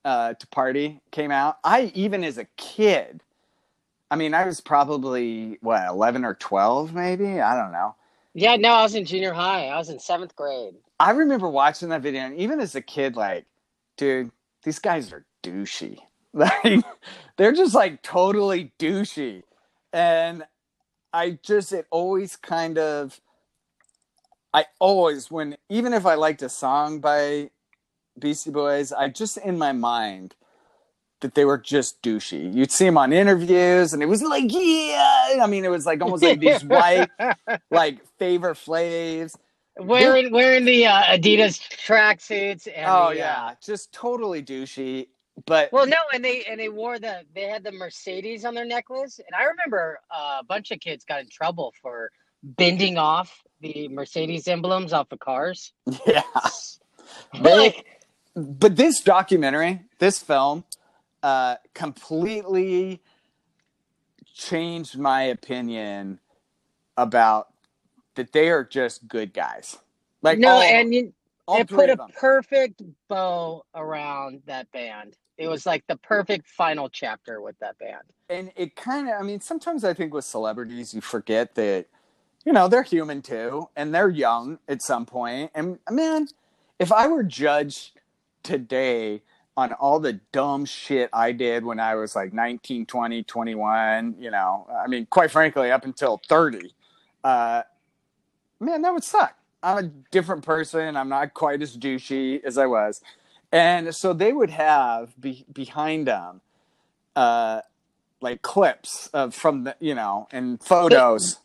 uh, 0.05 0.35
to 0.35 0.47
Party 0.49 1.01
came 1.13 1.31
out, 1.33 1.59
I 1.65 1.93
even 1.95 2.25
as 2.25 2.39
a 2.39 2.47
kid, 2.57 3.23
I 4.11 4.17
mean, 4.17 4.35
I 4.35 4.47
was 4.47 4.61
probably 4.61 5.59
what 5.63 5.87
eleven 5.89 6.25
or 6.25 6.35
twelve, 6.35 6.95
maybe. 6.95 7.41
I 7.41 7.57
don't 7.57 7.73
know. 7.73 7.97
yeah, 8.35 8.57
no, 8.57 8.71
I 8.71 8.83
was 8.85 8.95
in 8.97 9.05
junior 9.07 9.33
high. 9.35 9.69
I 9.69 9.79
was 9.79 9.91
in 9.91 10.01
seventh 10.01 10.37
grade. 10.37 10.75
I 11.01 11.13
remember 11.13 11.49
watching 11.49 11.91
that 11.91 12.03
video, 12.03 12.23
and 12.23 12.37
even 12.39 12.61
as 12.61 12.75
a 12.75 12.81
kid, 12.83 13.17
like, 13.17 13.47
dude, 13.99 14.31
these 14.65 14.79
guys 14.79 15.13
are 15.13 15.27
douchey. 15.43 15.99
Like, 16.65 16.85
they're 17.39 17.53
just 17.55 17.75
like 17.75 18.03
totally 18.03 18.73
douchey. 18.79 19.45
And 19.93 20.45
I 21.13 21.39
just, 21.43 21.73
it 21.73 21.87
always 21.91 22.37
kind 22.37 22.79
of, 22.79 23.21
I 24.55 24.67
always, 24.81 25.31
when, 25.31 25.57
even 25.71 25.95
if 25.95 26.07
I 26.07 26.15
liked 26.17 26.43
a 26.43 26.51
song 26.51 27.01
by 27.01 27.51
Beastie 28.19 28.51
Boys, 28.53 28.93
I 28.93 29.09
just 29.11 29.39
in 29.39 29.59
my 29.59 29.73
mind 29.73 30.35
that 31.21 31.35
they 31.35 31.45
were 31.45 31.59
just 31.59 32.03
douchey. 32.03 32.55
You'd 32.55 32.73
see 32.73 32.87
them 32.87 32.99
on 32.99 33.13
interviews, 33.13 33.93
and 33.95 34.03
it 34.03 34.07
was 34.07 34.23
like, 34.23 34.45
yeah. 34.49 35.39
I 35.43 35.47
mean, 35.49 35.65
it 35.65 35.71
was 35.71 35.87
like 35.87 36.03
almost 36.03 36.25
like 36.25 36.41
these 36.41 36.65
white, 36.65 37.11
like 37.71 38.01
Flavor 38.19 38.55
Flavs. 38.55 39.37
wearing 39.79 40.33
wearing 40.33 40.65
the 40.65 40.87
uh, 40.87 41.03
Adidas 41.05 41.61
tracksuits 41.87 42.69
and 42.75 42.87
Oh 42.87 43.13
the, 43.13 43.23
uh, 43.23 43.51
yeah, 43.51 43.55
just 43.65 43.93
totally 43.93 44.43
douchey. 44.43 45.09
But 45.45 45.71
Well, 45.73 45.87
no, 45.87 45.99
and 46.15 46.25
they 46.25 46.45
and 46.45 46.59
they 46.59 46.69
wore 46.69 46.99
the 46.99 47.23
they 47.35 47.43
had 47.43 47.63
the 47.63 47.73
Mercedes 47.73 48.45
on 48.45 48.55
their 48.55 48.65
necklace, 48.65 49.19
and 49.19 49.35
I 49.35 49.45
remember 49.45 50.01
uh, 50.11 50.39
a 50.41 50.45
bunch 50.45 50.71
of 50.71 50.81
kids 50.81 51.05
got 51.05 51.21
in 51.21 51.29
trouble 51.29 51.75
for 51.83 52.11
bending 52.43 52.97
off 52.97 53.43
the 53.61 53.89
Mercedes 53.89 54.49
emblems 54.49 54.93
off 54.93 55.09
the 55.09 55.19
cars. 55.19 55.73
yeah, 56.07 56.23
They- 57.43 57.57
like, 57.57 57.87
but 58.35 58.77
this 58.77 59.01
documentary, 59.03 59.83
this 59.99 60.19
film, 60.19 60.65
uh, 61.23 61.57
completely 61.75 63.03
changed 64.35 64.99
my 64.99 65.23
opinion 65.23 66.21
about 66.97 67.49
that 68.15 68.33
they 68.33 68.49
are 68.51 68.65
just 68.65 69.07
good 69.09 69.33
guys. 69.33 69.79
Like 70.23 70.39
no, 70.39 70.49
all, 70.49 70.63
and 70.63 70.95
you, 70.95 71.13
all 71.47 71.61
it 71.61 71.69
put 71.69 71.91
a 71.91 71.97
perfect 72.19 72.83
bow 73.09 73.65
around 73.75 74.43
that 74.47 74.71
band. 74.73 75.17
It 75.39 75.49
was 75.49 75.67
like 75.67 75.85
the 75.87 75.97
perfect 75.97 76.49
final 76.49 76.89
chapter 76.89 77.41
with 77.41 77.59
that 77.61 77.79
band. 77.79 78.03
and 78.29 78.53
it 78.57 78.75
kind 78.77 79.09
of 79.09 79.15
i 79.21 79.23
mean 79.23 79.41
sometimes 79.41 79.85
i 79.85 79.93
think 79.95 80.13
with 80.13 80.25
celebrities 80.25 80.93
you 80.95 81.01
forget 81.01 81.55
that 81.55 81.87
you 82.45 82.53
know 82.53 82.67
they're 82.69 82.83
human 82.83 83.23
too 83.23 83.69
and 83.77 83.95
they're 83.95 84.09
young 84.09 84.59
at 84.69 84.83
some 84.83 85.07
point. 85.07 85.51
and 85.55 85.79
man 85.91 86.27
if 86.79 86.91
i 86.93 87.07
were 87.07 87.23
judged 87.23 88.01
today 88.43 89.23
on 89.57 89.73
all 89.75 90.01
the 90.01 90.15
dumb 90.33 90.65
shit 90.65 91.09
i 91.13 91.31
did 91.33 91.65
when 91.65 91.79
i 91.81 91.95
was 91.95 92.17
like 92.17 92.33
19 92.33 92.87
20 92.87 93.23
21 93.23 94.15
you 94.19 94.31
know 94.31 94.67
i 94.85 94.87
mean 94.89 95.07
quite 95.07 95.31
frankly 95.31 95.71
up 95.71 95.85
until 95.85 96.21
30 96.29 96.73
uh 97.25 97.63
man, 98.61 98.83
that 98.83 98.93
would 98.93 99.05
suck. 99.05 99.37
I'm 99.63 99.79
a 99.79 99.83
different 100.11 100.45
person. 100.45 100.97
I'm 100.97 101.09
not 101.09 101.35
quite 101.35 101.61
as 101.63 101.77
douchey 101.77 102.43
as 102.45 102.57
I 102.59 102.67
was. 102.67 103.01
And 103.53 103.95
so 103.95 104.13
they 104.13 104.33
would 104.33 104.51
have 104.51 105.19
be, 105.21 105.45
behind 105.53 106.07
them, 106.09 106.41
uh, 107.17 107.63
like 108.21 108.43
clips 108.43 109.09
of 109.15 109.35
from 109.35 109.65
the, 109.65 109.77
you 109.81 109.95
know, 109.95 110.29
and 110.33 110.63
photos. 110.63 111.39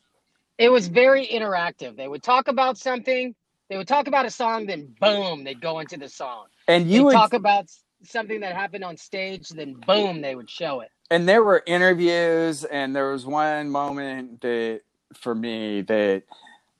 It 0.58 0.70
was 0.70 0.88
very 0.88 1.28
interactive. 1.28 1.98
They 1.98 2.08
would 2.08 2.24
talk 2.24 2.48
about 2.48 2.78
something, 2.78 3.36
they 3.70 3.78
would 3.78 3.88
talk 3.88 4.08
about 4.08 4.26
a 4.26 4.32
song, 4.32 4.68
then 4.68 4.96
boom, 5.02 5.44
they'd 5.44 5.62
go 5.62 5.80
into 5.80 5.98
the 5.98 6.10
song. 6.10 6.46
And 6.68 6.90
you 6.90 7.06
would, 7.06 7.14
talk 7.14 7.34
about 7.34 7.68
something 8.04 8.42
that 8.42 8.56
happened 8.56 8.84
on 8.84 8.98
stage, 8.98 9.50
then 9.50 9.76
boom, 9.88 10.22
they 10.22 10.36
would 10.36 10.50
show 10.50 10.82
it. 10.82 10.90
and 11.10 11.28
there 11.28 11.44
were 11.44 11.64
interviews, 11.66 12.64
and 12.64 12.96
there 12.96 13.12
was 13.12 13.26
one 13.26 13.70
moment 13.70 14.42
that 14.42 14.82
for 15.16 15.36
me 15.36 15.82
that 15.82 16.24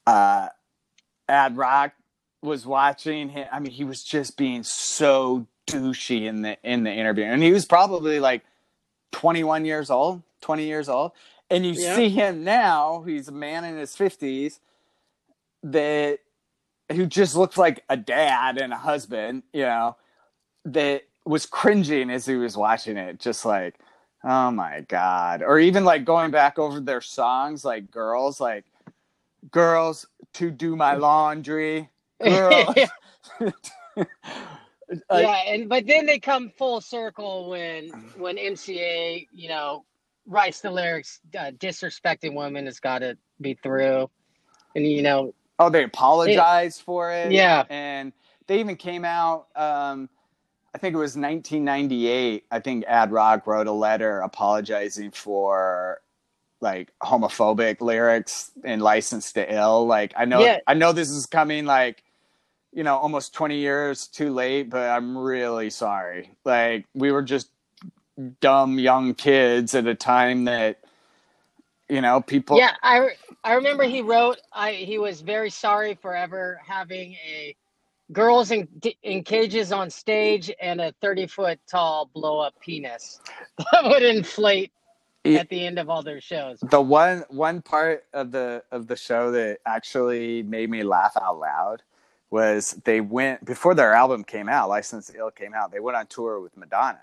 uh, 0.08 0.50
Ad 1.30 1.58
Rock 1.58 1.94
was 2.42 2.66
watching 2.66 3.30
him. 3.30 3.48
I 3.52 3.60
mean, 3.60 3.72
he 3.72 3.84
was 3.84 4.04
just 4.04 4.38
being 4.38 4.64
so 4.64 5.46
douchey 5.68 6.24
in 6.28 6.42
the 6.42 6.58
in 6.64 6.84
the 6.84 6.92
interview, 6.92 7.26
and 7.26 7.42
he 7.44 7.52
was 7.52 7.66
probably 7.66 8.20
like 8.20 8.44
21 9.12 9.66
years 9.66 9.90
old, 9.90 10.22
20 10.42 10.66
years 10.66 10.90
old. 10.90 11.12
And 11.50 11.66
you 11.66 11.74
Yeah. 11.74 11.96
see 11.96 12.10
him 12.10 12.44
now; 12.44 13.04
he's 13.06 13.28
a 13.28 13.32
man 13.34 13.64
in 13.64 13.78
his 13.78 13.96
50s 13.96 14.60
that 15.64 16.20
who 16.92 17.06
just 17.06 17.36
looks 17.36 17.58
like 17.58 17.84
a 17.90 17.96
dad 17.98 18.58
and 18.58 18.74
a 18.74 18.78
husband, 18.78 19.44
you 19.54 19.64
know, 19.64 19.96
that 20.66 21.04
was 21.26 21.46
cringing 21.46 22.10
as 22.10 22.26
he 22.26 22.36
was 22.36 22.58
watching 22.58 22.98
it, 22.98 23.20
just 23.20 23.46
like, 23.46 23.76
oh 24.24 24.52
my 24.52 24.82
god, 24.88 25.42
or 25.44 25.60
even 25.60 25.86
like 25.86 26.04
going 26.06 26.32
back 26.32 26.58
over 26.58 26.80
their 26.80 27.02
songs, 27.02 27.64
like 27.64 27.92
girls, 27.92 28.40
like 28.42 28.66
girls 29.52 30.06
to 30.34 30.52
do 30.52 30.76
my 30.76 30.96
laundry, 30.96 31.90
girls. 32.24 32.76
Like, 35.10 35.24
yeah, 35.24 35.44
and 35.48 35.70
but 35.70 35.88
then 35.88 36.06
they 36.06 36.20
come 36.20 36.50
full 36.58 36.82
circle 36.82 37.50
when 37.50 37.90
when 38.18 38.38
MCA, 38.38 39.28
you 39.32 39.50
know, 39.50 39.86
writes 40.26 40.62
the 40.62 40.72
lyrics, 40.72 41.20
uh, 41.38 41.52
disrespecting 41.58 42.36
women 42.36 42.66
has 42.66 42.80
got 42.80 43.00
to 43.00 43.18
be 43.40 43.54
through, 43.54 44.10
and 44.76 44.86
you 44.86 45.02
know, 45.02 45.34
Oh, 45.60 45.70
they 45.70 45.84
apologized 45.84 46.82
for 46.82 47.12
it. 47.12 47.32
Yeah. 47.32 47.64
and 47.70 48.14
they 48.48 48.60
even 48.60 48.76
came 48.76 49.06
out. 49.06 49.48
Um, 49.56 50.10
I 50.74 50.78
think 50.80 50.96
it 50.96 50.98
was 50.98 51.16
1998. 51.16 52.46
I 52.50 52.60
think 52.60 52.86
Ad 52.88 53.12
Rock 53.12 53.46
wrote 53.46 53.68
a 53.68 53.72
letter 53.72 54.20
apologizing 54.22 55.12
for 55.12 56.02
like 56.62 56.92
homophobic 57.04 57.82
lyrics 57.82 58.52
in 58.64 58.80
"License 58.80 59.34
to 59.34 59.54
Ill." 59.54 59.86
Like, 59.86 60.14
I 60.18 60.26
know, 60.26 60.40
Yeah. 60.42 60.60
I 60.68 60.74
know 60.74 60.92
this 60.94 61.10
is 61.10 61.26
coming 61.28 61.66
like 61.66 62.04
you 62.74 62.84
know 62.84 62.98
almost 62.98 63.34
20 63.34 63.58
years 63.58 64.08
too 64.08 64.34
late, 64.34 64.70
but 64.70 64.90
I'm 64.90 65.18
really 65.18 65.70
sorry. 65.70 66.32
Like, 66.46 66.86
we 66.94 67.12
were 67.12 67.24
just 67.24 67.50
dumb 68.40 68.80
young 68.80 69.14
kids 69.14 69.74
at 69.76 69.88
a 69.88 69.96
time 69.96 70.46
that 70.46 70.80
you 71.90 72.02
know 72.02 72.22
people. 72.22 72.58
yeah, 72.58 72.74
I 72.84 73.10
I 73.44 73.54
remember 73.54 73.84
he 73.84 74.02
wrote, 74.02 74.38
I 74.54 74.74
he 74.74 74.98
was 75.00 75.22
very 75.22 75.50
sorry 75.50 75.96
for 75.96 76.16
ever 76.16 76.60
having 76.66 77.14
a 77.14 77.56
girls 78.12 78.52
in 78.52 78.68
in 79.04 79.24
cages 79.24 79.72
on 79.72 79.90
stage 79.90 80.52
and 80.62 80.82
a 80.82 80.94
30 81.02 81.28
foot 81.28 81.60
tall 81.70 82.10
blow 82.14 82.40
up 82.40 82.54
penis 82.60 83.20
that 83.72 83.84
would 83.86 84.04
inflate 84.04 84.72
at 85.26 85.50
the 85.50 85.66
end 85.66 85.80
of 85.80 85.90
all 85.90 86.04
their 86.04 86.22
shows. 86.22 86.60
the 86.72 86.82
one 86.82 87.24
one 87.30 87.62
part 87.62 88.06
of 88.14 88.32
the 88.32 88.64
of 88.72 88.88
the 88.88 88.96
show 88.96 89.32
that 89.32 89.60
actually 89.66 90.44
made 90.44 90.70
me 90.70 90.84
laugh 90.84 91.16
out 91.22 91.40
loud 91.40 91.84
was 92.32 92.72
they 92.86 93.02
went 93.02 93.46
before 93.46 93.76
their 93.76 93.94
album 93.94 94.24
came 94.24 94.50
out 94.50 94.70
license 94.70 95.12
ill 95.16 95.30
came 95.30 95.54
out 95.54 95.72
they 95.72 95.80
went 95.80 95.98
on 95.98 96.08
tour 96.08 96.40
with 96.40 96.56
madonna. 96.58 97.00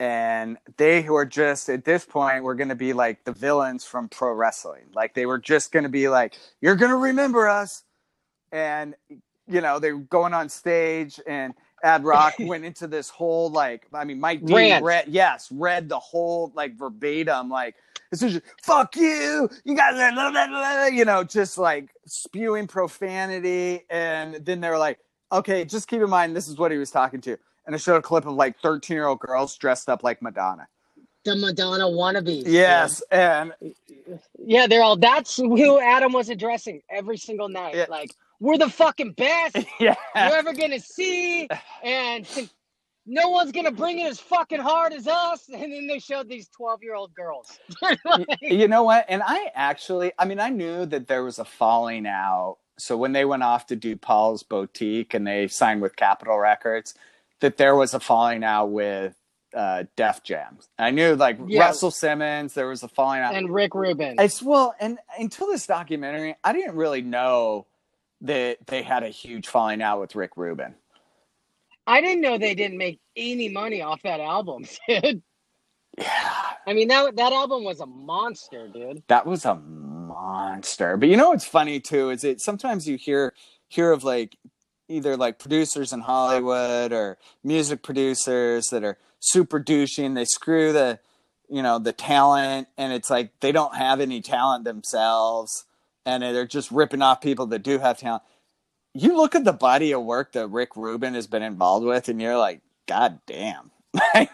And 0.00 0.58
they 0.76 1.08
were 1.08 1.24
just 1.24 1.68
at 1.68 1.84
this 1.84 2.04
point 2.04 2.44
were 2.44 2.54
going 2.54 2.68
to 2.68 2.76
be 2.76 2.92
like 2.92 3.24
the 3.24 3.32
villains 3.32 3.84
from 3.84 4.08
pro 4.08 4.32
wrestling. 4.32 4.84
Like 4.94 5.12
they 5.14 5.26
were 5.26 5.38
just 5.38 5.72
going 5.72 5.82
to 5.82 5.88
be 5.88 6.08
like 6.08 6.34
you're 6.60 6.76
going 6.76 6.92
to 6.92 6.96
remember 6.96 7.48
us. 7.48 7.82
And 8.52 8.94
you 9.48 9.60
know 9.60 9.78
they 9.78 9.92
were 9.92 10.00
going 10.00 10.34
on 10.34 10.48
stage 10.48 11.18
and 11.26 11.54
ad 11.82 12.04
rock 12.04 12.34
went 12.40 12.64
into 12.64 12.86
this 12.86 13.08
whole 13.08 13.50
like 13.50 13.86
i 13.94 14.04
mean 14.04 14.20
mike 14.20 14.44
d 14.44 14.78
read 14.80 15.04
yes 15.08 15.48
read 15.50 15.88
the 15.88 15.98
whole 15.98 16.52
like 16.54 16.76
verbatim 16.76 17.48
like 17.48 17.74
this 18.10 18.22
is 18.22 18.40
fuck 18.62 18.94
you 18.96 19.48
you 19.64 19.74
guys 19.74 19.98
are 19.98 20.12
blah, 20.12 20.30
blah, 20.30 20.46
blah," 20.46 20.86
you 20.86 21.04
know 21.04 21.24
just 21.24 21.58
like 21.58 21.90
spewing 22.06 22.66
profanity 22.66 23.84
and 23.90 24.34
then 24.44 24.60
they're 24.60 24.78
like 24.78 24.98
okay 25.30 25.64
just 25.64 25.88
keep 25.88 26.00
in 26.00 26.10
mind 26.10 26.34
this 26.34 26.48
is 26.48 26.56
what 26.58 26.70
he 26.72 26.78
was 26.78 26.90
talking 26.90 27.20
to 27.20 27.36
and 27.68 27.74
I 27.74 27.78
showed 27.78 27.96
a 27.96 28.02
clip 28.02 28.24
of 28.24 28.32
like 28.34 28.58
13 28.60 28.94
year 28.94 29.06
old 29.06 29.20
girls 29.20 29.56
dressed 29.58 29.90
up 29.90 30.02
like 30.02 30.22
Madonna. 30.22 30.66
The 31.24 31.36
Madonna 31.36 31.84
wannabes. 31.84 32.44
Yes, 32.46 33.02
and 33.10 33.52
Yeah, 34.38 34.66
they're 34.66 34.82
all. 34.82 34.96
That's 34.96 35.36
who 35.36 35.78
Adam 35.78 36.12
was 36.12 36.30
addressing 36.30 36.80
every 36.90 37.18
single 37.18 37.50
night. 37.50 37.74
Yeah. 37.74 37.84
Like, 37.90 38.14
we're 38.40 38.56
the 38.56 38.70
fucking 38.70 39.12
best 39.12 39.56
yeah, 39.80 39.96
you're 40.16 40.36
ever 40.36 40.54
gonna 40.54 40.80
see, 40.80 41.46
and 41.84 42.26
no 43.08 43.30
one's 43.30 43.50
gonna 43.52 43.72
bring 43.72 43.98
it 43.98 44.06
as 44.06 44.20
fucking 44.20 44.60
hard 44.60 44.92
as 44.92 45.08
us. 45.08 45.48
And 45.52 45.72
then 45.72 45.86
they 45.88 45.98
showed 45.98 46.28
these 46.28 46.48
twelve-year-old 46.48 47.14
girls. 47.14 47.58
Y- 47.82 48.26
you 48.42 48.68
know 48.68 48.82
what? 48.84 49.06
And 49.08 49.22
I 49.26 49.50
actually, 49.54 50.12
I 50.18 50.24
mean, 50.26 50.38
I 50.38 50.50
knew 50.50 50.86
that 50.86 51.08
there 51.08 51.24
was 51.24 51.38
a 51.38 51.44
falling 51.44 52.06
out. 52.06 52.58
So 52.78 52.96
when 52.96 53.12
they 53.12 53.24
went 53.24 53.42
off 53.42 53.66
to 53.66 53.76
do 53.76 53.96
Paul's 53.96 54.42
Boutique 54.44 55.12
and 55.14 55.26
they 55.26 55.48
signed 55.48 55.82
with 55.82 55.96
Capitol 55.96 56.38
Records, 56.38 56.94
that 57.40 57.56
there 57.56 57.74
was 57.74 57.92
a 57.94 57.98
falling 58.00 58.44
out 58.44 58.66
with 58.66 59.16
uh, 59.54 59.84
Def 59.96 60.22
Jam. 60.22 60.58
I 60.78 60.90
knew 60.90 61.16
like 61.16 61.38
Yeah. 61.46 61.62
Russell 61.66 61.90
Simmons, 61.90 62.54
there 62.54 62.68
was 62.68 62.82
a 62.84 62.88
falling 62.88 63.20
out. 63.20 63.34
and 63.34 63.52
Rick 63.52 63.74
Rubin. 63.74 64.16
It's 64.20 64.42
well, 64.42 64.74
and 64.78 64.98
until 65.18 65.46
this 65.48 65.66
documentary, 65.66 66.36
I 66.44 66.52
didn't 66.52 66.76
really 66.76 67.02
know 67.02 67.66
that 68.20 68.58
they 68.66 68.82
had 68.82 69.02
a 69.04 69.08
huge 69.08 69.48
falling 69.48 69.80
out 69.82 70.00
with 70.00 70.14
Rick 70.14 70.32
Rubin. 70.36 70.74
I 71.88 72.02
didn't 72.02 72.20
know 72.20 72.36
they 72.36 72.54
didn't 72.54 72.76
make 72.78 73.00
any 73.16 73.48
money 73.48 73.80
off 73.80 74.02
that 74.02 74.20
album, 74.20 74.64
dude. 74.88 75.22
Yeah, 75.96 76.50
I 76.66 76.74
mean 76.74 76.88
that 76.88 77.16
that 77.16 77.32
album 77.32 77.64
was 77.64 77.80
a 77.80 77.86
monster, 77.86 78.68
dude. 78.68 79.02
that 79.08 79.26
was 79.26 79.44
a 79.44 79.56
monster. 79.56 80.96
But 80.96 81.08
you 81.08 81.16
know 81.16 81.30
what's 81.30 81.46
funny 81.46 81.80
too 81.80 82.10
is 82.10 82.22
it 82.24 82.40
sometimes 82.40 82.86
you 82.86 82.96
hear 82.96 83.32
hear 83.68 83.90
of 83.90 84.04
like 84.04 84.36
either 84.88 85.16
like 85.16 85.38
producers 85.38 85.92
in 85.92 86.00
Hollywood 86.00 86.92
or 86.92 87.18
music 87.42 87.82
producers 87.82 88.66
that 88.68 88.84
are 88.84 88.98
super 89.20 89.58
douchey 89.58 90.04
and 90.04 90.16
they 90.16 90.24
screw 90.24 90.72
the 90.72 91.00
you 91.48 91.62
know 91.62 91.78
the 91.78 91.92
talent 91.92 92.68
and 92.76 92.92
it's 92.92 93.10
like 93.10 93.32
they 93.40 93.50
don't 93.50 93.74
have 93.76 94.00
any 94.00 94.20
talent 94.20 94.64
themselves 94.64 95.64
and 96.06 96.22
they're 96.22 96.46
just 96.46 96.70
ripping 96.70 97.02
off 97.02 97.20
people 97.20 97.46
that 97.46 97.62
do 97.62 97.78
have 97.78 97.98
talent. 97.98 98.22
You 98.94 99.16
look 99.16 99.34
at 99.34 99.44
the 99.44 99.52
body 99.52 99.92
of 99.92 100.02
work 100.02 100.32
that 100.32 100.48
Rick 100.48 100.76
Rubin 100.76 101.14
has 101.14 101.26
been 101.26 101.42
involved 101.42 101.86
with 101.86 102.08
and 102.08 102.20
you're 102.20 102.38
like, 102.38 102.60
God 102.86 103.20
damn. 103.26 103.70
I 103.96 104.28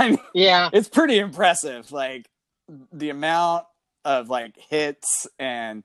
mean, 0.00 0.18
Yeah, 0.34 0.70
it's 0.72 0.88
pretty 0.88 1.18
impressive 1.18 1.92
like 1.92 2.28
the 2.92 3.10
amount 3.10 3.66
of 4.04 4.28
like 4.28 4.56
hits 4.56 5.26
and 5.38 5.84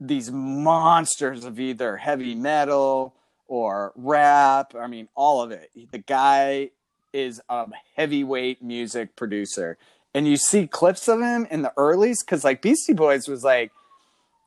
these 0.00 0.30
monsters 0.30 1.44
of 1.44 1.60
either 1.60 1.96
heavy 1.96 2.34
metal 2.34 3.14
or 3.48 3.92
rap 3.96 4.74
i 4.78 4.86
mean 4.86 5.08
all 5.14 5.42
of 5.42 5.50
it. 5.50 5.70
The 5.90 5.98
guy 5.98 6.70
is 7.12 7.40
a 7.48 7.66
heavyweight 7.96 8.62
music 8.62 9.16
producer. 9.16 9.78
And 10.14 10.26
you 10.26 10.36
see 10.36 10.66
clips 10.66 11.08
of 11.08 11.20
him 11.20 11.46
in 11.50 11.62
the 11.62 11.72
earlys 11.76 12.24
because 12.24 12.44
like 12.44 12.62
beastie 12.62 12.94
boys 12.94 13.28
was 13.28 13.44
like 13.44 13.72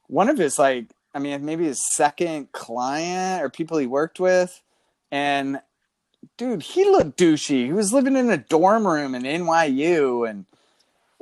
one 0.08 0.30
of 0.30 0.38
his 0.38 0.60
like 0.60 0.88
i 1.14 1.20
mean 1.20 1.46
maybe 1.46 1.66
his 1.66 1.84
second 1.94 2.52
client 2.52 3.44
or 3.44 3.50
people 3.50 3.78
he 3.78 3.88
worked 3.88 4.20
with 4.20 4.62
and 5.12 5.60
dude 6.38 6.62
he 6.62 6.86
looked 6.86 7.18
douchey 7.18 7.66
he 7.66 7.74
was 7.74 7.94
living 7.94 8.16
in 8.16 8.30
a 8.30 8.38
dorm 8.38 8.86
room 8.88 9.16
in 9.16 9.24
nyu 9.24 10.30
and 10.30 10.46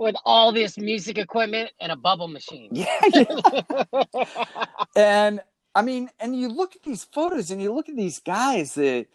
with 0.02 0.16
all 0.26 0.52
this 0.52 0.78
music 0.78 1.18
equipment 1.18 1.72
and 1.80 1.92
a 1.92 1.96
bubble 1.96 2.28
machine. 2.28 2.70
yeah, 2.72 3.00
yeah. 3.14 4.04
and 4.96 5.42
I 5.76 5.84
mean, 5.84 6.10
and 6.20 6.36
you 6.36 6.50
look 6.50 6.76
at 6.76 6.84
these 6.84 7.06
photos 7.06 7.52
and 7.52 7.62
you 7.62 7.72
look 7.72 7.88
at 7.88 7.96
these 7.96 8.20
guys 8.20 8.74
that, 8.76 9.06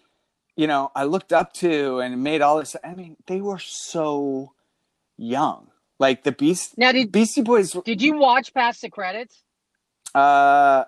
you 0.56 0.66
know, 0.66 0.92
I 0.94 1.04
looked 1.04 1.32
up 1.32 1.52
to 1.54 1.98
and 1.98 2.22
made 2.22 2.40
all 2.40 2.58
this. 2.58 2.76
I 2.82 2.94
mean, 2.94 3.16
they 3.26 3.40
were 3.40 3.58
so 3.58 4.52
young. 5.18 5.68
Like 5.98 6.24
the 6.24 6.32
Beast 6.32 6.76
Now, 6.76 6.92
did 6.92 7.10
Beastie 7.10 7.42
Boys. 7.42 7.72
did 7.84 8.02
you 8.02 8.18
watch 8.18 8.52
past 8.52 8.82
the 8.82 8.90
credits? 8.90 9.42
Uh, 10.16 10.84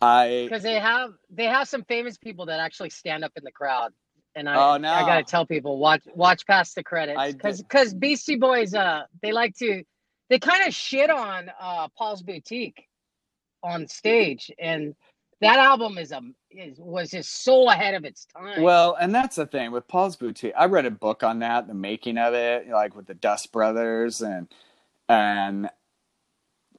I 0.00 0.48
Because 0.48 0.64
they 0.64 0.80
have 0.80 1.12
they 1.30 1.44
have 1.44 1.68
some 1.68 1.84
famous 1.84 2.18
people 2.18 2.46
that 2.46 2.58
actually 2.58 2.90
stand 2.90 3.24
up 3.24 3.30
in 3.36 3.44
the 3.44 3.52
crowd, 3.52 3.92
and 4.34 4.48
I 4.48 4.74
Oh, 4.74 4.76
no. 4.78 4.90
I 4.90 5.06
gotta 5.06 5.22
tell 5.22 5.46
people 5.46 5.78
watch 5.78 6.02
watch 6.14 6.44
past 6.46 6.74
the 6.74 6.82
credits 6.82 7.34
because 7.34 7.62
because 7.62 7.94
Beastie 7.94 8.36
Boys 8.36 8.74
uh 8.74 9.02
they 9.22 9.30
like 9.30 9.54
to 9.58 9.84
they 10.28 10.40
kind 10.40 10.66
of 10.66 10.74
shit 10.74 11.08
on 11.08 11.48
uh 11.60 11.86
Paul's 11.96 12.22
Boutique 12.22 12.88
on 13.62 13.86
stage, 13.86 14.50
and 14.58 14.96
that 15.40 15.60
album 15.60 15.98
is 15.98 16.10
a 16.10 16.20
is, 16.50 16.78
was 16.80 17.10
just 17.10 17.44
so 17.44 17.70
ahead 17.70 17.94
of 17.94 18.04
its 18.04 18.26
time. 18.26 18.62
Well, 18.62 18.96
and 18.98 19.14
that's 19.14 19.36
the 19.36 19.46
thing 19.46 19.70
with 19.70 19.86
Paul's 19.86 20.16
Boutique. 20.16 20.54
I 20.56 20.66
read 20.66 20.84
a 20.86 20.90
book 20.90 21.22
on 21.22 21.38
that, 21.40 21.68
the 21.68 21.74
making 21.74 22.18
of 22.18 22.34
it, 22.34 22.68
like 22.68 22.96
with 22.96 23.06
the 23.06 23.14
Dust 23.14 23.52
Brothers, 23.52 24.20
and 24.20 24.48
and 25.08 25.70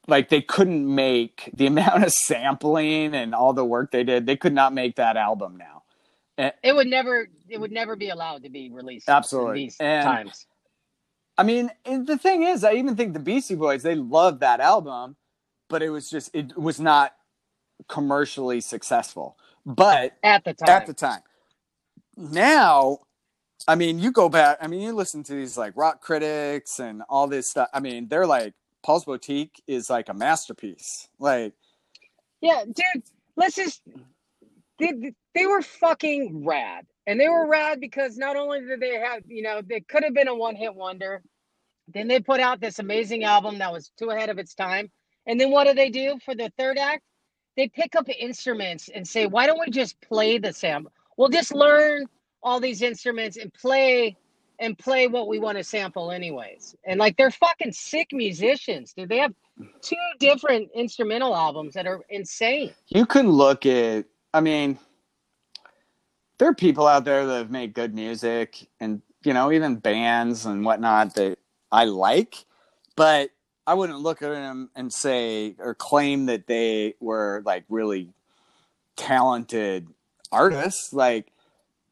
like 0.08 0.30
they 0.30 0.42
couldn't 0.42 0.94
make 0.94 1.50
the 1.54 1.68
amount 1.68 2.04
of 2.04 2.12
sampling 2.12 3.14
and 3.14 3.36
all 3.36 3.54
the 3.54 3.66
work 3.66 3.92
they 3.92 4.04
did. 4.04 4.26
They 4.26 4.38
could 4.38 4.54
not 4.54 4.74
make 4.74 4.96
that 4.96 5.18
album 5.18 5.58
now. 5.58 5.84
it 6.64 6.76
would 6.76 6.88
never 6.88 7.28
it 7.50 7.60
would 7.60 7.72
never 7.72 7.96
be 7.96 8.10
allowed 8.10 8.44
to 8.44 8.50
be 8.50 8.70
released. 8.72 9.10
Absolutely. 9.10 9.50
in 9.62 9.66
these 9.68 9.78
And- 9.80 10.04
times. 10.06 10.46
I 11.40 11.44
mean, 11.44 11.70
and 11.86 12.08
the 12.08 12.18
thing 12.18 12.42
is, 12.42 12.64
I 12.64 12.74
even 12.74 12.96
think 12.96 13.14
the 13.14 13.20
Beastie 13.20 13.54
Boys 13.54 13.84
they 13.84 13.94
loved 13.94 14.40
that 14.40 14.60
album, 14.60 15.18
but 15.70 15.84
it 15.84 15.90
was 15.92 16.10
just 16.10 16.32
it 16.34 16.58
was 16.58 16.80
not 16.80 17.14
commercially 17.88 18.60
successful. 18.60 19.38
But 19.64 20.18
At 20.24 20.46
the 20.46 20.54
time, 20.56 20.70
at 20.70 20.88
the 20.88 20.94
time. 20.96 21.22
Now, 22.16 23.00
I 23.68 23.76
mean, 23.76 24.00
you 24.00 24.12
go 24.12 24.30
back. 24.30 24.58
I 24.62 24.68
mean, 24.68 24.82
you 24.82 24.94
listen 24.94 25.24
to 25.24 25.34
these 25.34 25.58
like 25.58 25.74
rock 25.76 26.02
critics 26.02 26.80
and 26.80 27.04
all 27.10 27.28
this 27.28 27.50
stuff. 27.50 27.70
I 27.74 27.80
mean, 27.82 28.08
they're 28.08 28.26
like 28.26 28.54
Paul's 28.88 29.04
Boutique 29.04 29.62
is 29.68 29.90
like 29.90 30.08
a 30.08 30.14
masterpiece. 30.14 31.10
Like, 31.20 31.54
Yeah, 32.40 32.64
dude, 32.64 33.04
let's 33.36 33.58
just 33.58 33.82
they, 34.80 35.14
they 35.36 35.46
were 35.46 35.62
fucking 35.62 36.46
rad. 36.46 36.86
And 37.06 37.20
they 37.20 37.28
were 37.28 37.50
rad 37.50 37.82
because 37.82 38.18
not 38.18 38.38
only 38.38 38.62
did 38.62 38.80
they 38.80 38.96
have, 38.96 39.24
you 39.28 39.42
know, 39.42 39.62
they 39.62 39.82
could 39.82 40.06
have 40.06 40.14
been 40.14 40.30
a 40.30 40.36
one-hit 40.36 40.74
wonder. 40.74 41.22
Then 41.94 42.08
they 42.08 42.22
put 42.22 42.40
out 42.40 42.62
this 42.62 42.80
amazing 42.80 43.26
album 43.26 43.58
that 43.58 43.74
was 43.74 43.92
too 44.00 44.10
ahead 44.10 44.30
of 44.30 44.40
its 44.40 44.54
time. 44.54 44.90
And 45.26 45.38
then 45.38 45.52
what 45.52 45.68
do 45.68 45.74
they 45.74 45.90
do 45.90 46.18
for 46.24 46.34
the 46.34 46.50
third 46.58 46.78
act? 46.78 47.04
They 47.58 47.68
pick 47.68 47.94
up 47.94 48.08
instruments 48.08 48.90
and 48.94 49.06
say, 49.06 49.26
"Why 49.26 49.48
don't 49.48 49.60
we 49.60 49.70
just 49.70 50.00
play 50.00 50.38
the 50.38 50.54
sample? 50.54 50.94
We'll 51.18 51.28
just 51.28 51.54
learn 51.54 52.06
all 52.42 52.62
these 52.62 52.82
instruments 52.82 53.36
and 53.36 53.54
play 53.54 54.16
and 54.60 54.78
play 54.78 55.08
what 55.08 55.28
we 55.28 55.40
want 55.40 55.58
to 55.58 55.64
sample 55.64 56.12
anyways." 56.12 56.76
And 56.86 57.00
like 57.00 57.18
they're 57.18 57.32
fucking 57.32 57.72
sick 57.72 58.10
musicians, 58.12 58.94
dude. 58.94 59.10
They 59.10 59.18
have 59.18 59.34
two 59.82 59.96
different 60.20 60.70
instrumental 60.74 61.36
albums 61.36 61.74
that 61.74 61.88
are 61.88 62.02
insane. 62.10 62.74
you 62.88 63.06
can 63.06 63.30
look 63.30 63.66
at, 63.66 64.06
I 64.34 64.42
mean, 64.42 64.78
there 66.38 66.50
are 66.50 66.56
people 66.56 66.88
out 66.88 67.06
there 67.06 67.26
that 67.26 67.38
have 67.38 67.52
made 67.52 67.74
good 67.74 67.96
music 67.96 68.68
and, 68.80 69.02
you 69.24 69.34
know, 69.34 69.52
even 69.52 69.78
bands 69.78 70.46
and 70.46 70.64
whatnot 70.64 71.16
that 71.16 71.40
I 71.72 71.86
like, 71.86 72.46
but 72.96 73.32
I 73.66 73.74
wouldn't 73.74 74.00
look 74.00 74.22
at 74.22 74.30
them 74.30 74.70
and 74.76 74.94
say 74.94 75.56
or 75.60 75.74
claim 75.76 76.28
that 76.28 76.48
they 76.48 76.96
were 77.00 77.42
like 77.46 77.66
really 77.70 78.14
talented 78.96 79.88
artists. 80.32 80.94
Like, 80.94 81.32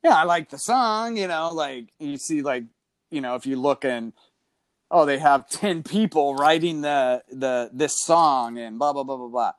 yeah, 0.06 0.16
I 0.16 0.24
like 0.24 0.50
the 0.52 0.58
song, 0.58 1.18
you 1.18 1.28
know, 1.28 1.50
like 1.52 1.88
you 2.00 2.18
see, 2.18 2.44
like, 2.44 2.66
you 3.10 3.22
know, 3.22 3.34
if 3.34 3.48
you 3.48 3.60
look 3.60 3.84
and, 3.84 4.14
oh, 4.92 5.06
they 5.06 5.18
have 5.18 5.50
10 5.50 5.82
people 5.82 6.36
writing 6.36 6.82
the, 6.82 7.24
the, 7.32 7.72
this 7.74 7.96
song 7.98 8.60
and 8.60 8.78
blah, 8.78 8.94
blah, 8.94 9.04
blah, 9.04 9.18
blah, 9.18 9.28
blah 9.28 9.52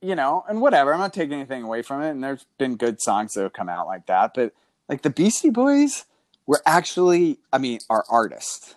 you 0.00 0.14
know, 0.14 0.44
and 0.48 0.60
whatever. 0.60 0.92
I'm 0.92 0.98
not 0.98 1.12
taking 1.12 1.34
anything 1.34 1.62
away 1.62 1.82
from 1.82 2.02
it. 2.02 2.10
And 2.10 2.22
there's 2.22 2.46
been 2.58 2.76
good 2.76 3.00
songs 3.00 3.34
that 3.34 3.42
have 3.42 3.52
come 3.52 3.68
out 3.68 3.86
like 3.86 4.06
that. 4.06 4.32
But 4.34 4.52
like 4.88 5.02
the 5.02 5.10
Beastie 5.10 5.50
Boys 5.50 6.04
were 6.46 6.60
actually, 6.66 7.38
I 7.52 7.58
mean, 7.58 7.78
are 7.88 8.04
artists. 8.08 8.74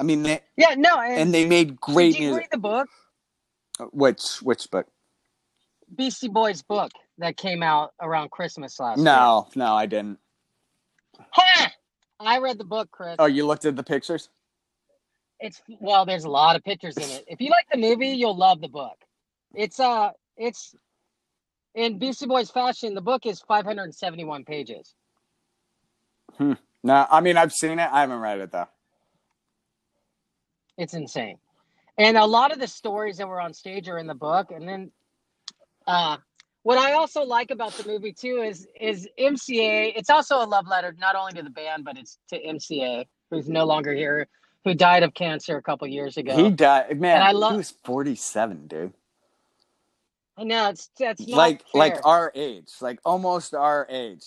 I 0.00 0.04
mean, 0.04 0.22
they, 0.22 0.40
Yeah, 0.56 0.74
no, 0.76 1.00
and, 1.00 1.20
and 1.20 1.34
they 1.34 1.46
made 1.46 1.80
great 1.80 2.12
did 2.14 2.20
you 2.20 2.26
music. 2.28 2.40
read 2.40 2.48
the 2.52 2.58
book, 2.58 2.88
uh, 3.80 3.84
Which 3.92 4.36
which 4.42 4.70
book? 4.70 4.86
Beastie 5.94 6.28
Boys 6.28 6.62
book 6.62 6.92
that 7.18 7.36
came 7.36 7.62
out 7.62 7.92
around 8.00 8.30
Christmas 8.30 8.78
last 8.80 8.98
year? 8.98 9.04
No, 9.04 9.48
no, 9.54 9.74
I 9.74 9.86
didn't. 9.86 10.18
Ha! 11.30 11.72
I 12.20 12.38
read 12.38 12.58
the 12.58 12.64
book, 12.64 12.90
Chris. 12.90 13.16
Oh, 13.18 13.26
you 13.26 13.46
looked 13.46 13.64
at 13.64 13.76
the 13.76 13.82
pictures? 13.82 14.28
It's 15.40 15.62
well, 15.80 16.04
there's 16.04 16.24
a 16.24 16.30
lot 16.30 16.56
of 16.56 16.64
pictures 16.64 16.96
in 16.96 17.04
it. 17.04 17.24
If 17.28 17.40
you 17.40 17.50
like 17.50 17.66
the 17.70 17.78
movie, 17.78 18.08
you'll 18.08 18.36
love 18.36 18.60
the 18.60 18.68
book. 18.68 18.96
It's 19.54 19.78
uh, 19.78 20.10
it's 20.36 20.74
in 21.74 21.98
Beastie 21.98 22.26
Boys 22.26 22.50
fashion. 22.50 22.94
The 22.94 23.00
book 23.00 23.24
is 23.24 23.40
571 23.42 24.44
pages. 24.44 24.94
Hmm. 26.36 26.54
No, 26.82 27.06
I 27.08 27.20
mean 27.20 27.36
I've 27.36 27.52
seen 27.52 27.78
it. 27.78 27.88
I 27.90 28.00
haven't 28.00 28.18
read 28.18 28.40
it 28.40 28.50
though. 28.50 28.68
It's 30.76 30.94
insane, 30.94 31.38
and 31.96 32.16
a 32.16 32.26
lot 32.26 32.52
of 32.52 32.58
the 32.58 32.68
stories 32.68 33.18
that 33.18 33.28
were 33.28 33.40
on 33.40 33.54
stage 33.54 33.88
are 33.88 33.98
in 33.98 34.06
the 34.06 34.14
book. 34.14 34.50
And 34.50 34.68
then, 34.68 34.90
uh, 35.86 36.18
what 36.62 36.78
I 36.78 36.92
also 36.92 37.22
like 37.22 37.50
about 37.50 37.72
the 37.74 37.86
movie 37.88 38.12
too 38.12 38.42
is 38.44 38.66
is 38.80 39.08
MCA. 39.18 39.92
It's 39.96 40.10
also 40.10 40.36
a 40.42 40.46
love 40.46 40.66
letter 40.68 40.94
not 40.98 41.14
only 41.16 41.32
to 41.34 41.42
the 41.42 41.50
band, 41.50 41.84
but 41.84 41.96
it's 41.96 42.18
to 42.30 42.40
MCA, 42.42 43.06
who's 43.30 43.48
no 43.48 43.64
longer 43.64 43.94
here, 43.94 44.26
who 44.64 44.74
died 44.74 45.02
of 45.02 45.14
cancer 45.14 45.56
a 45.56 45.62
couple 45.62 45.86
years 45.86 46.16
ago. 46.16 46.36
He 46.36 46.50
died. 46.50 47.00
Man, 47.00 47.16
And 47.16 47.24
I 47.24 47.32
love- 47.32 47.52
he 47.52 47.58
was 47.58 47.70
47, 47.84 48.66
dude. 48.66 48.92
I 50.36 50.44
know 50.44 50.68
it's 50.68 50.90
that's 50.98 51.26
not 51.26 51.36
Like 51.36 51.62
fair. 51.72 51.78
like 51.80 52.06
our 52.06 52.30
age, 52.34 52.70
like 52.80 53.00
almost 53.04 53.54
our 53.54 53.86
age. 53.90 54.24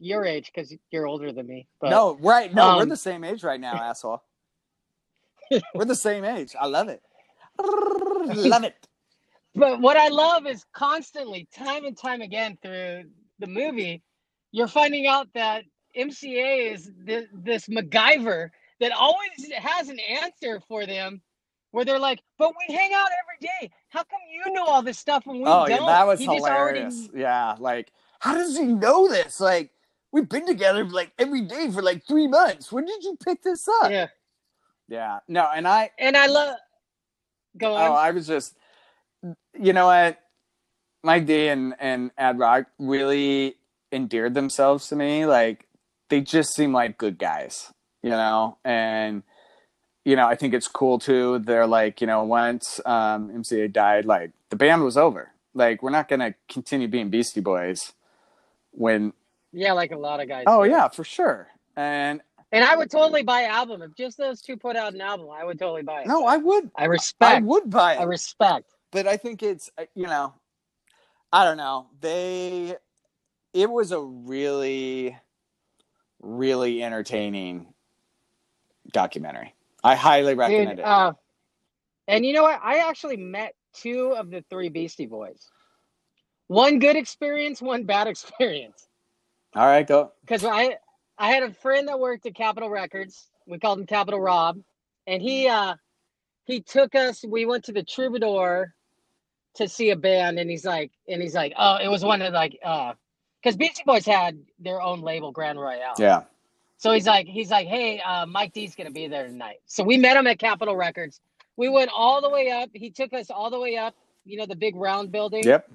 your 0.00 0.24
age 0.24 0.50
because 0.52 0.74
you're 0.90 1.06
older 1.06 1.30
than 1.32 1.46
me. 1.46 1.68
But 1.80 1.90
no, 1.90 2.16
right? 2.20 2.52
No, 2.52 2.76
we're 2.76 2.82
um, 2.82 2.88
the 2.88 2.96
same 2.96 3.22
age 3.22 3.44
right 3.44 3.60
now, 3.60 3.74
asshole. 3.82 4.22
we're 5.74 5.84
the 5.84 5.94
same 5.94 6.24
age. 6.24 6.54
I 6.58 6.66
love 6.66 6.88
it. 6.88 7.02
love 7.58 8.64
it. 8.64 8.74
But 9.54 9.80
what 9.80 9.96
I 9.96 10.08
love 10.08 10.46
is 10.46 10.64
constantly, 10.74 11.48
time 11.54 11.84
and 11.84 11.96
time 11.96 12.20
again 12.20 12.58
through 12.62 13.04
the 13.38 13.46
movie, 13.46 14.02
you're 14.52 14.68
finding 14.68 15.06
out 15.06 15.28
that 15.34 15.64
MCA 15.96 16.72
is 16.72 16.90
this, 16.98 17.26
this 17.32 17.66
MacGyver 17.68 18.48
that 18.80 18.92
always 18.92 19.52
has 19.56 19.88
an 19.88 19.98
answer 20.00 20.60
for 20.68 20.86
them. 20.86 21.20
Where 21.70 21.84
they're 21.84 21.98
like, 21.98 22.20
but 22.38 22.52
we 22.68 22.72
hang 22.72 22.92
out 22.94 23.08
every 23.08 23.48
day. 23.48 23.72
How 23.88 24.04
come 24.04 24.20
you 24.32 24.52
know 24.52 24.64
all 24.64 24.80
this 24.80 24.96
stuff 24.96 25.24
and 25.26 25.38
we 25.38 25.42
oh, 25.44 25.66
don't? 25.66 25.70
yeah, 25.70 25.86
that 25.86 26.06
was 26.06 26.20
He 26.20 26.26
just 26.26 26.44
already- 26.44 26.78
hilarious. 26.78 27.08
Yeah, 27.12 27.56
like 27.58 27.90
how 28.20 28.34
does 28.34 28.56
he 28.56 28.64
know 28.64 29.08
this? 29.08 29.40
Like 29.40 29.72
we've 30.12 30.28
been 30.28 30.46
together 30.46 30.84
like 30.84 31.10
every 31.18 31.40
day 31.40 31.68
for 31.72 31.82
like 31.82 32.06
three 32.06 32.28
months. 32.28 32.70
When 32.70 32.84
did 32.84 33.02
you 33.02 33.16
pick 33.24 33.42
this 33.42 33.66
up? 33.82 33.90
yeah, 33.90 34.06
Yeah. 34.88 35.18
No, 35.26 35.50
and 35.52 35.66
I 35.66 35.90
and 35.98 36.16
I 36.16 36.26
love. 36.26 36.56
Go 37.58 37.74
on. 37.74 37.90
oh 37.90 37.94
I 37.94 38.12
was 38.12 38.28
just 38.28 38.56
you 39.58 39.72
know 39.72 39.86
what? 39.86 40.20
Mike 41.02 41.26
D 41.26 41.48
and 41.48 41.74
and 41.78 42.10
Ad 42.16 42.38
Rock 42.38 42.66
really 42.78 43.56
endeared 43.92 44.34
themselves 44.34 44.88
to 44.88 44.96
me. 44.96 45.26
Like 45.26 45.66
they 46.08 46.20
just 46.20 46.54
seem 46.54 46.72
like 46.72 46.98
good 46.98 47.18
guys, 47.18 47.72
you 48.02 48.10
know, 48.10 48.58
and 48.64 49.22
you 50.04 50.16
know, 50.16 50.26
I 50.26 50.34
think 50.34 50.52
it's 50.54 50.68
cool 50.68 50.98
too. 50.98 51.38
They're 51.38 51.66
like, 51.66 52.00
you 52.00 52.06
know, 52.06 52.24
once 52.24 52.80
um, 52.84 53.30
MCA 53.30 53.72
died, 53.72 54.04
like 54.04 54.32
the 54.50 54.56
band 54.56 54.84
was 54.84 54.96
over. 54.96 55.30
Like 55.54 55.82
we're 55.82 55.90
not 55.90 56.08
gonna 56.08 56.34
continue 56.48 56.88
being 56.88 57.10
Beastie 57.10 57.40
Boys 57.40 57.92
when. 58.72 59.12
yeah, 59.52 59.72
like 59.72 59.92
a 59.92 59.98
lot 59.98 60.20
of 60.20 60.28
guys. 60.28 60.44
Oh 60.46 60.64
do. 60.64 60.70
yeah, 60.70 60.88
for 60.88 61.04
sure. 61.04 61.48
And 61.76 62.20
And 62.52 62.64
I 62.64 62.76
would 62.76 62.90
totally 62.90 63.22
buy 63.22 63.42
an 63.42 63.50
album 63.50 63.82
if 63.82 63.94
just 63.94 64.18
those 64.18 64.40
two 64.40 64.56
put 64.56 64.76
out 64.76 64.94
an 64.94 65.00
album. 65.00 65.28
I 65.32 65.44
would 65.44 65.58
totally 65.58 65.82
buy 65.82 66.02
it. 66.02 66.06
no, 66.06 66.26
I 66.26 66.36
would, 66.36 66.70
I 66.76 66.86
respect. 66.86 67.36
I 67.36 67.40
would 67.40 67.70
buy 67.70 67.94
it. 67.94 68.00
I 68.00 68.04
respect. 68.04 68.73
But 68.94 69.08
I 69.08 69.18
think 69.18 69.42
it's 69.42 69.70
uh, 69.76 69.84
you 69.94 70.06
know, 70.06 70.32
I 71.32 71.44
don't 71.44 71.56
know. 71.58 71.88
They, 72.00 72.76
it 73.52 73.70
was 73.70 73.90
a 73.92 74.00
really, 74.00 75.18
really 76.22 76.82
entertaining 76.82 77.74
documentary. 78.92 79.52
I 79.82 79.96
highly 79.96 80.34
recommend 80.34 80.78
Dude, 80.78 80.78
it. 80.78 80.84
uh, 80.86 81.12
and 82.06 82.24
you 82.24 82.32
know 82.32 82.44
what? 82.44 82.60
I 82.62 82.88
actually 82.88 83.16
met 83.16 83.54
two 83.74 84.14
of 84.16 84.30
the 84.30 84.44
three 84.48 84.68
Beastie 84.68 85.06
Boys. 85.06 85.48
One 86.46 86.78
good 86.78 86.96
experience, 86.96 87.60
one 87.60 87.84
bad 87.84 88.06
experience. 88.06 88.86
All 89.56 89.66
right, 89.66 89.86
go. 89.86 90.12
Because 90.22 90.44
I 90.44 90.76
I 91.18 91.32
had 91.32 91.42
a 91.42 91.52
friend 91.52 91.88
that 91.88 91.98
worked 91.98 92.26
at 92.26 92.36
Capitol 92.36 92.70
Records. 92.70 93.28
We 93.48 93.58
called 93.58 93.80
him 93.80 93.86
Capital 93.86 94.20
Rob, 94.20 94.60
and 95.08 95.20
he 95.20 95.48
uh 95.48 95.74
he 96.44 96.60
took 96.60 96.94
us. 96.94 97.24
We 97.26 97.44
went 97.44 97.64
to 97.64 97.72
the 97.72 97.82
Troubadour 97.82 98.74
to 99.54 99.68
see 99.68 99.90
a 99.90 99.96
band, 99.96 100.38
and 100.38 100.50
he's 100.50 100.64
like, 100.64 100.90
and 101.08 101.22
he's 101.22 101.34
like, 101.34 101.52
oh, 101.58 101.76
it 101.76 101.88
was 101.88 102.04
one 102.04 102.22
of 102.22 102.32
like 102.32 102.58
uh, 102.64 102.92
because 103.42 103.56
Beastie 103.56 103.82
Boys 103.86 104.06
had 104.06 104.38
their 104.58 104.80
own 104.80 105.00
label, 105.00 105.32
Grand 105.32 105.60
Royal. 105.60 105.92
Yeah. 105.98 106.22
So 106.76 106.92
he's 106.92 107.06
like, 107.06 107.26
he's 107.26 107.50
like, 107.50 107.66
hey, 107.66 108.00
uh, 108.00 108.26
Mike 108.26 108.52
D's 108.52 108.74
gonna 108.74 108.90
be 108.90 109.08
there 109.08 109.26
tonight. 109.26 109.60
So 109.66 109.84
we 109.84 109.96
met 109.96 110.16
him 110.16 110.26
at 110.26 110.38
Capitol 110.38 110.76
Records. 110.76 111.20
We 111.56 111.68
went 111.68 111.90
all 111.94 112.20
the 112.20 112.30
way 112.30 112.50
up. 112.50 112.70
He 112.72 112.90
took 112.90 113.12
us 113.12 113.30
all 113.30 113.50
the 113.50 113.60
way 113.60 113.76
up. 113.76 113.94
You 114.24 114.38
know 114.38 114.46
the 114.46 114.56
big 114.56 114.74
round 114.76 115.12
building. 115.12 115.44
Yep. 115.44 115.70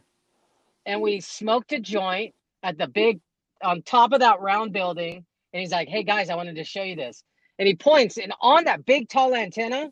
And 0.86 1.02
we 1.02 1.22
smoked 1.22 1.72
a 1.72 1.80
joint 1.80 2.34
at 2.64 2.78
the 2.78 2.88
big 2.88 3.20
on 3.64 3.82
top 3.84 4.12
of 4.12 4.20
that 4.20 4.42
round 4.42 4.74
building. 4.74 5.26
And 5.54 5.62
he's 5.62 5.72
like, 5.72 5.88
hey 5.88 6.04
guys, 6.04 6.30
I 6.30 6.36
wanted 6.36 6.56
to 6.56 6.64
show 6.64 6.84
you 6.84 6.96
this. 6.96 7.24
And 7.58 7.68
he 7.68 7.76
points, 7.76 8.18
and 8.18 8.34
on 8.42 8.64
that 8.66 8.86
big 8.86 9.10
tall 9.10 9.36
antenna, 9.36 9.92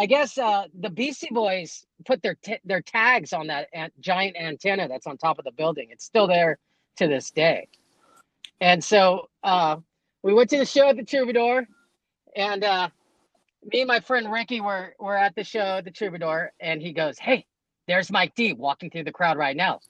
I 0.00 0.06
guess 0.06 0.38
uh, 0.38 0.64
the 0.80 0.88
Beastie 0.88 1.28
Boys 1.30 1.84
put 2.06 2.22
their 2.22 2.34
t- 2.36 2.58
their 2.64 2.80
tags 2.80 3.34
on 3.34 3.48
that 3.48 3.68
an- 3.74 3.90
giant 4.00 4.34
antenna 4.34 4.88
that's 4.88 5.06
on 5.06 5.18
top 5.18 5.38
of 5.38 5.44
the 5.44 5.52
building. 5.52 5.88
It's 5.90 6.06
still 6.06 6.26
there 6.26 6.58
to 6.96 7.06
this 7.06 7.30
day. 7.30 7.68
And 8.62 8.82
so 8.82 9.28
uh, 9.44 9.76
we 10.22 10.32
went 10.32 10.48
to 10.50 10.56
the 10.56 10.64
show 10.64 10.88
at 10.88 10.96
the 10.96 11.04
Troubadour, 11.04 11.68
and 12.34 12.64
uh, 12.64 12.88
me 13.70 13.82
and 13.82 13.88
my 13.88 14.00
friend 14.00 14.32
Ricky 14.32 14.62
were 14.62 14.94
were 14.98 15.18
at 15.18 15.34
the 15.34 15.44
show 15.44 15.60
at 15.60 15.84
the 15.84 15.90
Troubadour, 15.90 16.54
and 16.60 16.80
he 16.80 16.94
goes, 16.94 17.18
"Hey, 17.18 17.44
there's 17.86 18.10
Mike 18.10 18.34
D 18.34 18.54
walking 18.54 18.88
through 18.88 19.04
the 19.04 19.12
crowd 19.12 19.36
right 19.36 19.56
now. 19.56 19.80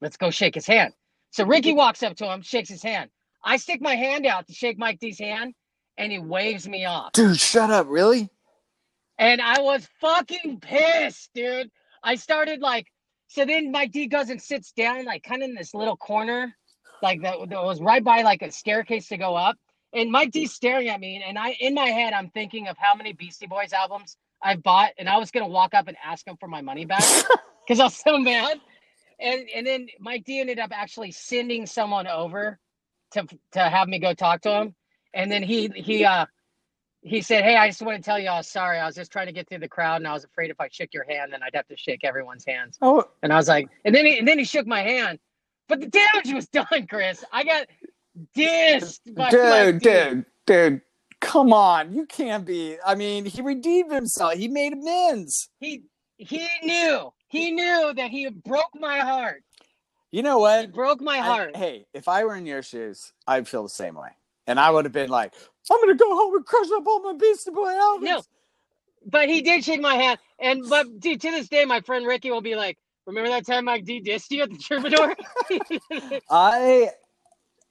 Let's 0.00 0.16
go 0.16 0.30
shake 0.30 0.54
his 0.54 0.66
hand." 0.66 0.94
So 1.30 1.44
Ricky 1.44 1.72
walks 1.74 2.02
up 2.02 2.16
to 2.16 2.32
him, 2.32 2.40
shakes 2.40 2.70
his 2.70 2.82
hand. 2.82 3.10
I 3.44 3.58
stick 3.58 3.82
my 3.82 3.96
hand 3.96 4.24
out 4.24 4.46
to 4.46 4.54
shake 4.54 4.78
Mike 4.78 4.98
D's 4.98 5.18
hand, 5.18 5.52
and 5.98 6.10
he 6.10 6.20
waves 6.20 6.66
me 6.66 6.86
off. 6.86 7.12
Dude, 7.12 7.38
shut 7.38 7.70
up! 7.70 7.86
Really? 7.86 8.30
And 9.18 9.40
I 9.40 9.60
was 9.60 9.88
fucking 10.00 10.60
pissed, 10.60 11.30
dude. 11.34 11.70
I 12.02 12.14
started 12.14 12.60
like, 12.60 12.86
so 13.26 13.44
then 13.44 13.72
Mike 13.72 13.92
D 13.92 14.06
goes 14.06 14.30
and 14.30 14.40
sits 14.40 14.72
down, 14.72 15.04
like 15.04 15.22
kind 15.22 15.42
of 15.42 15.48
in 15.48 15.54
this 15.54 15.74
little 15.74 15.96
corner, 15.96 16.54
like 17.02 17.22
that, 17.22 17.36
that 17.50 17.62
was 17.62 17.80
right 17.80 18.02
by 18.02 18.22
like 18.22 18.42
a 18.42 18.50
staircase 18.50 19.08
to 19.08 19.16
go 19.16 19.34
up. 19.34 19.56
And 19.92 20.10
Mike 20.10 20.30
D's 20.30 20.52
staring 20.52 20.88
at 20.88 21.00
me, 21.00 21.22
and 21.26 21.38
I, 21.38 21.56
in 21.60 21.74
my 21.74 21.86
head, 21.86 22.12
I'm 22.12 22.30
thinking 22.30 22.68
of 22.68 22.76
how 22.78 22.94
many 22.94 23.12
Beastie 23.12 23.46
Boys 23.46 23.72
albums 23.72 24.16
I've 24.42 24.62
bought, 24.62 24.92
and 24.98 25.08
I 25.08 25.16
was 25.16 25.30
gonna 25.30 25.48
walk 25.48 25.74
up 25.74 25.88
and 25.88 25.96
ask 26.04 26.26
him 26.26 26.36
for 26.38 26.46
my 26.48 26.60
money 26.60 26.84
back 26.84 27.02
because 27.66 27.80
I 27.80 27.84
was 27.84 27.96
so 27.96 28.18
mad. 28.18 28.60
And 29.18 29.48
and 29.54 29.66
then 29.66 29.88
Mike 29.98 30.24
D 30.24 30.40
ended 30.40 30.58
up 30.58 30.70
actually 30.72 31.10
sending 31.10 31.66
someone 31.66 32.06
over 32.06 32.58
to 33.12 33.26
to 33.52 33.60
have 33.60 33.88
me 33.88 33.98
go 33.98 34.12
talk 34.14 34.42
to 34.42 34.50
him, 34.50 34.74
and 35.14 35.32
then 35.32 35.42
he 35.42 35.68
he 35.74 36.04
uh 36.04 36.26
he 37.08 37.20
said, 37.22 37.42
"Hey, 37.44 37.56
I 37.56 37.68
just 37.68 37.80
want 37.82 37.96
to 37.96 38.02
tell 38.02 38.18
you 38.18 38.28
I 38.28 38.36
was 38.36 38.48
sorry. 38.48 38.78
I 38.78 38.86
was 38.86 38.94
just 38.94 39.10
trying 39.10 39.26
to 39.26 39.32
get 39.32 39.48
through 39.48 39.58
the 39.58 39.68
crowd, 39.68 39.96
and 39.96 40.06
I 40.08 40.12
was 40.12 40.24
afraid 40.24 40.50
if 40.50 40.60
I 40.60 40.68
shook 40.70 40.92
your 40.92 41.04
hand, 41.04 41.32
then 41.32 41.42
I'd 41.42 41.54
have 41.54 41.66
to 41.68 41.76
shake 41.76 42.04
everyone's 42.04 42.44
hands." 42.44 42.78
Oh, 42.82 43.04
And 43.22 43.32
I 43.32 43.36
was 43.36 43.48
like, 43.48 43.68
and 43.84 43.94
then 43.94 44.04
he, 44.06 44.18
and 44.18 44.26
then 44.28 44.38
he 44.38 44.44
shook 44.44 44.66
my 44.66 44.82
hand, 44.82 45.18
but 45.68 45.80
the 45.80 45.86
damage 45.88 46.32
was 46.32 46.46
done, 46.52 46.86
Chris. 46.88 47.24
I 47.32 47.44
got 47.44 47.66
dissed 48.36 49.00
by 49.14 49.30
dude, 49.30 49.80
dude, 49.82 50.24
dude. 50.46 50.80
Come 51.20 51.52
on, 51.52 51.92
you 51.92 52.06
can't 52.06 52.44
be. 52.44 52.76
I 52.86 52.94
mean, 52.94 53.24
he 53.24 53.42
redeemed 53.42 53.92
himself. 53.92 54.34
He 54.34 54.46
made 54.48 54.72
amends. 54.72 55.48
He 55.58 55.82
he 56.16 56.46
knew 56.62 57.12
he 57.28 57.50
knew 57.52 57.92
that 57.96 58.10
he 58.10 58.28
broke 58.28 58.70
my 58.78 59.00
heart. 59.00 59.42
You 60.10 60.22
know 60.22 60.36
He 60.38 60.42
what? 60.42 60.72
broke 60.72 61.00
my 61.00 61.18
I- 61.18 61.22
heart. 61.22 61.56
hey, 61.56 61.86
if 61.92 62.08
I 62.08 62.24
were 62.24 62.34
in 62.36 62.46
your 62.46 62.62
shoes, 62.62 63.12
I'd 63.26 63.48
feel 63.48 63.62
the 63.64 63.68
same 63.68 63.94
way, 63.96 64.10
and 64.46 64.58
I 64.60 64.70
would 64.70 64.84
have 64.84 64.92
been 64.92 65.10
like, 65.10 65.34
"I'm 65.70 65.80
gonna 65.80 65.94
go 65.94 66.14
home 66.16 66.34
and 66.36 66.46
crush 66.46 66.68
up 66.74 66.86
all 66.86 67.00
my 67.00 67.12
Beastie 67.14 67.50
Boy 67.50 67.70
albums." 67.74 68.04
No. 68.10 68.22
But 69.06 69.28
he 69.28 69.40
did 69.42 69.64
shake 69.64 69.80
my 69.80 69.94
hand, 69.94 70.18
and 70.38 70.68
but 70.68 71.00
dude, 71.00 71.20
to 71.22 71.30
this 71.30 71.48
day, 71.48 71.64
my 71.64 71.80
friend 71.80 72.06
Ricky 72.06 72.30
will 72.30 72.40
be 72.40 72.56
like, 72.56 72.76
"Remember 73.06 73.30
that 73.30 73.46
time 73.46 73.64
Mike 73.66 73.84
D 73.84 74.00
dissed 74.02 74.30
you 74.30 74.42
at 74.42 74.50
the 74.50 74.58
Troubadour?" 74.58 75.16
I. 76.30 76.90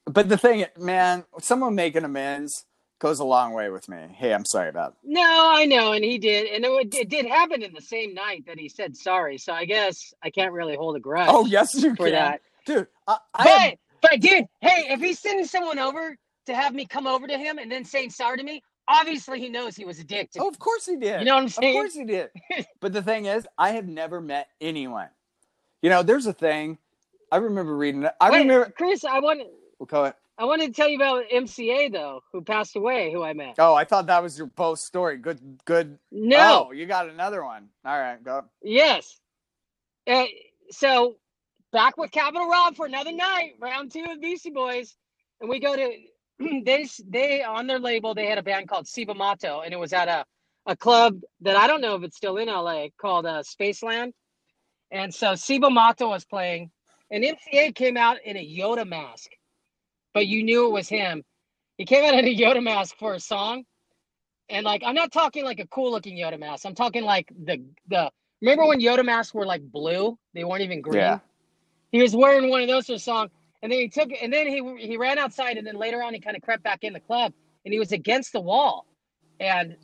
But 0.05 0.29
the 0.29 0.37
thing, 0.37 0.65
man, 0.77 1.25
someone 1.41 1.75
making 1.75 2.05
amends 2.05 2.65
goes 2.99 3.19
a 3.19 3.25
long 3.25 3.51
way 3.53 3.69
with 3.69 3.89
me. 3.89 3.97
Hey, 4.15 4.33
I'm 4.33 4.45
sorry 4.45 4.69
about. 4.69 4.91
It. 5.03 5.09
No, 5.11 5.21
I 5.53 5.65
know, 5.65 5.91
and 5.91 6.03
he 6.03 6.17
did, 6.17 6.47
and 6.47 6.63
it, 6.65 6.95
it 6.95 7.09
did 7.09 7.25
happen 7.25 7.61
in 7.61 7.73
the 7.73 7.81
same 7.81 8.13
night 8.13 8.45
that 8.47 8.57
he 8.57 8.69
said 8.69 8.95
sorry. 8.95 9.37
So 9.37 9.51
I 9.53 9.65
guess 9.65 10.13
I 10.23 10.29
can't 10.29 10.53
really 10.53 10.75
hold 10.75 10.95
a 10.95 10.99
grudge. 10.99 11.27
Oh 11.29 11.45
yes, 11.45 11.75
you 11.75 11.91
for 11.95 12.05
can, 12.05 12.13
that. 12.13 12.41
dude. 12.65 12.87
I, 13.07 13.17
I 13.33 13.43
But 13.43 13.47
have- 13.59 13.73
but 14.01 14.19
dude, 14.21 14.45
hey, 14.61 14.87
if 14.93 15.01
he's 15.01 15.19
sending 15.19 15.45
someone 15.45 15.77
over 15.79 16.17
to 16.47 16.55
have 16.55 16.73
me 16.73 16.85
come 16.85 17.07
over 17.07 17.27
to 17.27 17.37
him 17.37 17.57
and 17.57 17.71
then 17.71 17.85
saying 17.85 18.09
sorry 18.09 18.37
to 18.37 18.43
me, 18.43 18.63
obviously 18.87 19.39
he 19.39 19.49
knows 19.49 19.75
he 19.75 19.85
was 19.85 19.99
a 19.99 20.03
dick 20.03 20.31
to 20.31 20.39
oh, 20.41 20.47
of 20.49 20.59
course 20.59 20.85
he 20.85 20.95
did. 20.97 21.19
You 21.19 21.25
know 21.25 21.35
what 21.35 21.43
I'm 21.43 21.49
saying? 21.49 21.77
Of 21.77 21.81
course 21.81 21.93
he 21.93 22.05
did. 22.05 22.29
but 22.81 22.93
the 22.93 23.01
thing 23.01 23.25
is, 23.25 23.47
I 23.57 23.71
have 23.71 23.87
never 23.87 24.19
met 24.19 24.47
anyone. 24.59 25.09
You 25.81 25.89
know, 25.89 26.03
there's 26.03 26.25
a 26.25 26.33
thing. 26.33 26.77
I 27.31 27.37
remember 27.37 27.75
reading 27.75 28.03
it. 28.03 28.13
I 28.19 28.31
Wait, 28.31 28.39
remember. 28.39 28.73
Chris, 28.75 29.03
I 29.03 29.19
want 29.19 29.41
We'll 29.79 29.87
call 29.87 30.05
it. 30.05 30.15
I 30.39 30.45
wanted 30.45 30.67
to 30.67 30.73
tell 30.73 30.87
you 30.87 30.97
about 30.97 31.23
MCA 31.33 31.91
though, 31.91 32.21
who 32.31 32.41
passed 32.41 32.75
away, 32.75 33.11
who 33.11 33.23
I 33.23 33.33
met. 33.33 33.55
Oh, 33.57 33.73
I 33.73 33.85
thought 33.85 34.05
that 34.07 34.21
was 34.21 34.37
your 34.37 34.47
post 34.47 34.85
story. 34.85 35.17
Good, 35.17 35.39
good. 35.65 35.97
No, 36.11 36.67
Oh, 36.69 36.71
you 36.71 36.85
got 36.85 37.09
another 37.09 37.43
one. 37.43 37.69
All 37.85 37.99
right, 37.99 38.23
go. 38.23 38.45
yes. 38.61 39.19
Uh, 40.05 40.25
so 40.69 41.17
back 41.71 41.97
with 41.97 42.11
Capital 42.11 42.47
Rob 42.47 42.75
for 42.75 42.85
another 42.85 43.11
night, 43.11 43.53
round 43.59 43.91
two 43.91 44.05
of 44.09 44.21
Beastie 44.21 44.51
Boys, 44.51 44.95
and 45.41 45.49
we 45.49 45.59
go 45.59 45.75
to 45.75 45.91
they 46.65 46.87
they 47.07 47.43
on 47.43 47.67
their 47.67 47.79
label 47.79 48.13
they 48.13 48.27
had 48.27 48.37
a 48.37 48.43
band 48.43 48.67
called 48.67 48.87
Cibo 48.87 49.13
Matto, 49.13 49.61
and 49.61 49.73
it 49.73 49.79
was 49.79 49.93
at 49.93 50.07
a 50.07 50.25
a 50.65 50.75
club 50.75 51.21
that 51.41 51.55
I 51.55 51.67
don't 51.67 51.81
know 51.81 51.95
if 51.95 52.03
it's 52.03 52.17
still 52.17 52.37
in 52.37 52.47
LA 52.47 52.87
called 52.99 53.25
uh, 53.25 53.41
Spaceland, 53.43 54.11
and 54.91 55.13
so 55.13 55.35
Cibo 55.35 55.69
Matto 55.69 56.09
was 56.09 56.25
playing, 56.25 56.71
and 57.09 57.23
MCA 57.23 57.73
came 57.73 57.97
out 57.97 58.17
in 58.23 58.37
a 58.37 58.45
Yoda 58.45 58.87
mask, 58.87 59.29
but 60.13 60.27
you 60.27 60.43
knew 60.43 60.67
it 60.67 60.71
was 60.71 60.89
him. 60.89 61.23
He 61.77 61.85
came 61.85 62.03
out 62.03 62.19
in 62.19 62.25
a 62.25 62.35
Yoda 62.35 62.61
mask 62.61 62.95
for 62.99 63.13
a 63.13 63.19
song, 63.19 63.63
and 64.49 64.65
like 64.65 64.83
I'm 64.85 64.95
not 64.95 65.11
talking 65.11 65.43
like 65.45 65.59
a 65.59 65.67
cool 65.67 65.91
looking 65.91 66.17
Yoda 66.17 66.39
mask. 66.39 66.65
I'm 66.65 66.75
talking 66.75 67.03
like 67.03 67.31
the 67.43 67.63
the 67.87 68.11
remember 68.41 68.65
when 68.65 68.79
Yoda 68.79 69.05
masks 69.05 69.33
were 69.33 69.45
like 69.45 69.61
blue? 69.63 70.17
They 70.33 70.43
weren't 70.43 70.61
even 70.61 70.81
green. 70.81 70.99
Yeah. 70.99 71.19
He 71.91 72.01
was 72.01 72.15
wearing 72.15 72.49
one 72.49 72.61
of 72.61 72.67
those 72.67 72.87
for 72.87 72.93
a 72.93 72.99
song, 72.99 73.29
and 73.61 73.71
then 73.71 73.79
he 73.79 73.89
took 73.89 74.09
and 74.21 74.31
then 74.31 74.47
he 74.47 74.87
he 74.87 74.97
ran 74.97 75.17
outside, 75.17 75.57
and 75.57 75.65
then 75.65 75.75
later 75.75 76.03
on 76.03 76.13
he 76.13 76.19
kind 76.19 76.35
of 76.35 76.43
crept 76.43 76.63
back 76.63 76.83
in 76.83 76.93
the 76.93 76.99
club, 76.99 77.33
and 77.65 77.73
he 77.73 77.79
was 77.79 77.91
against 77.91 78.33
the 78.33 78.39
wall, 78.41 78.85
and 79.39 79.75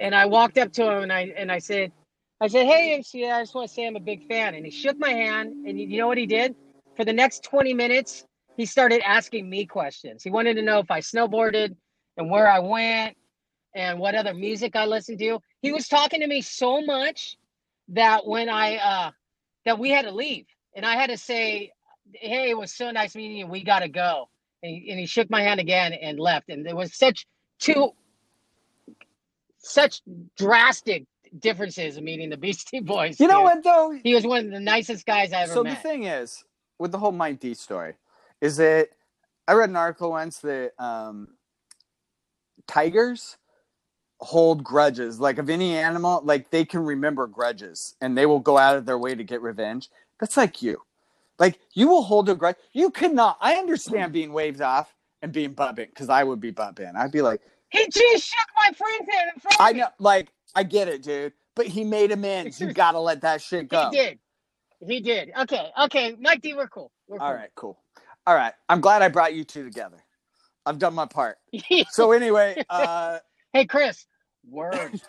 and 0.00 0.14
I 0.14 0.26
walked 0.26 0.58
up 0.58 0.72
to 0.74 0.84
him 0.84 1.02
and 1.04 1.12
I 1.12 1.32
and 1.36 1.50
I 1.50 1.58
said, 1.58 1.92
I 2.40 2.48
said, 2.48 2.66
hey 2.66 2.98
MCA, 2.98 3.32
I 3.34 3.42
just 3.42 3.54
want 3.54 3.68
to 3.68 3.74
say 3.74 3.86
I'm 3.86 3.96
a 3.96 4.00
big 4.00 4.26
fan, 4.28 4.54
and 4.54 4.64
he 4.64 4.70
shook 4.70 4.98
my 4.98 5.10
hand, 5.10 5.66
and 5.66 5.78
you 5.78 5.98
know 5.98 6.08
what 6.08 6.18
he 6.18 6.26
did? 6.26 6.54
For 6.96 7.04
the 7.04 7.12
next 7.12 7.42
20 7.44 7.74
minutes, 7.74 8.24
he 8.56 8.66
started 8.66 9.02
asking 9.06 9.48
me 9.48 9.64
questions. 9.66 10.22
He 10.22 10.30
wanted 10.30 10.54
to 10.54 10.62
know 10.62 10.78
if 10.78 10.90
I 10.90 11.00
snowboarded 11.00 11.74
and 12.16 12.30
where 12.30 12.48
I 12.48 12.58
went 12.58 13.16
and 13.74 13.98
what 13.98 14.14
other 14.14 14.34
music 14.34 14.76
I 14.76 14.84
listened 14.86 15.18
to. 15.20 15.40
He 15.62 15.72
was 15.72 15.88
talking 15.88 16.20
to 16.20 16.26
me 16.26 16.42
so 16.42 16.82
much 16.82 17.36
that 17.88 18.26
when 18.26 18.48
I 18.48 18.76
uh 18.76 19.10
that 19.64 19.78
we 19.78 19.90
had 19.90 20.04
to 20.04 20.12
leave 20.12 20.46
and 20.76 20.84
I 20.84 20.96
had 20.96 21.10
to 21.10 21.16
say, 21.16 21.72
"Hey, 22.14 22.50
it 22.50 22.58
was 22.58 22.72
so 22.72 22.90
nice 22.90 23.14
meeting 23.14 23.36
you. 23.36 23.46
We 23.46 23.62
got 23.64 23.80
to 23.80 23.88
go." 23.88 24.28
And 24.62 24.72
he, 24.74 24.90
and 24.90 25.00
he 25.00 25.06
shook 25.06 25.28
my 25.30 25.42
hand 25.42 25.60
again 25.60 25.92
and 25.92 26.18
left. 26.20 26.48
And 26.48 26.64
there 26.64 26.76
was 26.76 26.94
such 26.94 27.26
two 27.58 27.92
such 29.58 30.02
drastic 30.36 31.04
differences 31.38 31.96
in 31.96 32.04
meeting 32.04 32.30
the 32.30 32.36
Beastie 32.36 32.80
Boys. 32.84 33.18
You 33.18 33.28
know 33.28 33.38
dude. 33.38 33.44
what 33.44 33.64
though? 33.64 33.98
He 34.02 34.14
was 34.14 34.26
one 34.26 34.46
of 34.46 34.50
the 34.50 34.60
nicest 34.60 35.06
guys 35.06 35.32
I 35.32 35.42
ever 35.42 35.52
so 35.52 35.64
met. 35.64 35.70
So 35.70 35.74
the 35.76 35.82
thing 35.82 36.04
is 36.04 36.44
with 36.78 36.92
the 36.92 36.98
whole 36.98 37.12
Mike 37.12 37.40
D 37.40 37.54
story 37.54 37.94
is 38.40 38.56
that 38.58 38.88
I 39.48 39.54
read 39.54 39.70
an 39.70 39.76
article 39.76 40.10
once 40.10 40.38
that 40.40 40.72
um, 40.78 41.28
tigers 42.66 43.36
hold 44.20 44.62
grudges. 44.62 45.20
Like 45.20 45.38
of 45.38 45.50
any 45.50 45.76
animal, 45.76 46.20
like 46.24 46.50
they 46.50 46.64
can 46.64 46.80
remember 46.80 47.26
grudges 47.26 47.96
and 48.00 48.16
they 48.16 48.26
will 48.26 48.40
go 48.40 48.58
out 48.58 48.76
of 48.76 48.86
their 48.86 48.98
way 48.98 49.14
to 49.14 49.24
get 49.24 49.42
revenge. 49.42 49.90
That's 50.20 50.36
like 50.36 50.62
you. 50.62 50.82
Like 51.38 51.58
you 51.74 51.88
will 51.88 52.02
hold 52.02 52.28
a 52.28 52.34
grudge. 52.34 52.56
You 52.72 52.90
cannot. 52.90 53.38
I 53.40 53.54
understand 53.54 54.12
being 54.12 54.32
waved 54.32 54.60
off 54.60 54.94
and 55.22 55.32
being 55.32 55.52
bumping 55.52 55.88
because 55.88 56.08
I 56.08 56.24
would 56.24 56.40
be 56.40 56.50
bumping. 56.50 56.92
I'd 56.96 57.12
be 57.12 57.22
like, 57.22 57.40
he 57.70 57.86
just 57.88 58.24
shook 58.26 58.46
my 58.56 58.70
friend's 58.72 59.10
hand 59.10 59.30
in 59.34 59.40
front 59.40 59.56
I 59.60 59.72
know, 59.72 59.88
like 59.98 60.28
I 60.54 60.62
get 60.62 60.88
it, 60.88 61.02
dude. 61.02 61.32
But 61.54 61.66
he 61.66 61.84
made 61.84 62.12
amends. 62.12 62.60
You 62.60 62.72
gotta 62.72 62.98
let 62.98 63.22
that 63.22 63.40
shit 63.42 63.68
go. 63.68 63.90
He 63.90 63.96
did. 63.96 64.18
He 64.80 65.00
did. 65.00 65.30
Okay. 65.40 65.70
Okay. 65.84 66.16
Mike 66.18 66.42
D, 66.42 66.54
we're 66.54 66.68
cool. 66.68 66.90
We're 67.08 67.18
cool. 67.18 67.26
All 67.26 67.34
right, 67.34 67.50
cool. 67.54 67.78
All 68.26 68.34
right. 68.34 68.52
I'm 68.68 68.80
glad 68.80 69.02
I 69.02 69.08
brought 69.08 69.34
you 69.34 69.44
two 69.44 69.64
together. 69.64 69.98
I've 70.64 70.78
done 70.78 70.94
my 70.94 71.06
part. 71.06 71.38
So 71.90 72.12
anyway, 72.12 72.62
uh 72.68 73.18
hey, 73.52 73.66
Chris. 73.66 74.06
Word. 74.48 75.00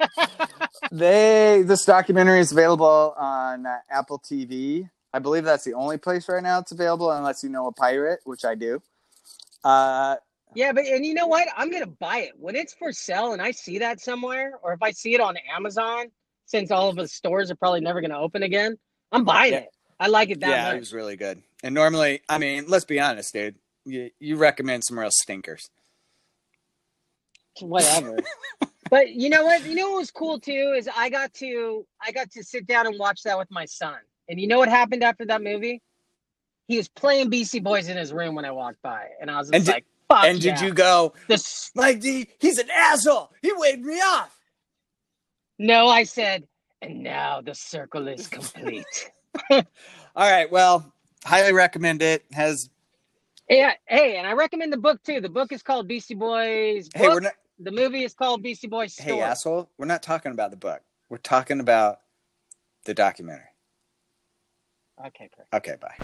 they 0.92 1.62
this 1.64 1.84
documentary 1.84 2.40
is 2.40 2.52
available 2.52 3.14
on 3.16 3.66
uh, 3.66 3.78
Apple 3.90 4.18
TV. 4.18 4.90
I 5.12 5.18
believe 5.18 5.44
that's 5.44 5.64
the 5.64 5.74
only 5.74 5.98
place 5.98 6.28
right 6.28 6.42
now 6.42 6.58
it's 6.58 6.72
available 6.72 7.10
unless 7.10 7.42
you 7.42 7.50
know 7.50 7.66
a 7.66 7.72
pirate, 7.72 8.20
which 8.24 8.44
I 8.44 8.54
do. 8.54 8.82
Uh 9.64 10.16
Yeah, 10.54 10.72
but 10.72 10.84
and 10.86 11.04
you 11.04 11.14
know 11.14 11.26
what? 11.26 11.46
I'm 11.56 11.70
gonna 11.70 11.86
buy 11.86 12.18
it 12.18 12.32
when 12.38 12.56
it's 12.56 12.74
for 12.74 12.92
sale, 12.92 13.32
and 13.32 13.42
I 13.42 13.50
see 13.50 13.78
that 13.78 14.00
somewhere, 14.00 14.54
or 14.62 14.72
if 14.72 14.82
I 14.82 14.90
see 14.92 15.14
it 15.14 15.20
on 15.20 15.36
Amazon, 15.54 16.06
since 16.46 16.70
all 16.70 16.88
of 16.88 16.96
the 16.96 17.08
stores 17.08 17.50
are 17.50 17.56
probably 17.56 17.80
never 17.80 18.00
gonna 18.00 18.18
open 18.18 18.42
again. 18.42 18.78
I'm 19.10 19.24
buying 19.24 19.52
Yeah. 19.52 19.58
it. 19.60 19.68
I 20.00 20.08
like 20.08 20.30
it 20.30 20.40
that 20.40 20.48
yeah, 20.48 20.64
much. 20.64 20.76
it 20.76 20.80
was 20.80 20.92
really 20.92 21.16
good. 21.16 21.42
And 21.62 21.74
normally, 21.74 22.22
I 22.28 22.38
mean, 22.38 22.64
let's 22.66 22.84
be 22.84 22.98
honest, 22.98 23.32
dude. 23.32 23.54
You, 23.84 24.10
you 24.18 24.36
recommend 24.36 24.82
some 24.84 24.98
real 24.98 25.10
stinkers. 25.12 25.68
Whatever. 27.60 28.18
but 28.90 29.10
you 29.10 29.28
know 29.28 29.44
what? 29.44 29.64
You 29.64 29.74
know 29.74 29.90
what 29.90 29.98
was 29.98 30.10
cool 30.10 30.40
too 30.40 30.74
is 30.76 30.88
I 30.96 31.08
got 31.10 31.34
to 31.34 31.86
I 32.00 32.12
got 32.12 32.30
to 32.32 32.42
sit 32.42 32.66
down 32.66 32.86
and 32.86 32.98
watch 32.98 33.22
that 33.24 33.38
with 33.38 33.50
my 33.50 33.64
son. 33.66 33.98
And 34.32 34.40
you 34.40 34.46
know 34.46 34.58
what 34.58 34.70
happened 34.70 35.04
after 35.04 35.26
that 35.26 35.42
movie? 35.42 35.82
He 36.66 36.78
was 36.78 36.88
playing 36.88 37.28
Beastie 37.28 37.60
Boys 37.60 37.88
in 37.90 37.98
his 37.98 38.14
room 38.14 38.34
when 38.34 38.46
I 38.46 38.50
walked 38.50 38.80
by, 38.80 39.08
and 39.20 39.30
I 39.30 39.36
was 39.36 39.48
just 39.50 39.54
And 39.54 39.64
did- 39.66 39.72
like, 39.72 39.84
"Fuck 40.08 40.24
and 40.24 40.42
yeah. 40.42 40.54
did 40.56 40.64
you 40.66 40.72
go, 40.72 41.12
This 41.28 41.70
Mike 41.74 42.00
D, 42.00 42.28
he's 42.40 42.56
an 42.56 42.70
asshole. 42.70 43.30
He 43.42 43.52
waved 43.54 43.82
me 43.82 43.96
off. 44.00 44.34
No, 45.58 45.86
I 45.88 46.04
said, 46.04 46.48
and 46.80 47.02
now 47.02 47.42
the 47.42 47.54
circle 47.54 48.08
is 48.08 48.26
complete. 48.26 49.10
All 49.50 49.62
right. 50.16 50.50
Well, 50.50 50.90
highly 51.26 51.52
recommend 51.52 52.00
it. 52.00 52.24
Has 52.32 52.70
yeah, 53.50 53.74
hey, 53.86 54.16
and 54.16 54.26
I 54.26 54.32
recommend 54.32 54.72
the 54.72 54.78
book 54.78 55.02
too. 55.02 55.20
The 55.20 55.28
book 55.28 55.52
is 55.52 55.62
called 55.62 55.88
Beastie 55.88 56.14
Boys. 56.14 56.88
hey, 56.94 57.06
we're 57.08 57.20
not. 57.20 57.34
the 57.58 57.70
movie 57.70 58.02
is 58.04 58.14
called 58.14 58.42
Beastie 58.42 58.66
Boys. 58.66 58.94
Story. 58.94 59.10
Hey, 59.16 59.20
asshole. 59.20 59.68
We're 59.76 59.84
not 59.84 60.02
talking 60.02 60.32
about 60.32 60.52
the 60.52 60.56
book. 60.56 60.80
We're 61.10 61.18
talking 61.18 61.60
about 61.60 61.98
the 62.86 62.94
documentary. 62.94 63.44
Okay, 65.00 65.28
perfect. 65.34 65.54
Okay. 65.54 65.76
Bye. 65.80 65.96